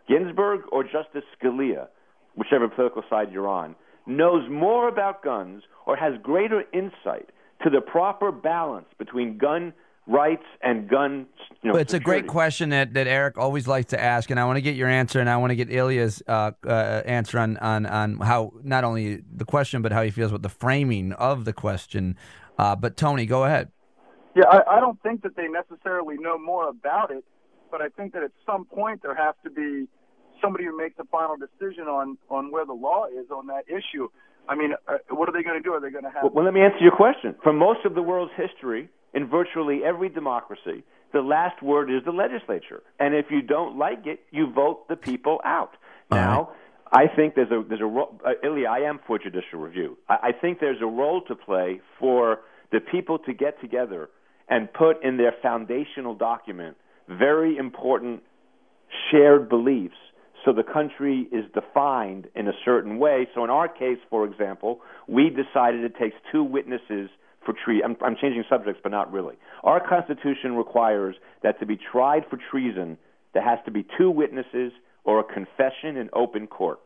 Ginsburg 0.07 0.61
or 0.71 0.83
Justice 0.83 1.23
Scalia, 1.41 1.87
whichever 2.35 2.67
political 2.67 3.03
side 3.09 3.31
you're 3.31 3.47
on, 3.47 3.75
knows 4.05 4.49
more 4.49 4.89
about 4.89 5.23
guns 5.23 5.63
or 5.85 5.95
has 5.95 6.13
greater 6.21 6.63
insight 6.73 7.29
to 7.63 7.69
the 7.69 7.79
proper 7.79 8.31
balance 8.31 8.87
between 8.99 9.37
gun 9.37 9.73
rights 10.07 10.43
and 10.61 10.89
gun. 10.89 11.27
You 11.61 11.69
know, 11.69 11.73
Well, 11.73 11.81
it's 11.81 11.93
a 11.93 11.99
great 11.99 12.27
question 12.27 12.69
that, 12.69 12.93
that 12.93 13.07
Eric 13.07 13.37
always 13.37 13.67
likes 13.67 13.91
to 13.91 14.01
ask, 14.01 14.29
and 14.29 14.39
I 14.39 14.45
want 14.45 14.57
to 14.57 14.61
get 14.61 14.75
your 14.75 14.89
answer, 14.89 15.19
and 15.19 15.29
I 15.29 15.37
want 15.37 15.51
to 15.51 15.55
get 15.55 15.71
Ilya's 15.71 16.21
uh, 16.27 16.51
uh, 16.65 17.01
answer 17.05 17.39
on, 17.39 17.57
on 17.57 17.85
on 17.85 18.17
how 18.17 18.51
not 18.63 18.83
only 18.83 19.21
the 19.33 19.45
question 19.45 19.81
but 19.81 19.91
how 19.91 20.03
he 20.03 20.11
feels 20.11 20.31
about 20.31 20.41
the 20.41 20.49
framing 20.49 21.13
of 21.13 21.45
the 21.45 21.53
question. 21.53 22.17
Uh, 22.57 22.75
but 22.75 22.97
Tony, 22.97 23.25
go 23.25 23.45
ahead. 23.45 23.71
Yeah, 24.35 24.45
I, 24.49 24.77
I 24.77 24.79
don't 24.79 25.01
think 25.03 25.21
that 25.23 25.35
they 25.35 25.47
necessarily 25.47 26.17
know 26.17 26.37
more 26.37 26.67
about 26.67 27.11
it, 27.11 27.23
but 27.71 27.81
I 27.81 27.89
think 27.89 28.13
that 28.13 28.23
at 28.23 28.31
some 28.45 28.65
point 28.65 29.01
there 29.01 29.15
has 29.15 29.35
to 29.43 29.49
be 29.49 29.87
somebody 30.41 30.65
who 30.65 30.75
makes 30.75 30.99
a 30.99 31.05
final 31.05 31.35
decision 31.37 31.85
on 31.87 32.17
on 32.29 32.51
where 32.51 32.65
the 32.65 32.73
law 32.73 33.05
is 33.05 33.31
on 33.31 33.47
that 33.47 33.63
issue. 33.67 34.09
I 34.49 34.55
mean, 34.55 34.73
uh, 34.87 34.97
what 35.09 35.29
are 35.29 35.31
they 35.31 35.43
going 35.43 35.57
to 35.57 35.63
do? 35.63 35.73
Are 35.73 35.79
they 35.79 35.89
going 35.89 36.03
to 36.03 36.09
have? 36.09 36.23
Well, 36.23 36.33
well, 36.33 36.45
let 36.45 36.53
me 36.53 36.61
answer 36.61 36.79
your 36.79 36.95
question. 36.95 37.35
For 37.43 37.53
most 37.53 37.85
of 37.85 37.95
the 37.95 38.01
world's 38.01 38.33
history, 38.35 38.89
in 39.13 39.27
virtually 39.27 39.81
every 39.83 40.09
democracy, 40.09 40.83
the 41.11 41.21
last 41.21 41.61
word 41.61 41.91
is 41.91 42.03
the 42.05 42.11
legislature. 42.11 42.81
And 42.99 43.13
if 43.13 43.27
you 43.29 43.41
don't 43.41 43.77
like 43.77 44.05
it, 44.05 44.21
you 44.31 44.51
vote 44.51 44.87
the 44.87 44.95
people 44.95 45.39
out. 45.45 45.71
All 46.11 46.17
now, 46.17 46.49
I 46.91 47.07
think 47.07 47.35
there's 47.35 47.51
a 47.51 47.63
there's 47.67 47.81
a 47.81 47.85
ro- 47.85 48.19
uh, 48.25 48.31
Ilya. 48.43 48.67
I 48.67 48.79
am 48.79 48.99
for 49.05 49.19
judicial 49.19 49.59
review. 49.59 49.97
I, 50.09 50.17
I 50.23 50.31
think 50.31 50.59
there's 50.59 50.81
a 50.81 50.87
role 50.87 51.21
to 51.27 51.35
play 51.35 51.81
for 51.99 52.41
the 52.71 52.79
people 52.79 53.19
to 53.19 53.33
get 53.33 53.59
together 53.61 54.09
and 54.49 54.71
put 54.73 55.03
in 55.03 55.17
their 55.17 55.33
foundational 55.41 56.15
document 56.15 56.77
very 57.07 57.57
important 57.57 58.23
shared 59.11 59.49
beliefs 59.49 59.95
so 60.43 60.51
the 60.51 60.63
country 60.63 61.27
is 61.31 61.45
defined 61.53 62.27
in 62.35 62.47
a 62.47 62.53
certain 62.65 62.99
way. 62.99 63.27
So 63.33 63.43
in 63.43 63.49
our 63.49 63.67
case, 63.67 63.97
for 64.09 64.25
example, 64.25 64.81
we 65.07 65.29
decided 65.29 65.83
it 65.83 65.95
takes 65.97 66.15
two 66.31 66.43
witnesses 66.43 67.09
for 67.45 67.53
treason. 67.53 67.85
I'm, 67.85 67.97
I'm 68.05 68.15
changing 68.19 68.43
subjects, 68.49 68.79
but 68.83 68.91
not 68.91 69.11
really. 69.11 69.35
Our 69.63 69.85
Constitution 69.85 70.55
requires 70.55 71.15
that 71.43 71.59
to 71.59 71.65
be 71.65 71.77
tried 71.77 72.23
for 72.29 72.37
treason, 72.51 72.97
there 73.33 73.43
has 73.43 73.59
to 73.65 73.71
be 73.71 73.85
two 73.97 74.09
witnesses 74.09 74.71
or 75.03 75.19
a 75.19 75.23
confession 75.23 75.97
in 75.97 76.09
open 76.13 76.47
court. 76.47 76.79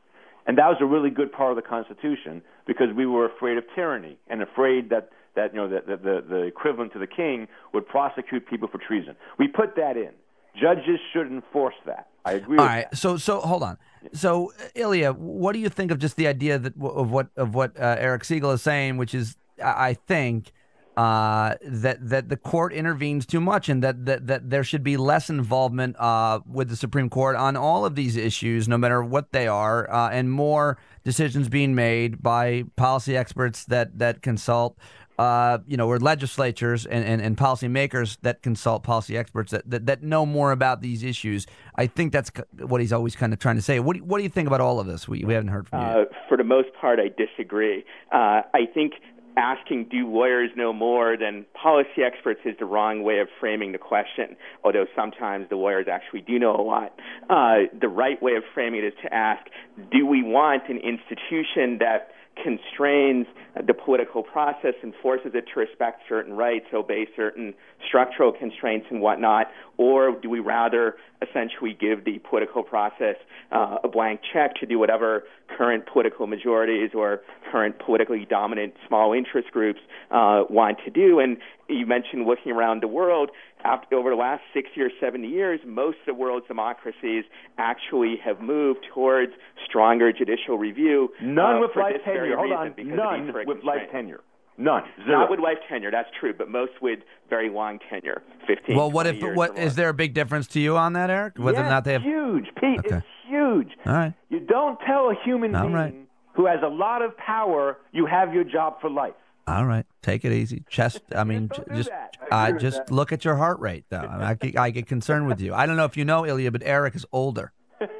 And 0.47 0.57
that 0.57 0.67
was 0.67 0.77
a 0.79 0.85
really 0.85 1.09
good 1.09 1.31
part 1.31 1.51
of 1.51 1.55
the 1.57 1.61
Constitution 1.61 2.41
because 2.65 2.87
we 2.95 3.05
were 3.05 3.25
afraid 3.25 3.57
of 3.57 3.65
tyranny 3.75 4.17
and 4.27 4.41
afraid 4.41 4.89
that, 4.89 5.09
that 5.35 5.53
you 5.53 5.59
know, 5.59 5.67
the, 5.67 5.81
the, 5.85 6.23
the 6.27 6.41
equivalent 6.43 6.93
to 6.93 6.99
the 6.99 7.07
king 7.07 7.47
would 7.73 7.85
prosecute 7.85 8.47
people 8.47 8.69
for 8.69 8.77
treason. 8.77 9.15
We 9.37 9.47
put 9.49 9.75
that 9.75 9.97
in. 9.97 10.11
Judges 10.59 10.99
should 11.13 11.27
enforce 11.27 11.75
that. 11.85 12.07
I 12.25 12.33
agree 12.33 12.57
All 12.57 12.63
with 12.63 12.71
right, 12.71 12.89
that. 12.89 12.97
so 12.97 13.15
so 13.17 13.39
hold 13.39 13.63
on. 13.63 13.77
So 14.13 14.51
Ilya, 14.75 15.13
what 15.13 15.53
do 15.53 15.59
you 15.59 15.69
think 15.69 15.91
of 15.91 15.99
just 15.99 16.15
the 16.15 16.27
idea 16.27 16.57
that 16.57 16.73
of 16.81 17.11
what 17.11 17.27
of 17.37 17.53
what 17.53 17.79
uh, 17.79 17.95
Eric 17.99 18.23
Segall 18.23 18.53
is 18.53 18.61
saying, 18.61 18.97
which 18.97 19.13
is 19.13 19.37
I 19.63 19.93
think 19.93 20.51
uh, 20.97 21.53
that 21.61 22.09
that 22.09 22.27
the 22.27 22.35
court 22.35 22.73
intervenes 22.73 23.27
too 23.27 23.39
much, 23.39 23.69
and 23.69 23.83
that 23.83 24.05
that, 24.05 24.25
that 24.25 24.49
there 24.49 24.63
should 24.63 24.83
be 24.83 24.97
less 24.97 25.29
involvement 25.29 25.95
uh, 25.99 26.39
with 26.47 26.69
the 26.69 26.75
Supreme 26.75 27.07
Court 27.07 27.35
on 27.35 27.55
all 27.55 27.85
of 27.85 27.93
these 27.93 28.17
issues, 28.17 28.67
no 28.67 28.79
matter 28.79 29.03
what 29.03 29.31
they 29.31 29.47
are, 29.47 29.89
uh, 29.91 30.09
and 30.09 30.31
more 30.31 30.79
decisions 31.03 31.49
being 31.49 31.75
made 31.75 32.23
by 32.23 32.63
policy 32.75 33.15
experts 33.15 33.63
that 33.65 33.99
that 33.99 34.23
consult. 34.23 34.77
Uh, 35.19 35.57
you 35.65 35.75
know, 35.75 35.87
or 35.87 35.97
legislatures 35.97 36.85
and, 36.85 37.03
and, 37.03 37.23
and 37.23 37.37
policymakers 37.37 38.19
that 38.21 38.43
consult 38.43 38.83
policy 38.83 39.17
experts 39.17 39.49
that, 39.49 39.67
that, 39.67 39.87
that 39.87 40.03
know 40.03 40.27
more 40.27 40.51
about 40.51 40.83
these 40.83 41.01
issues. 41.01 41.47
I 41.75 41.87
think 41.87 42.13
that's 42.13 42.29
what 42.59 42.81
he's 42.81 42.93
always 42.93 43.15
kind 43.15 43.33
of 43.33 43.39
trying 43.39 43.55
to 43.55 43.63
say. 43.63 43.79
What 43.79 43.95
do 43.95 44.03
what 44.03 44.19
do 44.19 44.23
you 44.23 44.29
think 44.29 44.45
about 44.45 44.61
all 44.61 44.79
of 44.79 44.85
this? 44.85 45.07
We, 45.07 45.23
we 45.23 45.33
haven't 45.33 45.49
heard 45.49 45.67
from 45.67 45.81
you. 45.81 45.87
Uh, 45.87 46.05
for 46.27 46.37
the 46.37 46.43
most 46.43 46.69
part, 46.79 46.99
I 46.99 47.07
disagree. 47.07 47.83
Uh, 48.11 48.43
I 48.53 48.67
think 48.71 48.93
asking 49.37 49.87
do 49.89 50.07
lawyers 50.09 50.49
know 50.55 50.73
more 50.73 51.15
than 51.17 51.45
policy 51.53 52.03
experts 52.05 52.41
is 52.45 52.55
the 52.59 52.65
wrong 52.65 53.03
way 53.03 53.19
of 53.19 53.27
framing 53.39 53.71
the 53.71 53.77
question, 53.77 54.35
although 54.63 54.85
sometimes 54.95 55.47
the 55.49 55.55
lawyers 55.55 55.87
actually 55.91 56.21
do 56.21 56.39
know 56.39 56.55
a 56.55 56.61
lot. 56.61 56.93
Uh, 57.29 57.69
the 57.79 57.87
right 57.87 58.21
way 58.21 58.35
of 58.35 58.43
framing 58.53 58.83
it 58.83 58.87
is 58.87 58.93
to 59.03 59.13
ask 59.13 59.45
do 59.91 60.05
we 60.05 60.23
want 60.23 60.63
an 60.69 60.77
institution 60.77 61.77
that 61.79 62.09
constrains 62.43 63.25
the 63.65 63.73
political 63.73 64.23
process 64.23 64.73
and 64.83 64.93
forces 65.01 65.31
it 65.33 65.45
to 65.53 65.59
respect 65.59 66.01
certain 66.07 66.33
rights, 66.33 66.65
obey 66.73 67.07
certain 67.15 67.53
structural 67.87 68.31
constraints 68.31 68.87
and 68.89 69.01
whatnot, 69.01 69.47
or 69.77 70.11
do 70.21 70.29
we 70.29 70.39
rather 70.39 70.95
essentially 71.21 71.75
give 71.79 72.05
the 72.05 72.19
political 72.29 72.63
process 72.63 73.15
uh, 73.51 73.77
a 73.83 73.87
blank 73.87 74.19
check 74.31 74.55
to 74.55 74.65
do 74.65 74.77
whatever 74.77 75.23
current 75.57 75.85
political 75.91 76.27
majorities 76.27 76.91
or 76.93 77.21
current 77.51 77.79
politically 77.79 78.25
dominant 78.29 78.73
small 78.87 79.13
interest 79.13 79.51
groups 79.51 79.79
uh, 80.11 80.43
want 80.49 80.77
to 80.85 80.91
do? 80.91 81.19
And 81.19 81.37
you 81.67 81.85
mentioned 81.85 82.25
looking 82.25 82.51
around 82.51 82.81
the 82.81 82.87
world. 82.87 83.31
After, 83.63 83.95
over 83.95 84.11
the 84.11 84.15
last 84.15 84.41
60 84.53 84.79
or 84.81 84.89
70 84.99 85.27
years, 85.27 85.59
most 85.65 85.97
of 86.01 86.05
the 86.07 86.13
world's 86.13 86.47
democracies 86.47 87.25
actually 87.57 88.17
have 88.23 88.39
moved 88.41 88.85
towards 88.93 89.33
stronger 89.67 90.11
judicial 90.13 90.57
review. 90.57 91.09
None 91.21 91.57
uh, 91.57 91.59
with 91.61 91.71
life 91.75 91.95
tenure. 92.05 92.35
Hold 92.37 92.51
on. 92.51 92.73
because 92.75 92.93
None 92.95 93.25
need 93.25 93.31
for 93.33 93.43
with 93.45 93.63
life 93.63 93.81
tenure. 93.91 94.21
None. 94.59 94.83
Zero. 95.05 95.19
Not 95.19 95.29
with 95.29 95.39
life 95.39 95.57
tenure, 95.69 95.91
that's 95.91 96.09
true, 96.19 96.33
but 96.35 96.49
most 96.49 96.71
with 96.81 96.99
very 97.29 97.49
long 97.49 97.77
tenure, 97.91 98.23
15. 98.47 98.75
well, 98.75 98.89
what 98.89 99.05
if 99.05 99.21
years 99.21 99.37
what 99.37 99.55
is 99.57 99.75
there 99.75 99.89
a 99.89 99.93
big 99.93 100.15
difference 100.15 100.47
to 100.47 100.59
you 100.59 100.75
on 100.77 100.93
that, 100.93 101.11
Eric? 101.11 101.37
Whether 101.37 101.59
or 101.59 101.63
Yes, 101.63 101.69
not 101.69 101.83
they 101.83 101.93
have. 101.93 102.01
huge, 102.01 102.45
Pete. 102.59 102.79
Okay. 102.79 102.95
It's 102.97 103.05
huge. 103.27 103.69
All 103.85 103.93
right. 103.93 104.13
You 104.29 104.39
don't 104.39 104.79
tell 104.79 105.09
a 105.11 105.15
human 105.23 105.53
All 105.55 105.63
being 105.63 105.73
right. 105.73 105.95
who 106.33 106.47
has 106.47 106.59
a 106.63 106.67
lot 106.69 107.03
of 107.03 107.15
power 107.17 107.77
you 107.91 108.07
have 108.07 108.33
your 108.33 108.43
job 108.43 108.81
for 108.81 108.89
life. 108.89 109.13
All 109.47 109.65
right, 109.65 109.85
take 110.01 110.25
it 110.25 110.33
easy. 110.33 110.63
Chest. 110.69 111.01
I 111.15 111.23
mean, 111.23 111.47
Just 111.47 111.59
don't 111.61 111.69
j- 111.69 111.75
just 111.77 111.89
that. 111.89 112.17
I 112.31 112.51
uh, 112.51 112.57
just 112.57 112.77
that. 112.85 112.91
look 112.91 113.11
at 113.13 113.23
your 113.23 113.35
heart 113.37 113.59
rate, 113.59 113.85
though. 113.89 113.99
I, 113.99 114.17
mean, 114.17 114.21
I, 114.25 114.33
get, 114.33 114.57
I 114.57 114.69
get 114.71 114.87
concerned 114.87 115.27
with 115.27 115.39
you. 115.39 115.53
I 115.53 115.65
don't 115.65 115.77
know 115.77 115.85
if 115.85 115.95
you 115.95 116.03
know 116.03 116.25
Ilya, 116.25 116.51
but 116.51 116.63
Eric 116.65 116.95
is 116.95 117.05
older. 117.11 117.53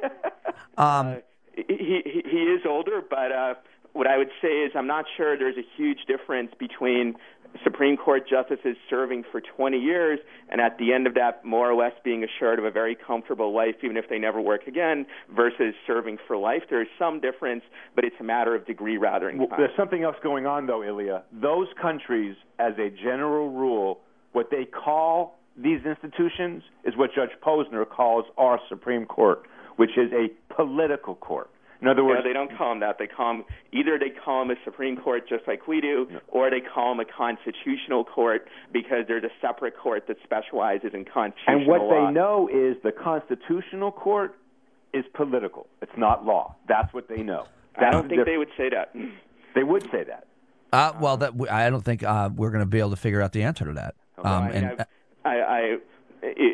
Um, 0.76 1.18
he, 1.56 1.64
he 2.04 2.22
he 2.24 2.36
is 2.44 2.60
older, 2.64 3.02
but 3.10 3.32
uh, 3.32 3.54
what 3.94 4.06
I 4.06 4.16
would 4.16 4.30
say 4.40 4.62
is 4.62 4.70
I'm 4.76 4.86
not 4.86 5.06
sure 5.16 5.36
there's 5.36 5.56
a 5.56 5.66
huge 5.76 6.04
difference 6.06 6.52
between 6.56 7.16
Supreme 7.64 7.96
Court 7.96 8.28
justices 8.28 8.76
serving 8.88 9.24
for 9.30 9.40
20 9.40 9.78
years 9.78 10.18
and 10.50 10.60
at 10.60 10.78
the 10.78 10.92
end 10.92 11.06
of 11.06 11.14
that 11.14 11.44
more 11.44 11.70
or 11.70 11.74
less 11.74 11.92
being 12.04 12.24
assured 12.24 12.58
of 12.58 12.64
a 12.64 12.70
very 12.70 12.94
comfortable 12.94 13.54
life 13.54 13.76
even 13.82 13.96
if 13.96 14.08
they 14.08 14.18
never 14.18 14.40
work 14.40 14.66
again 14.66 15.06
versus 15.34 15.74
serving 15.86 16.18
for 16.26 16.36
life. 16.36 16.62
There's 16.70 16.88
some 16.98 17.20
difference, 17.20 17.62
but 17.94 18.04
it's 18.04 18.16
a 18.20 18.24
matter 18.24 18.54
of 18.54 18.66
degree 18.66 18.96
rather 18.96 19.30
than 19.30 19.38
Well, 19.38 19.48
there's 19.56 19.76
something 19.76 20.02
else 20.02 20.16
going 20.22 20.46
on, 20.46 20.66
though, 20.66 20.84
Ilya. 20.84 21.24
Those 21.32 21.68
countries, 21.80 22.36
as 22.58 22.74
a 22.78 22.90
general 22.90 23.50
rule, 23.50 24.00
what 24.32 24.50
they 24.50 24.64
call 24.64 25.38
these 25.56 25.80
institutions 25.84 26.62
is 26.84 26.96
what 26.96 27.10
Judge 27.14 27.30
Posner 27.44 27.88
calls 27.88 28.24
our 28.36 28.60
Supreme 28.68 29.06
Court, 29.06 29.42
which 29.76 29.90
is 29.96 30.10
a 30.12 30.28
political 30.54 31.14
court. 31.16 31.50
In 31.80 31.86
other 31.86 32.02
No, 32.02 32.08
words, 32.08 32.24
they 32.24 32.32
don't 32.32 32.50
call 32.56 32.70
them 32.70 32.80
that. 32.80 32.98
They 32.98 33.06
call 33.06 33.34
them 33.34 33.44
either 33.72 33.98
they 33.98 34.10
call 34.10 34.40
them 34.44 34.50
a 34.50 34.60
Supreme 34.64 34.96
Court 34.96 35.28
just 35.28 35.46
like 35.46 35.68
we 35.68 35.80
do, 35.80 36.08
or 36.28 36.50
they 36.50 36.60
call 36.60 36.90
them 36.96 37.00
a 37.00 37.04
constitutional 37.04 38.04
court 38.04 38.48
because 38.72 39.04
there's 39.06 39.22
a 39.24 39.30
separate 39.40 39.76
court 39.76 40.06
that 40.08 40.16
specializes 40.24 40.90
in 40.92 41.04
constitutional 41.04 41.58
and 41.58 41.66
what 41.68 41.80
law. 41.82 42.06
they 42.06 42.12
know 42.12 42.48
is 42.48 42.76
the 42.82 42.90
constitutional 42.92 43.92
court 43.92 44.36
is 44.92 45.04
political. 45.14 45.66
It's 45.82 45.96
not 45.96 46.24
law. 46.24 46.56
That's 46.66 46.92
what 46.92 47.08
they 47.08 47.22
know. 47.22 47.46
I 47.76 47.90
don't 47.90 48.08
the 48.08 48.16
think 48.16 48.26
they 48.26 48.38
would 48.38 48.50
say 48.56 48.70
that. 48.70 48.94
They 49.54 49.64
would 49.64 49.82
say 49.90 50.04
that. 50.04 50.26
uh, 50.72 50.92
well, 51.00 51.16
that 51.16 51.32
I 51.50 51.68
don't 51.70 51.84
think 51.84 52.02
uh, 52.04 52.28
we're 52.36 52.50
going 52.50 52.60
to 52.62 52.66
be 52.66 52.78
able 52.78 52.90
to 52.90 52.96
figure 52.96 53.22
out 53.22 53.32
the 53.32 53.42
answer 53.42 53.64
to 53.64 53.72
that. 53.72 53.94
Um, 54.18 54.26
I 54.26 54.50
and 54.50 54.66
I've, 54.66 54.80
I, 55.24 55.40
I, 55.40 55.76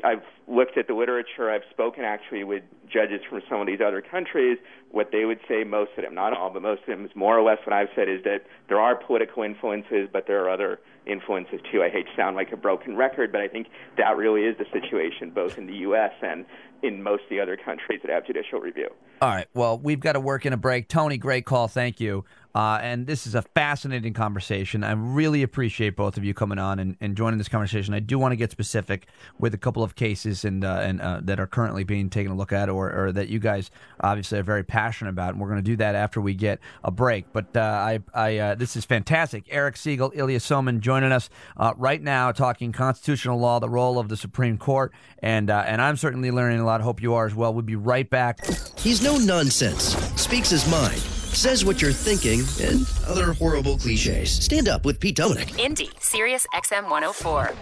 I've 0.05 0.23
looked 0.47 0.77
at 0.77 0.87
the 0.87 0.95
literature. 0.95 1.51
I've 1.51 1.62
spoken 1.71 2.05
actually 2.05 2.45
with 2.45 2.62
judges 2.87 3.21
from 3.29 3.41
some 3.49 3.61
of 3.61 3.67
these 3.67 3.81
other 3.81 4.03
countries. 4.03 4.59
What 4.91 5.11
they 5.11 5.25
would 5.25 5.41
say, 5.49 5.65
most 5.65 5.93
of 5.97 6.05
them, 6.05 6.15
not 6.15 6.37
all, 6.37 6.51
but 6.51 6.62
most 6.62 6.83
of 6.83 6.87
them, 6.87 7.05
is 7.05 7.11
more 7.15 7.39
or 7.39 7.43
less 7.43 7.59
what 7.65 7.73
I've 7.73 7.89
said 7.97 8.09
is 8.09 8.23
that 8.25 8.45
there 8.69 8.79
are 8.79 8.95
political 8.95 9.43
influences, 9.43 10.09
but 10.12 10.27
there 10.27 10.45
are 10.45 10.51
other 10.51 10.81
influences 11.07 11.61
too. 11.73 11.83
I 11.83 11.89
hate 11.89 12.07
to 12.07 12.12
sound 12.17 12.37
like 12.37 12.53
a 12.53 12.57
broken 12.57 12.97
record, 12.97 13.33
but 13.33 13.41
I 13.41 13.49
think 13.49 13.69
that 13.97 14.17
really 14.17 14.43
is 14.43 14.57
the 14.59 14.67
situation, 14.73 15.31
both 15.31 15.59
in 15.59 15.67
the 15.67 15.77
U.S. 15.77 16.12
and 16.23 16.45
in 16.83 17.03
most 17.03 17.25
of 17.25 17.31
the 17.31 17.41
other 17.41 17.57
countries 17.57 18.01
that 18.03 18.11
have 18.11 18.27
judicial 18.27 18.61
review. 18.61 18.89
all 19.23 19.31
right. 19.31 19.47
Well, 19.55 19.79
we've 19.79 20.01
got 20.01 20.12
to 20.12 20.21
work 20.21 20.45
in 20.45 20.53
a 20.53 20.57
break. 20.59 20.89
Tony, 20.89 21.17
great 21.17 21.47
call. 21.47 21.69
Thank 21.69 22.01
you. 22.01 22.25
Uh, 22.55 22.79
and 22.83 23.07
this 23.07 23.27
is 23.27 23.35
a 23.35 23.43
fascinating 23.43 24.13
conversation. 24.13 24.85
I 24.85 24.93
really 24.93 25.43
appreciate 25.43 25.97
both 25.97 26.17
of 26.17 26.25
you 26.25 26.35
coming 26.35 26.59
on 26.59 26.79
and, 26.79 26.97
and 27.01 27.17
joining 27.17 27.39
this 27.39 27.49
conversation. 27.49 27.95
I 27.95 27.99
do 27.99 28.17
want 28.19 28.33
to 28.33 28.37
get 28.37 28.53
specific 28.53 29.07
with 29.39 29.55
a 29.55 29.59
couple 29.59 29.83
of 29.83 29.97
cases 29.97 30.45
and 30.45 30.65
uh, 30.65 30.79
and 30.83 31.01
uh, 31.01 31.21
that 31.23 31.41
are 31.41 31.49
currently 31.49 31.83
being 31.83 32.11
taken 32.11 32.31
a 32.31 32.37
look 32.37 32.53
at, 32.53 32.69
or, 32.69 32.93
or 32.93 33.13
that 33.13 33.29
you 33.29 33.41
guys 33.41 33.71
obviously 34.01 34.39
are 34.39 34.45
very 34.45 34.63
passionate 34.63 35.11
about. 35.11 35.31
And 35.31 35.41
we're 35.41 35.49
going 35.49 35.59
to 35.59 35.63
do 35.63 35.77
that 35.77 35.97
after 35.97 36.21
we 36.21 36.35
get 36.35 36.61
a 36.85 36.93
break. 36.93 37.33
But 37.33 37.57
uh, 37.57 37.61
I, 37.61 37.99
I 38.15 38.39
uh, 38.39 38.55
this 38.55 38.77
is 38.77 38.85
fantastic. 38.85 39.47
Eric 39.51 39.75
Segall, 39.75 40.13
Ilya 40.15 40.39
Somin 40.39 40.79
joining 40.79 41.11
us 41.11 41.31
uh, 41.57 41.75
right 41.77 42.03
now, 42.03 42.31
talking 42.31 42.71
constitutional 42.71 43.39
law, 43.41 43.59
the 43.59 43.69
role 43.69 43.99
of 43.99 44.09
the 44.09 44.17
Supreme 44.17 44.59
Court, 44.59 44.93
and 45.19 45.51
and 45.51 45.83
I'm 45.83 45.97
certainly 45.97 46.31
learning 46.31 46.61
a 46.61 46.65
lot. 46.65 46.81
Hope 46.83 47.03
you 47.03 47.15
are 47.15 47.27
as 47.27 47.35
well. 47.35 47.53
We'll 47.53 47.63
be 47.63 47.77
right 47.77 48.09
back. 48.09 48.47
He's 48.79 49.03
no 49.03 49.17
nonsense. 49.19 49.97
Speaks 50.15 50.51
his 50.51 50.71
mind 50.71 51.03
says 51.35 51.64
what 51.64 51.82
you're 51.82 51.93
thinking, 51.93 52.43
and 52.61 52.87
other 53.07 53.32
horrible 53.32 53.76
cliches. 53.78 54.30
Stand 54.45 54.68
up 54.68 54.85
with 54.85 55.01
Pete 55.01 55.16
Dominick. 55.16 55.49
Indie, 55.49 55.91
Sirius 56.01 56.47
XM 56.55 56.89
104. 56.91 57.53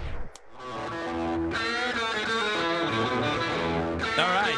All 4.18 4.28
right. 4.28 4.54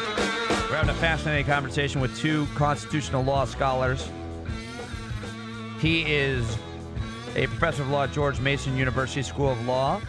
We're 0.69 0.75
having 0.75 0.89
a 0.89 0.99
fascinating 0.99 1.45
conversation 1.45 2.01
with 2.01 2.15
two 2.17 2.45
constitutional 2.55 3.23
law 3.23 3.45
scholars. 3.45 4.09
He 5.79 6.01
is 6.01 6.57
a 7.35 7.47
professor 7.47 7.83
of 7.83 7.89
law 7.89 8.03
at 8.03 8.11
George 8.11 8.39
Mason 8.39 8.75
University 8.75 9.21
School 9.21 9.51
of 9.51 9.65
Law, 9.65 10.01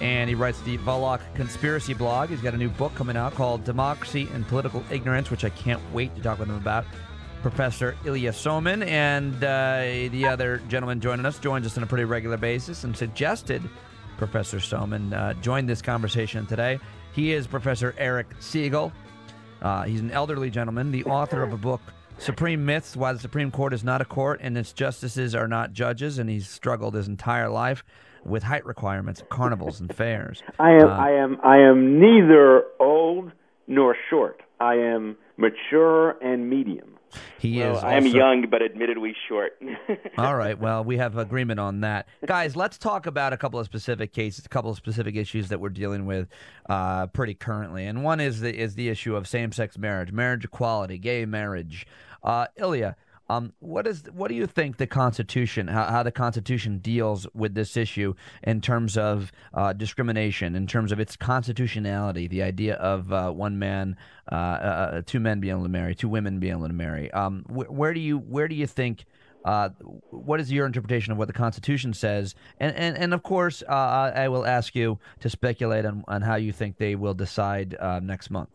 and 0.00 0.28
he 0.28 0.34
writes 0.34 0.60
the 0.62 0.78
Volokh 0.78 1.20
Conspiracy 1.34 1.94
blog. 1.94 2.30
He's 2.30 2.40
got 2.40 2.54
a 2.54 2.56
new 2.56 2.68
book 2.70 2.94
coming 2.94 3.16
out 3.16 3.34
called 3.34 3.64
Democracy 3.64 4.28
and 4.32 4.46
Political 4.46 4.84
Ignorance, 4.90 5.30
which 5.30 5.44
I 5.44 5.50
can't 5.50 5.80
wait 5.92 6.14
to 6.16 6.22
talk 6.22 6.38
with 6.38 6.48
him 6.48 6.56
about. 6.56 6.84
Professor 7.44 7.94
Ilya 8.06 8.32
Somin, 8.32 8.86
and 8.86 9.34
uh, 9.44 10.10
the 10.10 10.24
other 10.26 10.62
gentleman 10.66 10.98
joining 10.98 11.26
us 11.26 11.38
joins 11.38 11.66
us 11.66 11.76
on 11.76 11.82
a 11.82 11.86
pretty 11.86 12.04
regular 12.04 12.38
basis 12.38 12.84
and 12.84 12.96
suggested 12.96 13.62
Professor 14.16 14.56
Somin 14.56 15.12
uh, 15.12 15.34
join 15.34 15.66
this 15.66 15.82
conversation 15.82 16.46
today. 16.46 16.80
He 17.12 17.34
is 17.34 17.46
Professor 17.46 17.94
Eric 17.98 18.30
Segall. 18.40 18.92
Uh, 19.60 19.82
he's 19.82 20.00
an 20.00 20.10
elderly 20.10 20.48
gentleman, 20.48 20.90
the 20.90 21.04
author 21.04 21.42
of 21.42 21.52
a 21.52 21.58
book, 21.58 21.82
Supreme 22.16 22.64
Myths 22.64 22.96
Why 22.96 23.12
the 23.12 23.18
Supreme 23.18 23.50
Court 23.50 23.74
is 23.74 23.84
Not 23.84 24.00
a 24.00 24.06
Court 24.06 24.40
and 24.42 24.56
Its 24.56 24.72
Justices 24.72 25.34
Are 25.34 25.46
Not 25.46 25.74
Judges, 25.74 26.18
and 26.18 26.30
he's 26.30 26.48
struggled 26.48 26.94
his 26.94 27.08
entire 27.08 27.50
life 27.50 27.84
with 28.24 28.42
height 28.42 28.64
requirements 28.64 29.20
at 29.20 29.28
carnivals 29.28 29.80
and 29.80 29.94
fairs. 29.94 30.42
I 30.58 30.70
am, 30.70 30.88
I 30.88 31.10
am, 31.10 31.38
I 31.44 31.58
am 31.58 32.00
neither 32.00 32.62
old 32.80 33.32
nor 33.66 33.94
short. 34.08 34.40
I 34.60 34.76
am 34.76 35.18
mature 35.36 36.12
and 36.22 36.48
medium. 36.48 36.93
He 37.38 37.58
well, 37.58 37.76
is. 37.76 37.84
I 37.84 37.94
am 37.94 38.04
also- 38.04 38.16
young, 38.16 38.46
but 38.50 38.62
admittedly 38.62 39.14
short. 39.28 39.60
All 40.18 40.34
right. 40.34 40.58
Well, 40.58 40.84
we 40.84 40.96
have 40.98 41.16
agreement 41.16 41.60
on 41.60 41.80
that, 41.80 42.06
guys. 42.26 42.56
Let's 42.56 42.78
talk 42.78 43.06
about 43.06 43.32
a 43.32 43.36
couple 43.36 43.58
of 43.60 43.66
specific 43.66 44.12
cases, 44.12 44.46
a 44.46 44.48
couple 44.48 44.70
of 44.70 44.76
specific 44.76 45.16
issues 45.16 45.48
that 45.48 45.60
we're 45.60 45.68
dealing 45.68 46.06
with 46.06 46.28
uh, 46.68 47.06
pretty 47.08 47.34
currently. 47.34 47.86
And 47.86 48.04
one 48.04 48.20
is 48.20 48.40
the 48.40 48.54
is 48.54 48.74
the 48.74 48.88
issue 48.88 49.16
of 49.16 49.28
same 49.28 49.52
sex 49.52 49.76
marriage, 49.78 50.12
marriage 50.12 50.44
equality, 50.44 50.98
gay 50.98 51.24
marriage. 51.24 51.86
Uh, 52.22 52.46
Ilya, 52.56 52.96
um, 53.28 53.52
what 53.60 53.86
is 53.86 54.04
what 54.12 54.28
do 54.28 54.34
you 54.34 54.46
think 54.46 54.76
the 54.76 54.86
Constitution, 54.86 55.68
how, 55.68 55.84
how 55.84 56.02
the 56.02 56.12
Constitution 56.12 56.78
deals 56.78 57.26
with 57.34 57.54
this 57.54 57.76
issue 57.76 58.14
in 58.42 58.60
terms 58.60 58.98
of 58.98 59.32
uh, 59.54 59.72
discrimination, 59.72 60.54
in 60.54 60.66
terms 60.66 60.92
of 60.92 61.00
its 61.00 61.16
constitutionality, 61.16 62.28
the 62.28 62.42
idea 62.42 62.74
of 62.74 63.12
uh, 63.12 63.30
one 63.30 63.58
man, 63.58 63.96
uh, 64.30 64.34
uh, 64.34 65.02
two 65.06 65.20
men 65.20 65.40
being 65.40 65.52
able 65.52 65.62
to 65.62 65.70
marry, 65.70 65.94
two 65.94 66.08
women 66.08 66.38
being 66.38 66.52
able 66.52 66.66
to 66.66 66.74
marry? 66.74 67.10
Um, 67.12 67.44
wh- 67.48 67.72
where 67.72 67.94
do 67.94 68.00
you 68.00 68.18
where 68.18 68.48
do 68.48 68.54
you 68.54 68.66
think? 68.66 69.06
Uh, 69.44 69.68
what 70.10 70.40
is 70.40 70.50
your 70.50 70.64
interpretation 70.64 71.12
of 71.12 71.18
what 71.18 71.26
the 71.26 71.34
Constitution 71.34 71.92
says? 71.92 72.34
And 72.60 72.76
and, 72.76 72.96
and 72.96 73.14
of 73.14 73.22
course, 73.22 73.62
uh, 73.68 73.72
I 73.72 74.24
I 74.24 74.28
will 74.28 74.46
ask 74.46 74.74
you 74.74 74.98
to 75.20 75.30
speculate 75.30 75.84
on, 75.86 76.04
on 76.08 76.22
how 76.22 76.36
you 76.36 76.52
think 76.52 76.76
they 76.76 76.94
will 76.94 77.14
decide 77.14 77.74
uh, 77.78 78.00
next 78.02 78.30
month. 78.30 78.50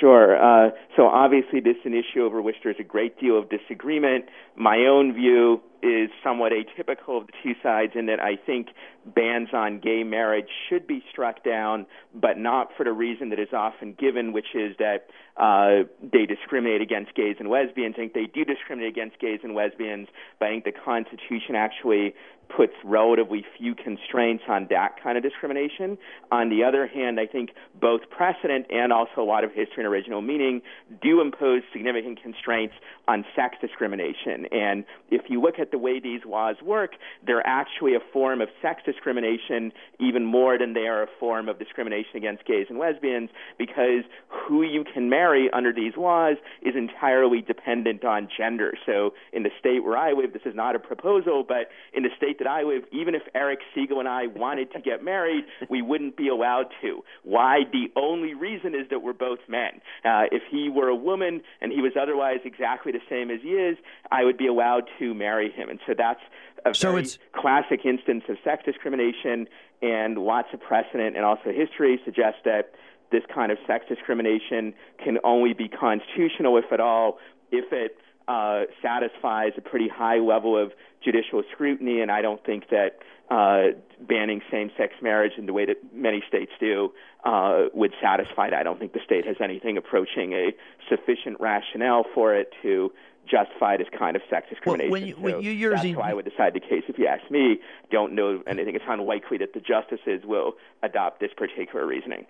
Sure. 0.00 0.36
Uh, 0.36 0.70
so 0.96 1.06
obviously, 1.06 1.60
this 1.60 1.76
is 1.76 1.86
an 1.86 1.94
issue 1.94 2.22
over 2.22 2.40
which 2.40 2.56
there's 2.62 2.76
a 2.78 2.84
great 2.84 3.18
deal 3.18 3.38
of 3.38 3.48
disagreement. 3.48 4.26
My 4.56 4.78
own 4.86 5.12
view 5.12 5.60
is 5.82 6.10
somewhat 6.22 6.52
atypical 6.52 7.20
of 7.20 7.26
the 7.26 7.32
two 7.42 7.54
sides 7.62 7.92
in 7.96 8.06
that 8.06 8.20
I 8.20 8.36
think 8.36 8.68
bans 9.04 9.48
on 9.52 9.80
gay 9.80 10.04
marriage 10.04 10.46
should 10.68 10.86
be 10.86 11.02
struck 11.10 11.42
down, 11.42 11.86
but 12.14 12.38
not 12.38 12.68
for 12.76 12.84
the 12.84 12.92
reason 12.92 13.30
that 13.30 13.40
is 13.40 13.48
often 13.52 13.96
given, 13.98 14.32
which 14.32 14.54
is 14.54 14.76
that 14.78 15.08
uh, 15.36 15.88
they 16.00 16.26
discriminate 16.26 16.80
against 16.80 17.14
gays 17.16 17.36
and 17.40 17.50
lesbians. 17.50 17.94
I 17.96 18.02
think 18.02 18.14
they 18.14 18.26
do 18.26 18.44
discriminate 18.44 18.90
against 18.90 19.18
gays 19.18 19.40
and 19.42 19.54
lesbians, 19.56 20.06
but 20.38 20.46
I 20.46 20.50
think 20.52 20.64
the 20.64 20.72
Constitution 20.72 21.56
actually 21.56 22.14
puts 22.48 22.72
relatively 22.84 23.44
few 23.58 23.74
constraints 23.74 24.44
on 24.48 24.66
that 24.70 25.02
kind 25.02 25.16
of 25.16 25.22
discrimination. 25.22 25.96
On 26.30 26.50
the 26.50 26.64
other 26.64 26.86
hand, 26.86 27.18
I 27.18 27.26
think 27.26 27.50
both 27.80 28.02
precedent 28.10 28.66
and 28.70 28.92
also 28.92 29.22
a 29.22 29.24
lot 29.24 29.44
of 29.44 29.50
history 29.50 29.78
and 29.78 29.86
original 29.86 30.20
meaning 30.20 30.60
do 31.02 31.20
impose 31.20 31.62
significant 31.72 32.22
constraints 32.22 32.74
on 33.08 33.24
sex 33.34 33.56
discrimination. 33.60 34.46
And 34.52 34.84
if 35.10 35.22
you 35.28 35.40
look 35.40 35.58
at 35.58 35.70
the 35.70 35.78
way 35.78 35.98
these 35.98 36.20
laws 36.26 36.56
work, 36.62 36.92
they're 37.26 37.46
actually 37.46 37.94
a 37.94 38.00
form 38.12 38.40
of 38.40 38.48
sex 38.60 38.82
discrimination 38.84 39.72
even 39.98 40.24
more 40.24 40.58
than 40.58 40.74
they 40.74 40.86
are 40.86 41.02
a 41.02 41.08
form 41.18 41.48
of 41.48 41.58
discrimination 41.58 42.16
against 42.16 42.44
gays 42.44 42.66
and 42.68 42.78
lesbians 42.78 43.30
because 43.58 44.04
who 44.28 44.62
you 44.62 44.84
can 44.84 45.08
marry 45.08 45.48
under 45.52 45.72
these 45.72 45.96
laws 45.96 46.36
is 46.62 46.74
entirely 46.76 47.40
dependent 47.40 48.04
on 48.04 48.28
gender. 48.36 48.74
So 48.84 49.14
in 49.32 49.42
the 49.42 49.50
state 49.58 49.84
where 49.84 49.96
I 49.96 50.12
live, 50.12 50.32
this 50.32 50.42
is 50.44 50.54
not 50.54 50.76
a 50.76 50.78
proposal, 50.78 51.44
but 51.46 51.68
in 51.92 52.02
the 52.02 52.10
state 52.16 52.38
that 52.42 52.50
I 52.50 52.62
live, 52.62 52.82
even 52.90 53.14
if 53.14 53.22
Eric 53.34 53.60
Segall 53.76 54.00
and 54.00 54.08
I 54.08 54.26
wanted 54.26 54.72
to 54.72 54.80
get 54.80 55.04
married, 55.04 55.44
we 55.70 55.80
wouldn't 55.82 56.16
be 56.16 56.28
allowed 56.28 56.66
to. 56.82 57.04
Why? 57.22 57.60
The 57.70 57.90
only 57.96 58.34
reason 58.34 58.74
is 58.74 58.88
that 58.90 59.02
we're 59.02 59.12
both 59.12 59.38
men. 59.48 59.80
Uh, 60.04 60.24
if 60.32 60.42
he 60.50 60.68
were 60.68 60.88
a 60.88 60.96
woman 60.96 61.42
and 61.60 61.72
he 61.72 61.80
was 61.80 61.92
otherwise 62.00 62.38
exactly 62.44 62.90
the 62.90 63.00
same 63.08 63.30
as 63.30 63.40
he 63.42 63.50
is, 63.50 63.76
I 64.10 64.24
would 64.24 64.36
be 64.36 64.46
allowed 64.48 64.88
to 64.98 65.14
marry 65.14 65.50
him. 65.52 65.68
And 65.68 65.78
so 65.86 65.94
that's 65.96 66.20
a 66.64 66.74
So 66.74 66.90
very 66.90 67.02
it's- 67.02 67.18
classic 67.32 67.84
instance 67.84 68.24
of 68.28 68.36
sex 68.42 68.64
discrimination, 68.64 69.48
and 69.80 70.18
lots 70.18 70.48
of 70.52 70.60
precedent 70.60 71.16
and 71.16 71.24
also 71.24 71.50
history 71.52 72.00
suggests 72.04 72.40
that 72.44 72.72
this 73.10 73.22
kind 73.32 73.52
of 73.52 73.58
sex 73.66 73.84
discrimination 73.88 74.74
can 75.02 75.18
only 75.22 75.52
be 75.52 75.68
constitutional, 75.68 76.56
if 76.56 76.72
at 76.72 76.80
all, 76.80 77.18
if 77.50 77.72
it 77.72 77.98
uh, 78.28 78.62
satisfies 78.80 79.52
a 79.56 79.60
pretty 79.60 79.88
high 79.88 80.18
level 80.18 80.56
of 80.56 80.72
judicial 81.02 81.42
scrutiny. 81.52 82.00
And 82.00 82.10
I 82.10 82.22
don't 82.22 82.42
think 82.44 82.68
that 82.70 82.98
uh, 83.30 83.78
banning 84.00 84.42
same-sex 84.50 84.94
marriage 85.00 85.32
in 85.38 85.46
the 85.46 85.52
way 85.52 85.64
that 85.64 85.76
many 85.94 86.22
states 86.28 86.52
do 86.60 86.92
uh, 87.24 87.64
would 87.72 87.92
satisfy 88.02 88.50
that. 88.50 88.58
I 88.58 88.62
don't 88.62 88.78
think 88.78 88.92
the 88.92 89.00
state 89.04 89.26
has 89.26 89.36
anything 89.40 89.76
approaching 89.76 90.32
a 90.32 90.52
sufficient 90.88 91.40
rationale 91.40 92.04
for 92.14 92.34
it 92.34 92.52
to 92.62 92.92
justify 93.30 93.76
this 93.76 93.86
kind 93.96 94.16
of 94.16 94.22
sex 94.28 94.48
discrimination. 94.50 94.90
when 94.90 95.06
you- 95.06 95.14
when 95.14 95.40
you- 95.40 95.52
you're 95.52 95.70
that's 95.70 95.82
why 95.96 96.10
I 96.10 96.14
would 96.14 96.24
decide 96.24 96.54
the 96.54 96.60
case. 96.60 96.82
If 96.88 96.98
you 96.98 97.06
ask 97.06 97.30
me, 97.30 97.60
don't 97.90 98.12
know, 98.14 98.42
and 98.46 98.60
I 98.60 98.64
think 98.64 98.74
it's 98.76 98.84
unlikely 98.88 99.38
that 99.38 99.52
the 99.54 99.60
justices 99.60 100.26
will 100.26 100.56
adopt 100.82 101.20
this 101.20 101.32
particular 101.32 101.86
reasoning. 101.86 102.26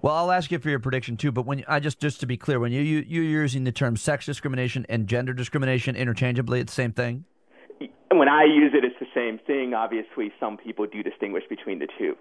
Well, 0.00 0.14
I'll 0.14 0.32
ask 0.32 0.50
you 0.50 0.58
for 0.58 0.70
your 0.70 0.80
prediction 0.80 1.16
too. 1.16 1.32
But 1.32 1.46
when 1.46 1.64
I 1.68 1.80
just 1.80 2.00
just 2.00 2.20
to 2.20 2.26
be 2.26 2.36
clear, 2.36 2.58
when 2.60 2.72
you, 2.72 2.80
you 2.80 3.00
you're 3.00 3.42
using 3.42 3.64
the 3.64 3.72
term 3.72 3.96
sex 3.96 4.26
discrimination 4.26 4.86
and 4.88 5.06
gender 5.06 5.32
discrimination 5.32 5.96
interchangeably, 5.96 6.60
it's 6.60 6.72
the 6.72 6.82
same 6.82 6.92
thing. 6.92 7.24
When 8.10 8.28
I 8.28 8.44
use 8.44 8.72
it, 8.74 8.84
it's 8.84 8.98
the 9.00 9.06
same 9.14 9.38
thing. 9.46 9.74
Obviously, 9.74 10.32
some 10.38 10.58
people 10.58 10.86
do 10.86 11.02
distinguish 11.02 11.44
between 11.48 11.78
the 11.78 11.88
two. 11.98 12.16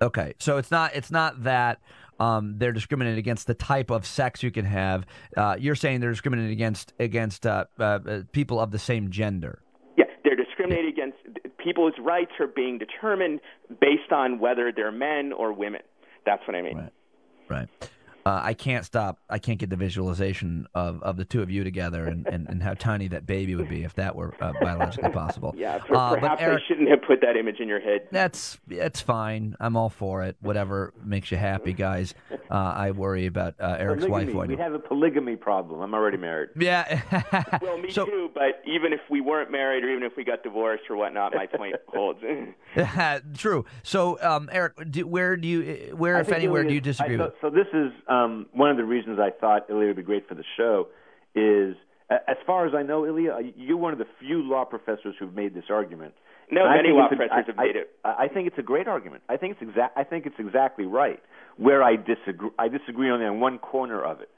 Okay, 0.00 0.34
so 0.38 0.58
it's 0.58 0.70
not 0.70 0.94
it's 0.94 1.10
not 1.10 1.44
that 1.44 1.80
um, 2.20 2.54
they're 2.58 2.72
discriminating 2.72 3.18
against 3.18 3.46
the 3.46 3.54
type 3.54 3.90
of 3.90 4.06
sex 4.06 4.42
you 4.42 4.50
can 4.50 4.64
have. 4.64 5.04
Uh, 5.36 5.56
you're 5.58 5.74
saying 5.74 6.00
they're 6.00 6.10
discriminating 6.10 6.52
against 6.52 6.92
against 6.98 7.46
uh, 7.46 7.64
uh, 7.78 7.82
uh, 7.82 8.20
people 8.32 8.60
of 8.60 8.70
the 8.70 8.78
same 8.78 9.10
gender. 9.10 9.60
Yeah, 9.96 10.04
they're 10.24 10.36
discriminating 10.36 10.92
against 10.92 11.18
people's 11.58 11.94
rights 11.98 12.32
are 12.40 12.46
being 12.46 12.78
determined 12.78 13.40
based 13.80 14.12
on 14.12 14.38
whether 14.38 14.72
they're 14.74 14.92
men 14.92 15.32
or 15.32 15.52
women. 15.52 15.80
That's 16.24 16.46
what 16.46 16.56
I 16.56 16.62
mean. 16.62 16.78
Right. 16.78 16.92
Right. 17.48 17.68
Uh, 18.26 18.40
I 18.42 18.54
can't 18.54 18.84
stop. 18.86 19.18
I 19.28 19.38
can't 19.38 19.58
get 19.58 19.68
the 19.70 19.76
visualization 19.76 20.66
of, 20.74 21.02
of 21.02 21.16
the 21.18 21.24
two 21.26 21.42
of 21.42 21.50
you 21.50 21.62
together 21.62 22.06
and, 22.06 22.26
and, 22.26 22.48
and 22.48 22.62
how 22.62 22.72
tiny 22.74 23.06
that 23.08 23.26
baby 23.26 23.54
would 23.54 23.68
be 23.68 23.84
if 23.84 23.94
that 23.96 24.16
were 24.16 24.32
uh, 24.40 24.52
biologically 24.60 25.10
possible. 25.10 25.54
Yeah, 25.64 25.78
per- 25.78 25.94
Uh, 25.94 26.10
but 26.10 26.20
perhaps 26.20 26.42
Eric, 26.42 26.62
I 26.64 26.68
shouldn't 26.68 26.88
have 26.90 27.02
put 27.02 27.20
that 27.20 27.36
image 27.36 27.60
in 27.60 27.68
your 27.68 27.80
head. 27.80 28.08
That's 28.10 28.58
it's 28.68 29.00
fine. 29.00 29.56
I'm 29.60 29.76
all 29.76 29.88
for 29.90 30.24
it. 30.24 30.36
Whatever 30.40 30.92
makes 31.02 31.30
you 31.30 31.36
happy, 31.36 31.72
guys. 31.72 32.14
Uh, 32.50 32.54
I 32.54 32.90
worry 32.90 33.26
about 33.26 33.54
uh, 33.60 33.76
Eric's 33.78 34.04
polygamy. 34.04 34.32
wife. 34.32 34.48
We 34.48 34.56
have 34.56 34.72
a 34.74 34.78
polygamy 34.78 35.36
problem. 35.36 35.80
I'm 35.80 35.94
already 35.94 36.16
married. 36.16 36.50
Yeah. 36.64 37.02
Well, 37.60 37.78
me 37.78 37.90
so, 37.90 38.06
too. 38.06 38.30
But 38.34 38.62
even 38.66 38.92
if 38.94 39.00
we 39.10 39.20
weren't 39.20 39.50
married, 39.50 39.84
or 39.84 39.90
even 39.90 40.02
if 40.02 40.12
we 40.16 40.24
got 40.24 40.42
divorced 40.42 40.84
or 40.88 40.96
whatnot, 40.96 41.34
my 41.34 41.46
point 41.46 41.74
holds. 41.88 42.20
True. 43.36 43.64
So, 43.82 44.18
um, 44.22 44.48
Eric, 44.52 44.90
do, 44.90 45.06
where 45.06 45.36
do 45.36 45.46
you, 45.46 45.94
where 45.96 46.16
I 46.16 46.20
if 46.20 46.32
anywhere, 46.32 46.62
Ilya 46.62 46.68
do 46.70 46.74
you 46.74 46.80
disagree 46.80 47.14
I, 47.16 47.18
so, 47.18 47.24
with? 47.24 47.34
so 47.42 47.50
this 47.50 47.66
is 47.72 47.92
um, 48.14 48.46
one 48.52 48.70
of 48.70 48.76
the 48.76 48.84
reasons 48.84 49.18
I 49.18 49.30
thought 49.30 49.66
Ilya 49.70 49.88
would 49.88 49.96
be 49.96 50.02
great 50.02 50.28
for 50.28 50.34
the 50.34 50.44
show 50.56 50.88
is 51.34 51.76
As 52.10 52.36
far 52.46 52.66
as 52.66 52.74
I 52.74 52.82
know, 52.82 53.06
Ilya, 53.06 53.52
you're 53.56 53.76
one 53.76 53.92
of 53.92 53.98
the 53.98 54.06
few 54.20 54.42
law 54.42 54.64
professors 54.64 55.14
who've 55.18 55.34
made 55.34 55.54
this 55.54 55.64
argument. 55.70 56.14
No, 56.50 56.64
And 56.66 56.76
many 56.76 56.90
law 56.90 57.06
it's 57.06 57.12
a- 57.14 57.16
professors 57.16 57.46
have 57.46 57.56
made 57.56 57.76
it. 57.76 57.90
I, 58.04 58.24
I 58.24 58.28
think 58.28 58.46
it's 58.46 58.58
a 58.58 58.62
great 58.62 58.86
argument. 58.86 59.22
I 59.28 59.36
think 59.38 59.52
it's 59.54 59.62
exact. 59.62 59.96
I 59.96 60.04
think 60.04 60.26
it's 60.26 60.38
exactly 60.38 60.84
right. 60.84 61.20
Where 61.56 61.82
I 61.82 61.96
disagree, 61.96 62.50
I 62.58 62.68
disagree 62.68 63.10
only 63.10 63.24
on 63.26 63.40
one 63.40 63.58
corner 63.58 64.02
of 64.04 64.20
it, 64.20 64.30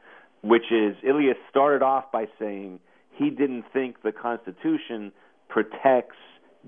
which 0.43 0.71
is 0.71 0.97
Ilya 1.03 1.35
started 1.51 1.83
off 1.83 2.13
by 2.13 2.27
saying 2.39 2.79
he 3.11 3.31
didn't 3.31 3.65
think 3.73 4.03
the 4.03 4.13
Constitution 4.13 5.13
protects 5.49 6.17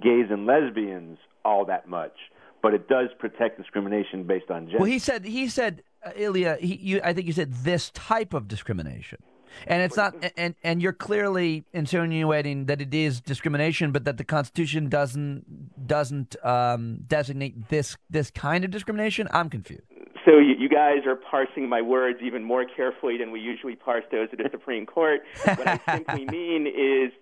gays 0.02 0.26
and 0.30 0.46
lesbians 0.46 1.18
all 1.44 1.64
that 1.66 1.88
much, 1.88 2.16
but 2.62 2.74
it 2.74 2.88
does 2.88 3.09
protect 3.18 3.59
discrimination 3.59 4.24
based 4.26 4.50
on 4.50 4.64
gender. 4.66 4.78
Well, 4.78 4.86
he 4.90 4.98
said 4.98 5.24
he 5.24 5.48
said 5.48 5.82
Ilya. 6.16 6.59
He, 6.61 6.76
you, 6.76 7.00
I 7.02 7.12
think 7.12 7.26
you 7.26 7.32
said 7.32 7.52
this 7.52 7.90
type 7.90 8.34
of 8.34 8.48
discrimination, 8.48 9.18
and 9.66 9.82
it's 9.82 9.96
not. 9.96 10.14
And 10.36 10.54
and 10.62 10.82
you're 10.82 10.92
clearly 10.92 11.64
insinuating 11.72 12.66
that 12.66 12.80
it 12.80 12.94
is 12.94 13.20
discrimination, 13.20 13.92
but 13.92 14.04
that 14.04 14.18
the 14.18 14.24
Constitution 14.24 14.88
doesn't 14.88 15.86
doesn't 15.86 16.36
um, 16.44 17.00
designate 17.06 17.68
this 17.68 17.96
this 18.11 18.30
kind 18.30 18.64
of 18.64 18.70
discrimination. 18.70 19.28
I'm 19.32 19.50
confused. 19.50 19.84
So 20.24 20.38
you, 20.38 20.54
you 20.59 20.68
guys 20.68 21.06
are 21.06 21.16
parsing 21.16 21.68
my 21.68 21.80
words 21.80 22.18
even 22.22 22.44
more 22.44 22.66
carefully 22.66 23.16
than 23.16 23.30
we 23.30 23.40
usually 23.40 23.76
parse 23.76 24.04
those 24.11 24.28
at 24.32 24.38
the 24.38 24.48
Supreme 24.50 24.84
Court. 24.84 25.22
What 25.44 25.66
I 25.66 25.80
simply 25.90 26.24
mean 26.30 26.66
is 26.66 27.12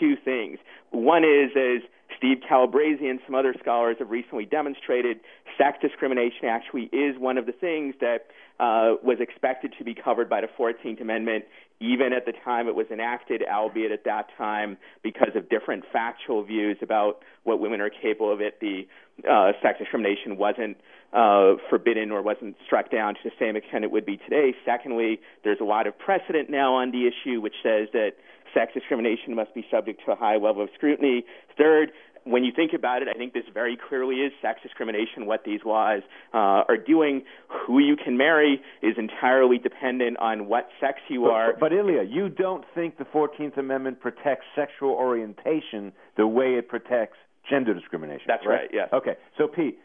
two 0.00 0.16
things. 0.16 0.58
One 0.90 1.22
is, 1.22 1.50
as 1.56 1.82
Steve 2.16 2.38
Calabresi 2.48 3.10
and 3.10 3.20
some 3.26 3.34
other 3.34 3.54
scholars 3.60 3.96
have 3.98 4.10
recently 4.10 4.44
demonstrated, 4.44 5.20
sex 5.58 5.78
discrimination 5.80 6.46
actually 6.48 6.84
is 6.92 7.18
one 7.18 7.38
of 7.38 7.46
the 7.46 7.52
things 7.52 7.94
that 8.00 8.26
uh, 8.58 8.94
was 9.02 9.18
expected 9.20 9.74
to 9.78 9.84
be 9.84 9.94
covered 9.94 10.28
by 10.28 10.40
the 10.40 10.48
14th 10.58 11.00
Amendment, 11.00 11.44
even 11.80 12.12
at 12.12 12.24
the 12.24 12.32
time 12.44 12.68
it 12.68 12.74
was 12.74 12.86
enacted, 12.90 13.42
albeit 13.42 13.92
at 13.92 14.04
that 14.04 14.28
time, 14.38 14.78
because 15.02 15.32
of 15.34 15.48
different 15.50 15.84
factual 15.92 16.42
views 16.42 16.78
about 16.80 17.22
what 17.44 17.60
women 17.60 17.80
are 17.80 17.90
capable 17.90 18.32
of, 18.32 18.40
it 18.40 18.58
the 18.60 18.86
uh, 19.28 19.52
sex 19.62 19.78
discrimination 19.78 20.36
wasn't 20.36 20.76
uh, 21.12 21.54
forbidden 21.70 22.10
or 22.10 22.22
wasn't 22.22 22.56
struck 22.64 22.90
down 22.90 23.14
to 23.14 23.20
the 23.24 23.30
same 23.38 23.56
extent 23.56 23.84
it 23.84 23.90
would 23.90 24.06
be 24.06 24.16
today. 24.16 24.54
Secondly, 24.64 25.20
there's 25.44 25.60
a 25.60 25.64
lot 25.64 25.86
of 25.86 25.98
precedent 25.98 26.50
now 26.50 26.74
on 26.74 26.90
the 26.90 27.06
issue 27.06 27.40
which 27.40 27.54
says 27.62 27.88
that 27.92 28.12
sex 28.56 28.72
discrimination 28.72 29.34
must 29.34 29.54
be 29.54 29.66
subject 29.70 30.00
to 30.06 30.12
a 30.12 30.16
high 30.16 30.36
level 30.36 30.62
of 30.62 30.70
scrutiny. 30.74 31.24
Third, 31.58 31.92
when 32.24 32.42
you 32.42 32.52
think 32.54 32.72
about 32.72 33.02
it, 33.02 33.08
I 33.08 33.12
think 33.14 33.34
this 33.34 33.44
very 33.52 33.76
clearly 33.88 34.16
is 34.16 34.32
sex 34.42 34.60
discrimination. 34.62 35.26
What 35.26 35.44
these 35.44 35.60
laws 35.64 36.00
uh, 36.34 36.64
are 36.68 36.76
doing, 36.76 37.22
who 37.48 37.78
you 37.78 37.96
can 37.96 38.16
marry, 38.16 38.60
is 38.82 38.94
entirely 38.98 39.58
dependent 39.58 40.18
on 40.18 40.48
what 40.48 40.68
sex 40.80 40.98
you 41.08 41.22
But- 41.22 41.30
are. 41.30 41.56
But, 41.58 41.72
Ilya, 41.72 42.02
you 42.02 42.28
don't 42.28 42.64
think 42.74 42.98
the 42.98 43.04
14th 43.04 43.56
Amendment 43.58 44.00
protects 44.00 44.46
sexual 44.56 44.90
orientation 44.90 45.92
the 46.16 46.26
way 46.26 46.54
it 46.54 46.68
protects 46.68 47.16
gender 47.48 47.74
discrimination? 47.74 48.24
That's 48.26 48.44
right, 48.44 48.68
yes. 48.72 48.88
Okay, 48.92 49.16
so 49.38 49.46
Pete, 49.46 49.78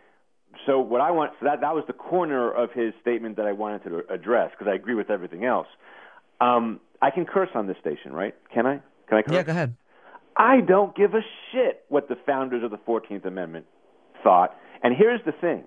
so 0.65 0.80
what 0.80 0.99
I 0.99 1.11
want, 1.11 1.34
so 1.39 1.45
that 1.45 1.61
that 1.61 1.76
was 1.76 1.84
the 1.86 1.93
corner 1.93 2.51
of 2.51 2.72
his 2.74 2.93
statement 3.01 3.38
that 3.38 3.45
I 3.45 3.51
wanted 3.51 3.84
to 3.84 4.01
address 4.11 4.49
because 4.51 4.69
I 4.69 4.76
agree 4.76 4.95
with 4.95 5.09
everything 5.11 5.45
else. 5.45 5.67
Um, 6.41 6.80
I 7.02 7.10
can 7.12 7.26
curse 7.26 7.49
on 7.56 7.68
this 7.68 7.78
station, 7.82 8.14
right? 8.14 8.36
Can 8.54 8.66
I? 8.66 8.80
Can 9.08 9.18
I 9.18 9.22
curse? 9.24 9.34
Yeah, 9.34 9.43
go 9.43 9.52
ahead. 9.52 9.76
I 10.38 10.62
don't 10.62 10.95
give 10.95 11.14
a 11.14 11.22
shit 11.52 11.84
what 11.89 12.08
the 12.08 12.16
founders 12.26 12.64
of 12.64 12.72
the 12.72 12.78
14th 12.78 13.26
Amendment 13.26 13.66
thought. 14.24 14.56
And 14.84 14.95
here's 14.95 15.20
the 15.26 15.34
thing 15.34 15.64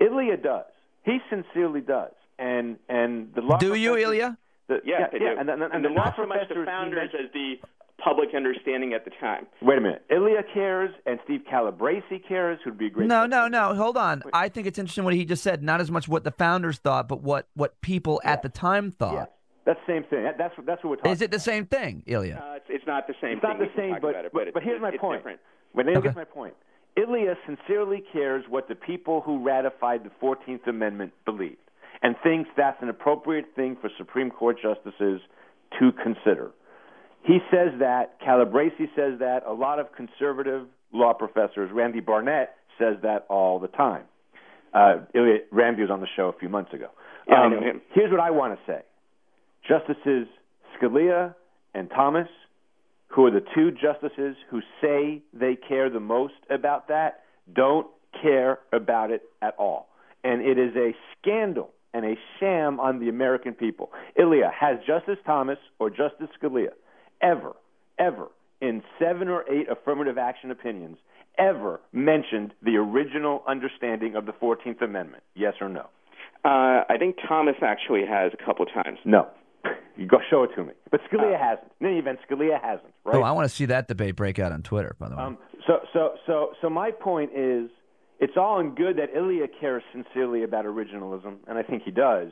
Ilya 0.00 0.38
does. 0.38 0.64
He 1.04 1.18
sincerely 1.30 1.80
does. 1.80 2.12
And 2.38 2.76
and 2.88 3.32
the 3.34 3.40
law 3.42 3.58
Do 3.58 3.74
you, 3.74 3.90
professors- 3.92 4.04
Ilya? 4.08 4.38
The, 4.68 4.74
Yes, 4.84 5.00
yeah, 5.00 5.06
I 5.12 5.18
do. 5.18 5.26
and, 5.40 5.50
and, 5.50 5.62
and, 5.62 5.72
and 5.74 5.84
the 5.84 5.88
the 5.88 5.94
law 5.94 6.04
not 6.04 6.16
so 6.16 6.26
much 6.26 6.48
the 6.48 6.64
founders 6.64 7.10
as 7.18 7.30
the 7.32 7.54
public 8.02 8.30
understanding 8.34 8.94
at 8.94 9.04
the 9.04 9.10
time. 9.20 9.46
Wait 9.60 9.78
a 9.78 9.80
minute. 9.80 10.02
Ilya 10.10 10.42
cares 10.52 10.90
and 11.06 11.18
Steve 11.24 11.42
Calabresi 11.50 12.26
cares, 12.26 12.58
who'd 12.64 12.78
be 12.78 12.86
a 12.86 12.90
great. 12.90 13.08
No, 13.08 13.26
no, 13.26 13.46
no. 13.48 13.74
Hold 13.74 13.96
on. 13.96 14.22
I 14.32 14.48
think 14.48 14.66
it's 14.66 14.78
interesting 14.78 15.04
what 15.04 15.14
he 15.14 15.24
just 15.24 15.42
said. 15.42 15.62
Not 15.62 15.80
as 15.80 15.90
much 15.90 16.08
what 16.08 16.24
the 16.24 16.30
founders 16.32 16.78
thought, 16.78 17.06
but 17.08 17.22
what 17.22 17.48
what 17.54 17.80
people 17.80 18.20
at 18.24 18.42
the 18.42 18.48
time 18.48 18.90
thought. 18.90 19.14
Yes, 19.14 19.28
that's 19.64 19.78
the 19.86 19.92
same 19.92 20.04
thing. 20.04 20.24
That, 20.24 20.38
that's 20.38 20.54
that's 20.66 20.82
what 20.84 20.90
we're 20.90 20.96
talking. 20.96 21.12
Is 21.12 21.22
it 21.22 21.30
the 21.30 21.38
same 21.40 21.66
thing, 21.66 22.02
Ilya? 22.06 22.42
Uh, 22.42 22.54
it's, 22.56 22.66
it's 22.68 22.86
not 22.86 23.06
the 23.06 23.14
same 23.20 23.34
It's 23.38 23.42
not 23.42 23.58
thing. 23.58 23.68
the 23.68 23.82
We 23.82 23.88
can 23.88 23.92
same, 23.94 24.00
but 24.02 24.14
it, 24.16 24.32
but, 24.32 24.42
it's, 24.48 24.54
but 24.54 24.62
here's 24.62 24.80
my 24.80 24.96
point. 24.96 25.20
different. 25.20 25.40
But 25.74 25.86
then 25.86 25.96
Okay. 25.98 26.08
get 26.08 26.16
my 26.16 26.24
point. 26.24 26.54
Ilya 26.96 27.34
sincerely 27.46 28.02
cares 28.12 28.44
what 28.48 28.68
the 28.68 28.74
people 28.74 29.22
who 29.22 29.42
ratified 29.42 30.04
the 30.04 30.10
14th 30.22 30.66
Amendment 30.66 31.12
believed, 31.24 31.56
and 32.02 32.14
thinks 32.22 32.50
that's 32.56 32.76
an 32.82 32.88
appropriate 32.90 33.46
thing 33.56 33.76
for 33.80 33.88
Supreme 33.96 34.30
Court 34.30 34.58
justices 34.60 35.20
to 35.78 35.92
consider. 36.02 36.50
He 37.22 37.38
says 37.50 37.68
that. 37.78 38.20
Calabresi 38.20 38.88
says 38.96 39.18
that. 39.20 39.42
A 39.46 39.52
lot 39.52 39.78
of 39.78 39.86
conservative 39.96 40.66
law 40.92 41.14
professors, 41.14 41.70
Randy 41.72 42.00
Barnett, 42.00 42.56
says 42.78 42.96
that 43.02 43.24
all 43.30 43.58
the 43.58 43.68
time. 43.68 44.02
Uh, 44.74 44.96
Ilya, 45.14 45.38
Randy 45.50 45.82
was 45.82 45.90
on 45.90 46.00
the 46.00 46.06
show 46.16 46.28
a 46.28 46.32
few 46.38 46.48
months 46.48 46.74
ago. 46.74 46.88
Yeah, 47.28 47.44
Um, 47.44 47.52
him. 47.52 47.80
Here's 47.94 48.10
what 48.10 48.20
I 48.20 48.30
want 48.32 48.58
to 48.58 48.60
say. 48.66 48.82
Justices 49.66 50.26
Scalia 50.76 51.34
and 51.74 51.90
Thomas, 51.90 52.28
who 53.08 53.26
are 53.26 53.30
the 53.30 53.44
two 53.54 53.70
justices 53.70 54.36
who 54.50 54.60
say 54.80 55.22
they 55.32 55.56
care 55.56 55.90
the 55.90 56.00
most 56.00 56.34
about 56.50 56.88
that, 56.88 57.22
don't 57.54 57.86
care 58.20 58.58
about 58.72 59.10
it 59.10 59.22
at 59.40 59.54
all. 59.58 59.88
And 60.24 60.42
it 60.42 60.58
is 60.58 60.74
a 60.76 60.94
scandal 61.18 61.70
and 61.94 62.04
a 62.04 62.14
sham 62.38 62.80
on 62.80 63.00
the 63.00 63.08
American 63.08 63.54
people. 63.54 63.90
Ilya, 64.18 64.50
has 64.58 64.78
Justice 64.86 65.18
Thomas 65.26 65.58
or 65.78 65.90
Justice 65.90 66.28
Scalia 66.40 66.70
ever, 67.20 67.52
ever, 67.98 68.28
in 68.60 68.82
seven 68.98 69.28
or 69.28 69.44
eight 69.50 69.66
affirmative 69.70 70.16
action 70.16 70.50
opinions, 70.50 70.96
ever 71.38 71.80
mentioned 71.92 72.52
the 72.62 72.76
original 72.76 73.42
understanding 73.46 74.16
of 74.16 74.26
the 74.26 74.32
14th 74.32 74.82
Amendment? 74.82 75.22
Yes 75.34 75.54
or 75.60 75.68
no? 75.68 75.88
Uh, 76.44 76.84
I 76.88 76.96
think 76.98 77.16
Thomas 77.28 77.56
actually 77.62 78.04
has 78.08 78.32
a 78.32 78.44
couple 78.44 78.66
times. 78.66 78.98
No. 79.04 79.28
You 79.96 80.06
go 80.06 80.18
show 80.30 80.42
it 80.42 80.50
to 80.56 80.64
me. 80.64 80.72
But 80.90 81.00
Scalia 81.10 81.38
hasn't. 81.38 81.70
In 81.80 81.86
any 81.86 81.98
event, 81.98 82.18
Scalia 82.28 82.60
hasn't, 82.60 82.92
right? 83.04 83.16
Oh, 83.16 83.22
I 83.22 83.32
want 83.32 83.48
to 83.48 83.54
see 83.54 83.66
that 83.66 83.88
debate 83.88 84.16
break 84.16 84.38
out 84.38 84.52
on 84.52 84.62
Twitter. 84.62 84.96
By 84.98 85.08
the 85.08 85.16
way. 85.16 85.22
Um, 85.22 85.38
so, 85.66 85.80
so, 85.92 86.14
so, 86.26 86.52
so 86.60 86.70
my 86.70 86.90
point 86.90 87.30
is, 87.36 87.70
it's 88.18 88.36
all 88.36 88.60
in 88.60 88.74
good 88.74 88.96
that 88.98 89.14
Ilya 89.16 89.48
cares 89.60 89.82
sincerely 89.92 90.44
about 90.44 90.64
originalism, 90.64 91.36
and 91.46 91.58
I 91.58 91.62
think 91.62 91.82
he 91.82 91.90
does. 91.90 92.28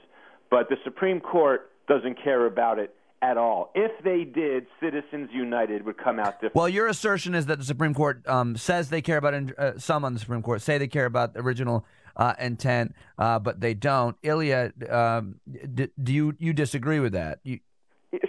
But 0.51 0.69
the 0.69 0.77
Supreme 0.85 1.21
Court 1.21 1.71
doesn't 1.89 2.23
care 2.23 2.47
about 2.47 2.79
it 2.79 2.95
at 3.23 3.37
all. 3.37 3.71
If 3.75 3.93
they 4.03 4.25
did, 4.25 4.67
Citizens 4.81 5.31
United 5.33 5.85
would 5.85 5.99
come 5.99 6.19
out 6.19 6.35
different. 6.35 6.55
Well, 6.55 6.69
your 6.69 6.87
assertion 6.87 7.35
is 7.35 7.47
that 7.47 7.59
the 7.59 7.65
Supreme 7.65 7.95
Court 7.95 8.27
um, 8.27 8.57
says 8.57 8.89
they 8.91 9.03
care 9.03 9.19
about 9.19 9.35
in- 9.35 9.55
uh, 9.59 9.73
some 9.79 10.05
on 10.05 10.15
the 10.15 10.21
Supreme 10.21 10.43
Court 10.43 10.63
say 10.63 10.79
they 10.79 10.89
care 10.89 11.07
about 11.07 11.35
the 11.35 11.41
original 11.41 11.85
uh, 12.17 12.35
intent, 12.41 12.95
uh, 13.19 13.39
but 13.39 13.61
they 13.61 13.75
don't. 13.75 14.17
Ilya, 14.23 14.73
um, 14.89 15.37
d- 15.75 15.89
do 16.03 16.13
you 16.13 16.35
you 16.39 16.53
disagree 16.53 17.01
with 17.01 17.13
that? 17.13 17.41
You, 17.45 17.61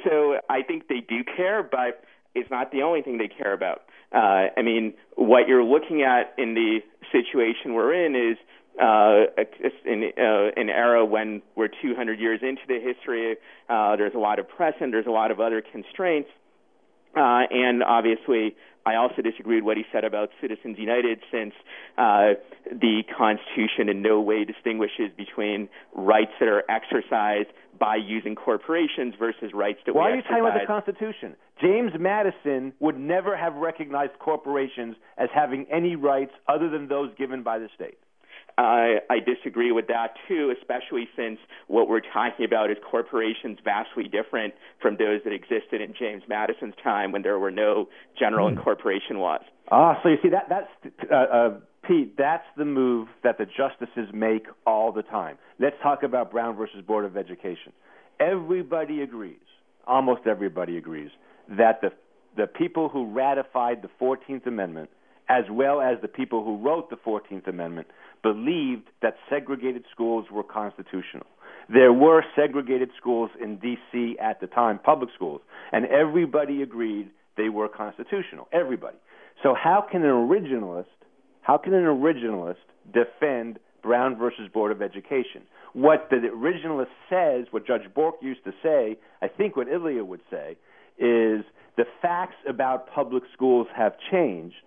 So 0.04 0.38
I 0.50 0.62
think 0.62 0.88
they 0.88 1.00
do 1.08 1.24
care, 1.24 1.64
but 1.64 2.04
it's 2.36 2.50
not 2.52 2.72
the 2.72 2.82
only 2.84 3.02
thing 3.02 3.18
they 3.18 3.28
care 3.28 3.54
about. 3.54 3.84
Uh, 4.14 4.48
I 4.58 4.62
mean, 4.62 4.94
what 5.16 5.48
you're 5.48 5.64
looking 5.64 6.04
at 6.04 6.34
in 6.38 6.54
the 6.54 6.80
situation 7.12 7.74
we're 7.74 7.94
in 8.06 8.16
is 8.16 8.38
uh, 8.80 9.26
an, 9.86 10.12
uh, 10.18 10.50
an 10.56 10.70
era 10.70 11.06
when 11.06 11.42
we're 11.56 11.68
200 11.68 12.20
years 12.20 12.40
into 12.42 12.62
the 12.68 12.80
history. 12.80 13.38
Uh, 13.70 13.96
there's 13.96 14.14
a 14.16 14.20
lot 14.20 14.40
of 14.40 14.48
precedent. 14.48 14.92
There's 14.92 15.08
a 15.08 15.12
lot 15.12 15.32
of 15.32 15.40
other 15.40 15.62
constraints. 15.62 16.30
Uh, 17.16 17.44
and 17.52 17.84
obviously, 17.84 18.56
I 18.86 18.96
also 18.96 19.22
disagree 19.22 19.58
with 19.58 19.66
what 19.66 19.78
he 19.78 19.84
said 19.92 20.04
about 20.06 20.30
Citizens 20.40 20.78
United, 20.80 21.20
since 21.32 21.54
uh, 21.98 22.34
the 22.72 23.04
Constitution 23.16 23.90
in 23.90 24.02
no 24.02 24.22
way 24.22 24.46
distinguishes 24.46 25.12
between 25.16 25.70
rights 25.94 26.32
that 26.40 26.48
are 26.48 26.64
exercised 26.70 27.50
by 27.78 27.96
using 27.96 28.36
corporations 28.36 29.14
versus 29.20 29.52
rights 29.54 29.80
that 29.86 29.96
Why 29.96 30.08
we 30.08 30.14
are 30.14 30.16
you 30.18 30.22
talking 30.22 30.40
about 30.40 30.60
the 30.60 30.68
Constitution? 30.68 31.36
James 31.60 31.92
Madison 32.00 32.74
would 32.80 32.98
never 32.98 33.36
have 33.36 33.56
recognized 33.56 34.14
corporations 34.20 34.96
as 35.18 35.30
having 35.34 35.66
any 35.72 35.96
rights 35.96 36.32
other 36.48 36.70
than 36.70 36.88
those 36.88 37.12
given 37.18 37.44
by 37.44 37.60
the 37.60 37.70
state. 37.76 37.98
I, 38.62 39.00
I 39.10 39.20
disagree 39.20 39.72
with 39.72 39.88
that 39.88 40.14
too, 40.28 40.54
especially 40.60 41.08
since 41.16 41.40
what 41.68 41.88
we're 41.88 42.02
talking 42.02 42.46
about 42.46 42.70
is 42.70 42.78
corporations 42.90 43.58
vastly 43.64 44.04
different 44.04 44.54
from 44.82 44.98
those 44.98 45.22
that 45.24 45.34
existed 45.34 45.82
in 45.82 45.94
James 45.98 46.24
Madison's 46.28 46.76
time 46.84 47.12
when 47.12 47.22
there 47.22 47.40
were 47.40 47.52
no 47.52 47.90
general 48.18 48.48
incorporation 48.48 49.18
laws. 49.18 49.42
Ah, 49.72 50.00
so 50.04 50.10
you 50.10 50.18
see 50.22 50.30
that 50.30 50.48
that's 50.50 50.94
uh, 51.12 51.16
uh, 51.16 51.50
Pete. 51.88 52.18
That's 52.18 52.46
the 52.58 52.66
move 52.66 53.08
that 53.24 53.38
the 53.38 53.46
justices 53.46 54.10
make 54.14 54.46
all 54.66 54.92
the 54.92 55.04
time. 55.04 55.38
Let's 55.60 55.78
talk 55.82 56.04
about 56.04 56.32
Brown 56.32 56.56
versus 56.56 56.82
Board 56.86 57.06
of 57.06 57.18
Education. 57.18 57.74
Everybody 58.20 59.02
agrees, 59.02 59.40
almost 59.88 60.22
everybody 60.28 60.78
agrees, 60.78 61.10
that 61.50 61.82
the 61.82 61.92
the 62.38 62.48
people 62.48 62.90
who 62.90 63.12
ratified 63.12 63.82
the 63.82 63.90
Fourteenth 63.98 64.46
Amendment, 64.46 64.90
as 65.38 65.46
well 65.50 65.80
as 65.80 65.96
the 66.02 66.08
people 66.20 66.40
who 66.44 66.56
wrote 66.66 66.90
the 66.90 66.98
Fourteenth 67.08 67.48
Amendment, 67.48 67.88
believed 68.22 68.88
that 69.02 69.16
segregated 69.30 69.84
schools 69.94 70.26
were 70.36 70.44
constitutional. 70.44 71.28
there 71.74 71.94
were 71.94 72.24
segregated 72.36 72.90
schools 72.98 73.30
in 73.42 73.58
D.C. 73.58 74.18
at 74.20 74.42
the 74.42 74.48
time, 74.48 74.80
public 74.80 75.10
schools, 75.16 75.42
and 75.72 75.86
everybody 75.86 76.62
agreed 76.62 77.10
they 77.38 77.50
were 77.50 77.70
constitutional. 77.70 78.48
Everybody. 78.52 78.98
So 79.44 79.56
how 79.56 79.86
can 79.90 80.04
an 80.04 80.10
originalist, 80.10 80.86
how 81.42 81.58
can 81.58 81.74
an 81.74 81.86
originalist 81.86 82.56
defend 82.94 83.60
Brown 83.82 84.18
versus 84.18 84.48
Board 84.54 84.72
of 84.72 84.82
Education? 84.82 85.44
What 85.74 86.10
the 86.10 86.18
originalist 86.18 86.94
says, 87.10 87.48
what 87.52 87.66
Judge 87.66 87.88
Bork 87.96 88.16
used 88.22 88.44
to 88.44 88.52
say, 88.62 88.98
I 89.22 89.28
think 89.30 89.56
what 89.56 89.68
Ilya 89.70 90.04
would 90.04 90.22
say, 90.30 90.58
is 90.98 91.46
the 91.78 91.86
facts 92.02 92.36
about 92.48 92.94
public 92.94 93.24
schools 93.34 93.68
have 93.76 93.94
changed 94.12 94.58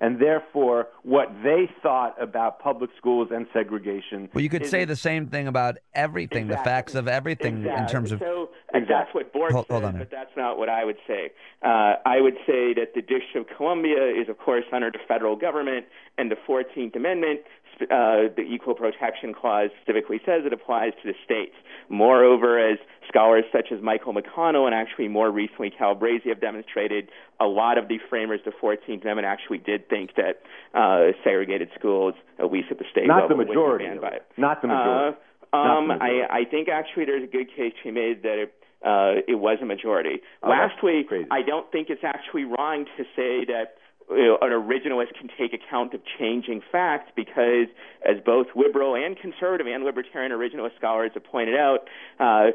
and 0.00 0.20
therefore 0.20 0.88
what 1.02 1.28
they 1.42 1.70
thought 1.82 2.20
about 2.20 2.58
public 2.58 2.90
schools 2.96 3.28
and 3.32 3.46
segregation. 3.52 4.28
Well, 4.32 4.42
you 4.42 4.48
could 4.48 4.66
say 4.66 4.84
the 4.84 4.96
same 4.96 5.26
thing 5.26 5.48
about 5.48 5.78
everything, 5.94 6.44
exactly. 6.44 6.62
the 6.62 6.64
facts 6.64 6.94
of 6.94 7.08
everything 7.08 7.58
exactly. 7.58 7.82
in 7.82 7.88
terms 7.88 8.12
of. 8.12 8.18
So 8.20 8.50
exactly. 8.72 8.86
that's 8.88 9.14
what 9.14 9.32
Bork 9.32 9.52
hold, 9.52 9.66
says, 9.68 9.82
hold 9.82 9.98
but 9.98 10.10
that's 10.10 10.36
not 10.36 10.58
what 10.58 10.68
I 10.68 10.84
would 10.84 10.98
say. 11.06 11.32
Uh, 11.62 11.94
I 12.04 12.20
would 12.20 12.36
say 12.46 12.74
that 12.74 12.92
the 12.94 13.02
District 13.02 13.36
of 13.50 13.56
Columbia 13.56 14.10
is, 14.10 14.28
of 14.28 14.38
course, 14.38 14.64
under 14.72 14.90
the 14.90 14.98
federal 15.06 15.36
government, 15.36 15.86
and 16.18 16.30
the 16.30 16.36
14th 16.48 16.94
Amendment 16.94 17.40
uh, 17.82 18.32
the 18.36 18.42
Equal 18.42 18.74
Protection 18.74 19.34
Clause 19.34 19.70
specifically 19.82 20.20
says 20.24 20.42
it 20.44 20.52
applies 20.52 20.92
to 21.02 21.12
the 21.12 21.14
states. 21.24 21.54
Moreover, 21.88 22.58
as 22.58 22.78
scholars 23.08 23.44
such 23.52 23.68
as 23.72 23.82
Michael 23.82 24.14
McConnell 24.14 24.66
and 24.66 24.74
actually 24.74 25.08
more 25.08 25.30
recently 25.30 25.70
Cal 25.70 25.94
Calabresi 25.94 26.28
have 26.28 26.40
demonstrated, 26.40 27.08
a 27.40 27.46
lot 27.46 27.78
of 27.78 27.88
the 27.88 27.98
framers 28.08 28.40
of 28.46 28.52
the 28.52 28.58
14th 28.58 29.02
Amendment 29.02 29.26
actually 29.26 29.58
did 29.58 29.88
think 29.88 30.10
that 30.16 30.42
uh, 30.74 31.12
segregated 31.22 31.68
schools, 31.78 32.14
at 32.38 32.50
least 32.50 32.68
at 32.70 32.78
the 32.78 32.84
state 32.90 33.06
not 33.06 33.22
level, 33.22 33.38
the 33.38 33.44
majority, 33.44 33.86
banned 33.86 34.00
by 34.00 34.08
it. 34.08 34.26
Not 34.36 34.62
the 34.62 34.68
majority. 34.68 35.16
Uh, 35.52 35.56
um, 35.56 35.88
not 35.88 35.98
the 35.98 36.04
majority. 36.04 36.22
I, 36.30 36.38
I 36.38 36.44
think 36.50 36.68
actually 36.68 37.04
there's 37.04 37.24
a 37.24 37.30
good 37.30 37.48
case 37.48 37.72
to 37.82 37.88
be 37.88 37.90
made 37.90 38.22
that 38.22 38.38
it, 38.38 38.54
uh, 38.84 39.22
it 39.26 39.36
was 39.36 39.58
a 39.62 39.66
majority. 39.66 40.20
Oh, 40.42 40.50
Last 40.50 40.82
week. 40.82 41.06
I 41.30 41.42
don't 41.42 41.70
think 41.70 41.88
it's 41.90 42.04
actually 42.04 42.44
wrong 42.44 42.86
to 42.96 43.04
say 43.16 43.44
that 43.46 43.76
you 44.10 44.26
know, 44.26 44.38
an 44.40 44.50
originalist 44.50 45.14
can 45.18 45.28
take 45.38 45.52
account 45.52 45.94
of 45.94 46.00
changing 46.18 46.62
facts 46.70 47.10
because, 47.16 47.66
as 48.08 48.16
both 48.24 48.48
liberal 48.54 48.94
and 48.94 49.16
conservative 49.18 49.66
and 49.66 49.84
libertarian 49.84 50.32
originalist 50.32 50.76
scholars 50.76 51.10
have 51.14 51.24
pointed 51.24 51.56
out, 51.56 51.88
uh, 52.20 52.50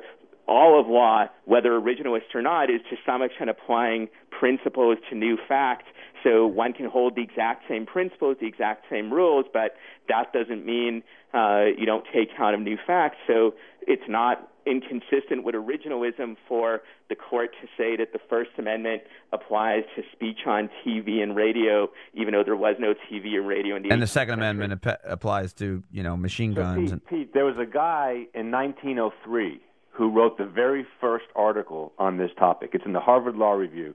all 0.47 0.79
of 0.79 0.87
law, 0.87 1.27
whether 1.45 1.71
originalist 1.71 2.33
or 2.33 2.41
not, 2.41 2.69
is 2.69 2.81
to 2.89 2.97
some 3.05 3.21
extent 3.21 3.49
applying 3.49 4.09
principles 4.31 4.97
to 5.09 5.15
new 5.15 5.37
facts. 5.47 5.85
So 6.23 6.45
one 6.47 6.73
can 6.73 6.85
hold 6.87 7.15
the 7.15 7.21
exact 7.21 7.63
same 7.69 7.85
principles, 7.85 8.37
the 8.39 8.47
exact 8.47 8.85
same 8.89 9.11
rules, 9.11 9.45
but 9.51 9.75
that 10.07 10.33
doesn't 10.33 10.65
mean 10.65 11.03
uh, 11.33 11.65
you 11.77 11.85
don't 11.85 12.05
take 12.13 12.31
account 12.33 12.55
of 12.55 12.61
new 12.61 12.77
facts. 12.85 13.17
So 13.27 13.53
it's 13.87 14.07
not 14.07 14.49
inconsistent 14.65 15.43
with 15.43 15.55
originalism 15.55 16.35
for 16.47 16.81
the 17.09 17.15
court 17.15 17.51
to 17.61 17.67
say 17.77 17.95
that 17.97 18.13
the 18.13 18.19
First 18.29 18.51
Amendment 18.57 19.01
applies 19.31 19.83
to 19.95 20.03
speech 20.11 20.39
on 20.45 20.69
TV 20.85 21.23
and 21.23 21.35
radio, 21.35 21.89
even 22.13 22.33
though 22.33 22.43
there 22.43 22.55
was 22.55 22.75
no 22.79 22.93
TV 23.09 23.33
or 23.35 23.41
radio 23.41 23.75
in 23.75 23.83
the 23.83 23.89
And 23.89 24.01
the 24.01 24.07
Second 24.07 24.39
century. 24.39 24.49
Amendment 24.49 24.85
ap- 24.85 25.01
applies 25.05 25.53
to 25.53 25.83
you 25.91 26.03
know 26.03 26.15
machine 26.17 26.53
So 26.53 26.61
guns. 26.61 26.81
Pete, 26.83 26.91
and, 26.91 27.05
Pete, 27.05 27.33
there 27.33 27.45
was 27.45 27.55
a 27.57 27.65
guy 27.65 28.25
in 28.33 28.51
1903 28.51 29.59
who 29.91 30.09
wrote 30.09 30.37
the 30.37 30.45
very 30.45 30.85
first 31.01 31.25
article 31.35 31.91
on 31.97 32.17
this 32.17 32.31
topic. 32.37 32.71
It's 32.73 32.85
in 32.85 32.93
the 32.93 32.99
Harvard 33.01 33.35
Law 33.35 33.51
Review, 33.53 33.93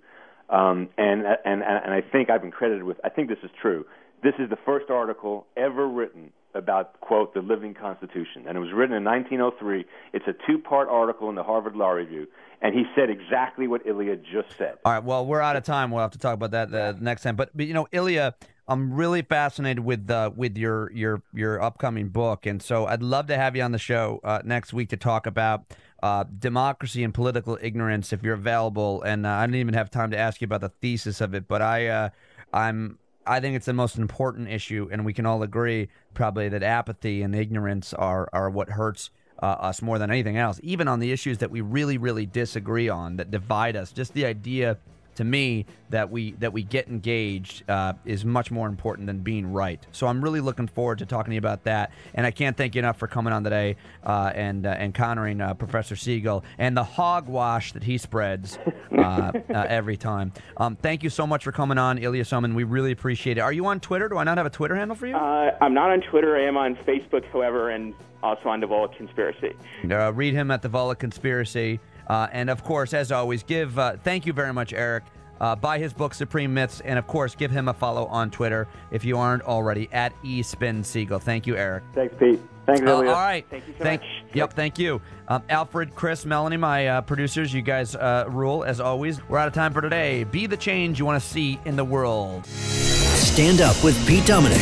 um, 0.51 0.89
and, 0.99 1.25
and 1.45 1.63
and 1.63 1.95
I 1.95 2.01
think 2.01 2.31
I've 2.31 2.43
been 2.43 2.51
credited 2.51 2.85
with. 2.85 2.99
I 3.05 3.09
think 3.09 3.29
this 3.29 3.39
is 3.43 3.51
true. 3.61 3.85
This 4.23 4.35
is 4.39 4.49
the 4.49 4.59
first 4.65 4.91
article 4.91 5.47
ever 5.57 5.87
written 5.87 6.33
about 6.55 7.01
quote 7.01 7.35
the 7.35 7.41
living 7.41 7.75
Constitution, 7.75 8.45
and 8.47 8.57
it 8.57 8.61
was 8.61 8.73
written 8.73 8.97
in 8.97 9.05
1903. 9.05 9.85
It's 10.13 10.27
a 10.27 10.35
two-part 10.47 10.89
article 10.89 11.29
in 11.29 11.35
the 11.35 11.43
Harvard 11.43 11.77
Law 11.77 11.91
Review, 11.91 12.27
and 12.63 12.75
he 12.75 12.85
said 12.95 13.11
exactly 13.11 13.67
what 13.67 13.87
Ilya 13.87 14.17
just 14.17 14.57
said. 14.57 14.79
All 14.85 14.93
right. 14.93 15.03
Well, 15.03 15.27
we're 15.27 15.41
out 15.41 15.57
of 15.57 15.65
time. 15.65 15.91
We'll 15.91 16.03
have 16.03 16.13
to 16.13 16.19
talk 16.19 16.35
about 16.35 16.53
that 16.53 16.71
the 16.71 16.97
next 17.01 17.23
time. 17.23 17.37
But, 17.37 17.51
but 17.55 17.67
you 17.67 17.75
know, 17.75 17.87
Ilya, 17.93 18.35
I'm 18.67 18.95
really 18.95 19.21
fascinated 19.21 19.85
with 19.85 20.11
uh, 20.11 20.31
with 20.35 20.57
your 20.57 20.91
your 20.93 21.23
your 21.35 21.61
upcoming 21.61 22.09
book, 22.09 22.47
and 22.47 22.63
so 22.63 22.87
I'd 22.87 23.03
love 23.03 23.27
to 23.27 23.37
have 23.37 23.55
you 23.55 23.63
on 23.63 23.73
the 23.73 23.79
show 23.79 24.21
uh, 24.25 24.41
next 24.43 24.73
week 24.73 24.89
to 24.91 24.97
talk 24.97 25.27
about 25.27 25.65
uh, 26.03 26.25
democracy 26.39 27.05
and 27.05 27.13
political 27.13 27.59
ignorance 27.61 28.13
if 28.13 28.23
you're 28.23 28.35
available. 28.35 29.03
And 29.03 29.27
uh, 29.27 29.31
I 29.31 29.47
didn't 29.47 29.61
even 29.61 29.75
have 29.75 29.91
time 29.91 30.11
to 30.13 30.19
ask 30.19 30.41
you 30.41 30.47
about 30.47 30.63
the 30.63 30.71
thesis 30.81 31.21
of 31.21 31.35
it, 31.35 31.47
but 31.47 31.61
I 31.61 31.89
uh, 31.89 32.09
I'm 32.55 32.99
I 33.27 33.41
think 33.41 33.55
it's 33.55 33.67
the 33.67 33.75
most 33.75 33.99
important 33.99 34.49
issue, 34.49 34.89
and 34.91 35.05
we 35.05 35.13
can 35.13 35.27
all 35.27 35.43
agree 35.43 35.89
probably 36.15 36.49
that 36.49 36.63
apathy 36.63 37.21
and 37.21 37.35
ignorance 37.35 37.93
are 37.93 38.31
are 38.33 38.49
what 38.49 38.71
hurts 38.71 39.11
us 39.43 39.83
more 39.83 39.99
than 39.99 40.11
anything 40.11 40.39
else. 40.39 40.59
Even 40.63 40.89
on 40.89 41.01
the 41.01 41.13
issues 41.13 41.37
that 41.37 41.51
we 41.51 41.61
really 41.61 41.99
really 41.99 42.25
disagree 42.25 42.89
on 42.89 43.17
that 43.17 43.31
divide 43.31 43.77
us, 43.77 43.93
just 43.93 44.15
the 44.15 44.25
idea 44.25 44.79
to 45.17 45.25
me 45.25 45.67
that 45.91 46.11
we 46.11 46.33
that 46.33 46.53
we 46.53 46.63
get 46.63 46.89
engaged 46.89 47.69
uh, 47.69 47.95
is 48.05 48.25
much 48.25 48.51
more 48.51 48.69
important 48.69 49.07
than 49.07 49.21
being 49.21 49.53
right. 49.53 49.85
So 49.93 50.07
I'm 50.07 50.23
really 50.23 50.41
looking 50.41 50.67
forward 50.67 50.99
to 50.99 51.07
talking 51.07 51.31
to 51.31 51.35
you 51.35 51.39
about 51.39 51.65
that. 51.65 51.93
And 52.15 52.27
I 52.27 52.31
can't 52.31 52.57
thank 52.57 52.75
you 52.75 52.81
enough 52.81 52.99
for 52.99 53.07
coming 53.07 53.33
on 53.33 53.45
today 53.45 53.77
uh, 54.05 54.33
and 54.35 54.67
uh, 54.67 54.71
and 54.71 54.95
countering 54.95 55.41
uh, 55.41 55.55
Professor 55.55 55.95
Segall 55.95 56.43
and 56.59 56.77
the 56.77 56.85
hogwash 56.85 57.73
that 57.73 57.83
he 57.83 57.99
spreads 57.99 58.59
uh, 58.97 59.01
uh, 59.01 59.33
every 59.69 59.97
time. 59.97 60.33
Um, 60.57 60.77
thank 60.77 61.03
you 61.03 61.11
so 61.11 61.27
much 61.27 61.45
for 61.45 61.53
coming 61.53 61.79
on, 61.79 61.99
Ilya 61.99 62.25
Somin. 62.25 62.55
We 62.55 62.65
really 62.65 62.93
appreciate 62.93 63.39
it. 63.39 63.41
Are 63.41 63.53
you 63.53 63.67
on 63.67 63.81
Twitter? 63.81 64.09
Do 64.09 64.19
I 64.19 64.25
not 64.25 64.39
have 64.39 64.47
a 64.47 64.51
Twitter 64.51 64.75
handle 64.75 64.97
for 64.97 65.07
you? 65.07 65.17
Uh, 65.17 65.57
I'm 65.61 65.75
not 65.75 65.91
on 65.91 66.01
Twitter. 66.01 66.37
I 66.37 66.45
am 66.45 66.57
on 66.57 66.77
Facebook, 66.77 67.25
however, 67.33 67.71
and 67.71 67.95
also 68.23 68.49
on 68.49 68.61
the 68.61 68.67
Volokh 68.67 68.97
Conspiracy. 68.97 69.55
Uh, 69.89 70.13
read 70.13 70.35
him 70.35 70.51
at 70.51 70.63
the 70.63 70.69
Volokh 70.69 70.99
Conspiracy. 70.99 71.79
Uh, 72.09 72.29
and 72.33 72.51
of 72.51 72.63
course, 72.65 72.93
as 72.95 73.11
always, 73.13 73.43
give 73.43 73.79
uh, 73.79 73.97
thank 74.03 74.27
you 74.27 74.33
very 74.33 74.53
much, 74.53 74.73
Eric. 74.73 75.05
Uh, 75.41 75.57
buy 75.57 75.79
his 75.79 75.93
book, 75.93 76.15
Supreme 76.15 76.55
Myths, 76.55 76.81
and 76.85 76.99
of 76.99 77.07
course, 77.07 77.35
give 77.35 77.51
him 77.51 77.69
a 77.69 77.75
follow 77.75 78.07
on 78.07 78.31
Twitter 78.31 78.69
if 78.93 79.05
you 79.05 79.19
aren't 79.19 79.43
already 79.43 79.89
at 79.93 80.13
eSpinSegall. 80.23 81.21
Thank 81.21 81.47
you, 81.47 81.57
Eric. 81.57 81.83
Thanks, 81.93 82.15
Pete. 82.19 82.41
Thanks, 82.67 82.81
Uh, 82.83 82.95
all 82.95 83.01
Ilya. 83.03 83.13
right. 83.13 83.45
Thank 83.51 83.67
you 83.67 83.75
so 83.77 83.85
thank, 83.85 84.01
much. 84.01 84.11
Yep, 84.33 84.53
thank 84.55 84.79
you. 84.79 85.03
Um, 85.29 85.43
Alfred, 85.51 85.95
Chris, 85.95 86.25
Melanie, 86.25 86.57
my 86.57 86.87
uh, 86.87 87.01
producers, 87.03 87.53
you 87.53 87.63
guys 87.63 87.95
uh, 87.97 88.25
rule 88.29 88.65
as 88.65 88.81
always. 88.81 89.21
We're 89.29 89.39
out 89.39 89.49
of 89.49 89.55
time 89.55 89.73
for 89.73 89.83
today. 89.83 90.25
Be 90.25 90.47
the 90.47 90.57
change 90.57 90.99
you 90.99 91.05
want 91.05 91.21
to 91.23 91.29
see 91.29 91.59
in 91.65 91.77
the 91.77 91.85
world. 91.85 92.47
Stand 92.47 93.61
Up 93.61 93.83
with 93.83 93.97
Pete 94.07 94.25
Dominick. 94.25 94.61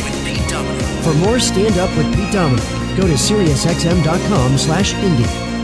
For 1.03 1.13
more 1.13 1.39
Stand 1.39 1.77
Up 1.77 1.95
with 1.95 2.07
Pete 2.15 2.33
Dominick, 2.33 2.65
go 2.97 3.07
to 3.07 3.13
SiriusXM.com 3.13 4.57
slash 4.57 4.93
Indie. 4.95 5.62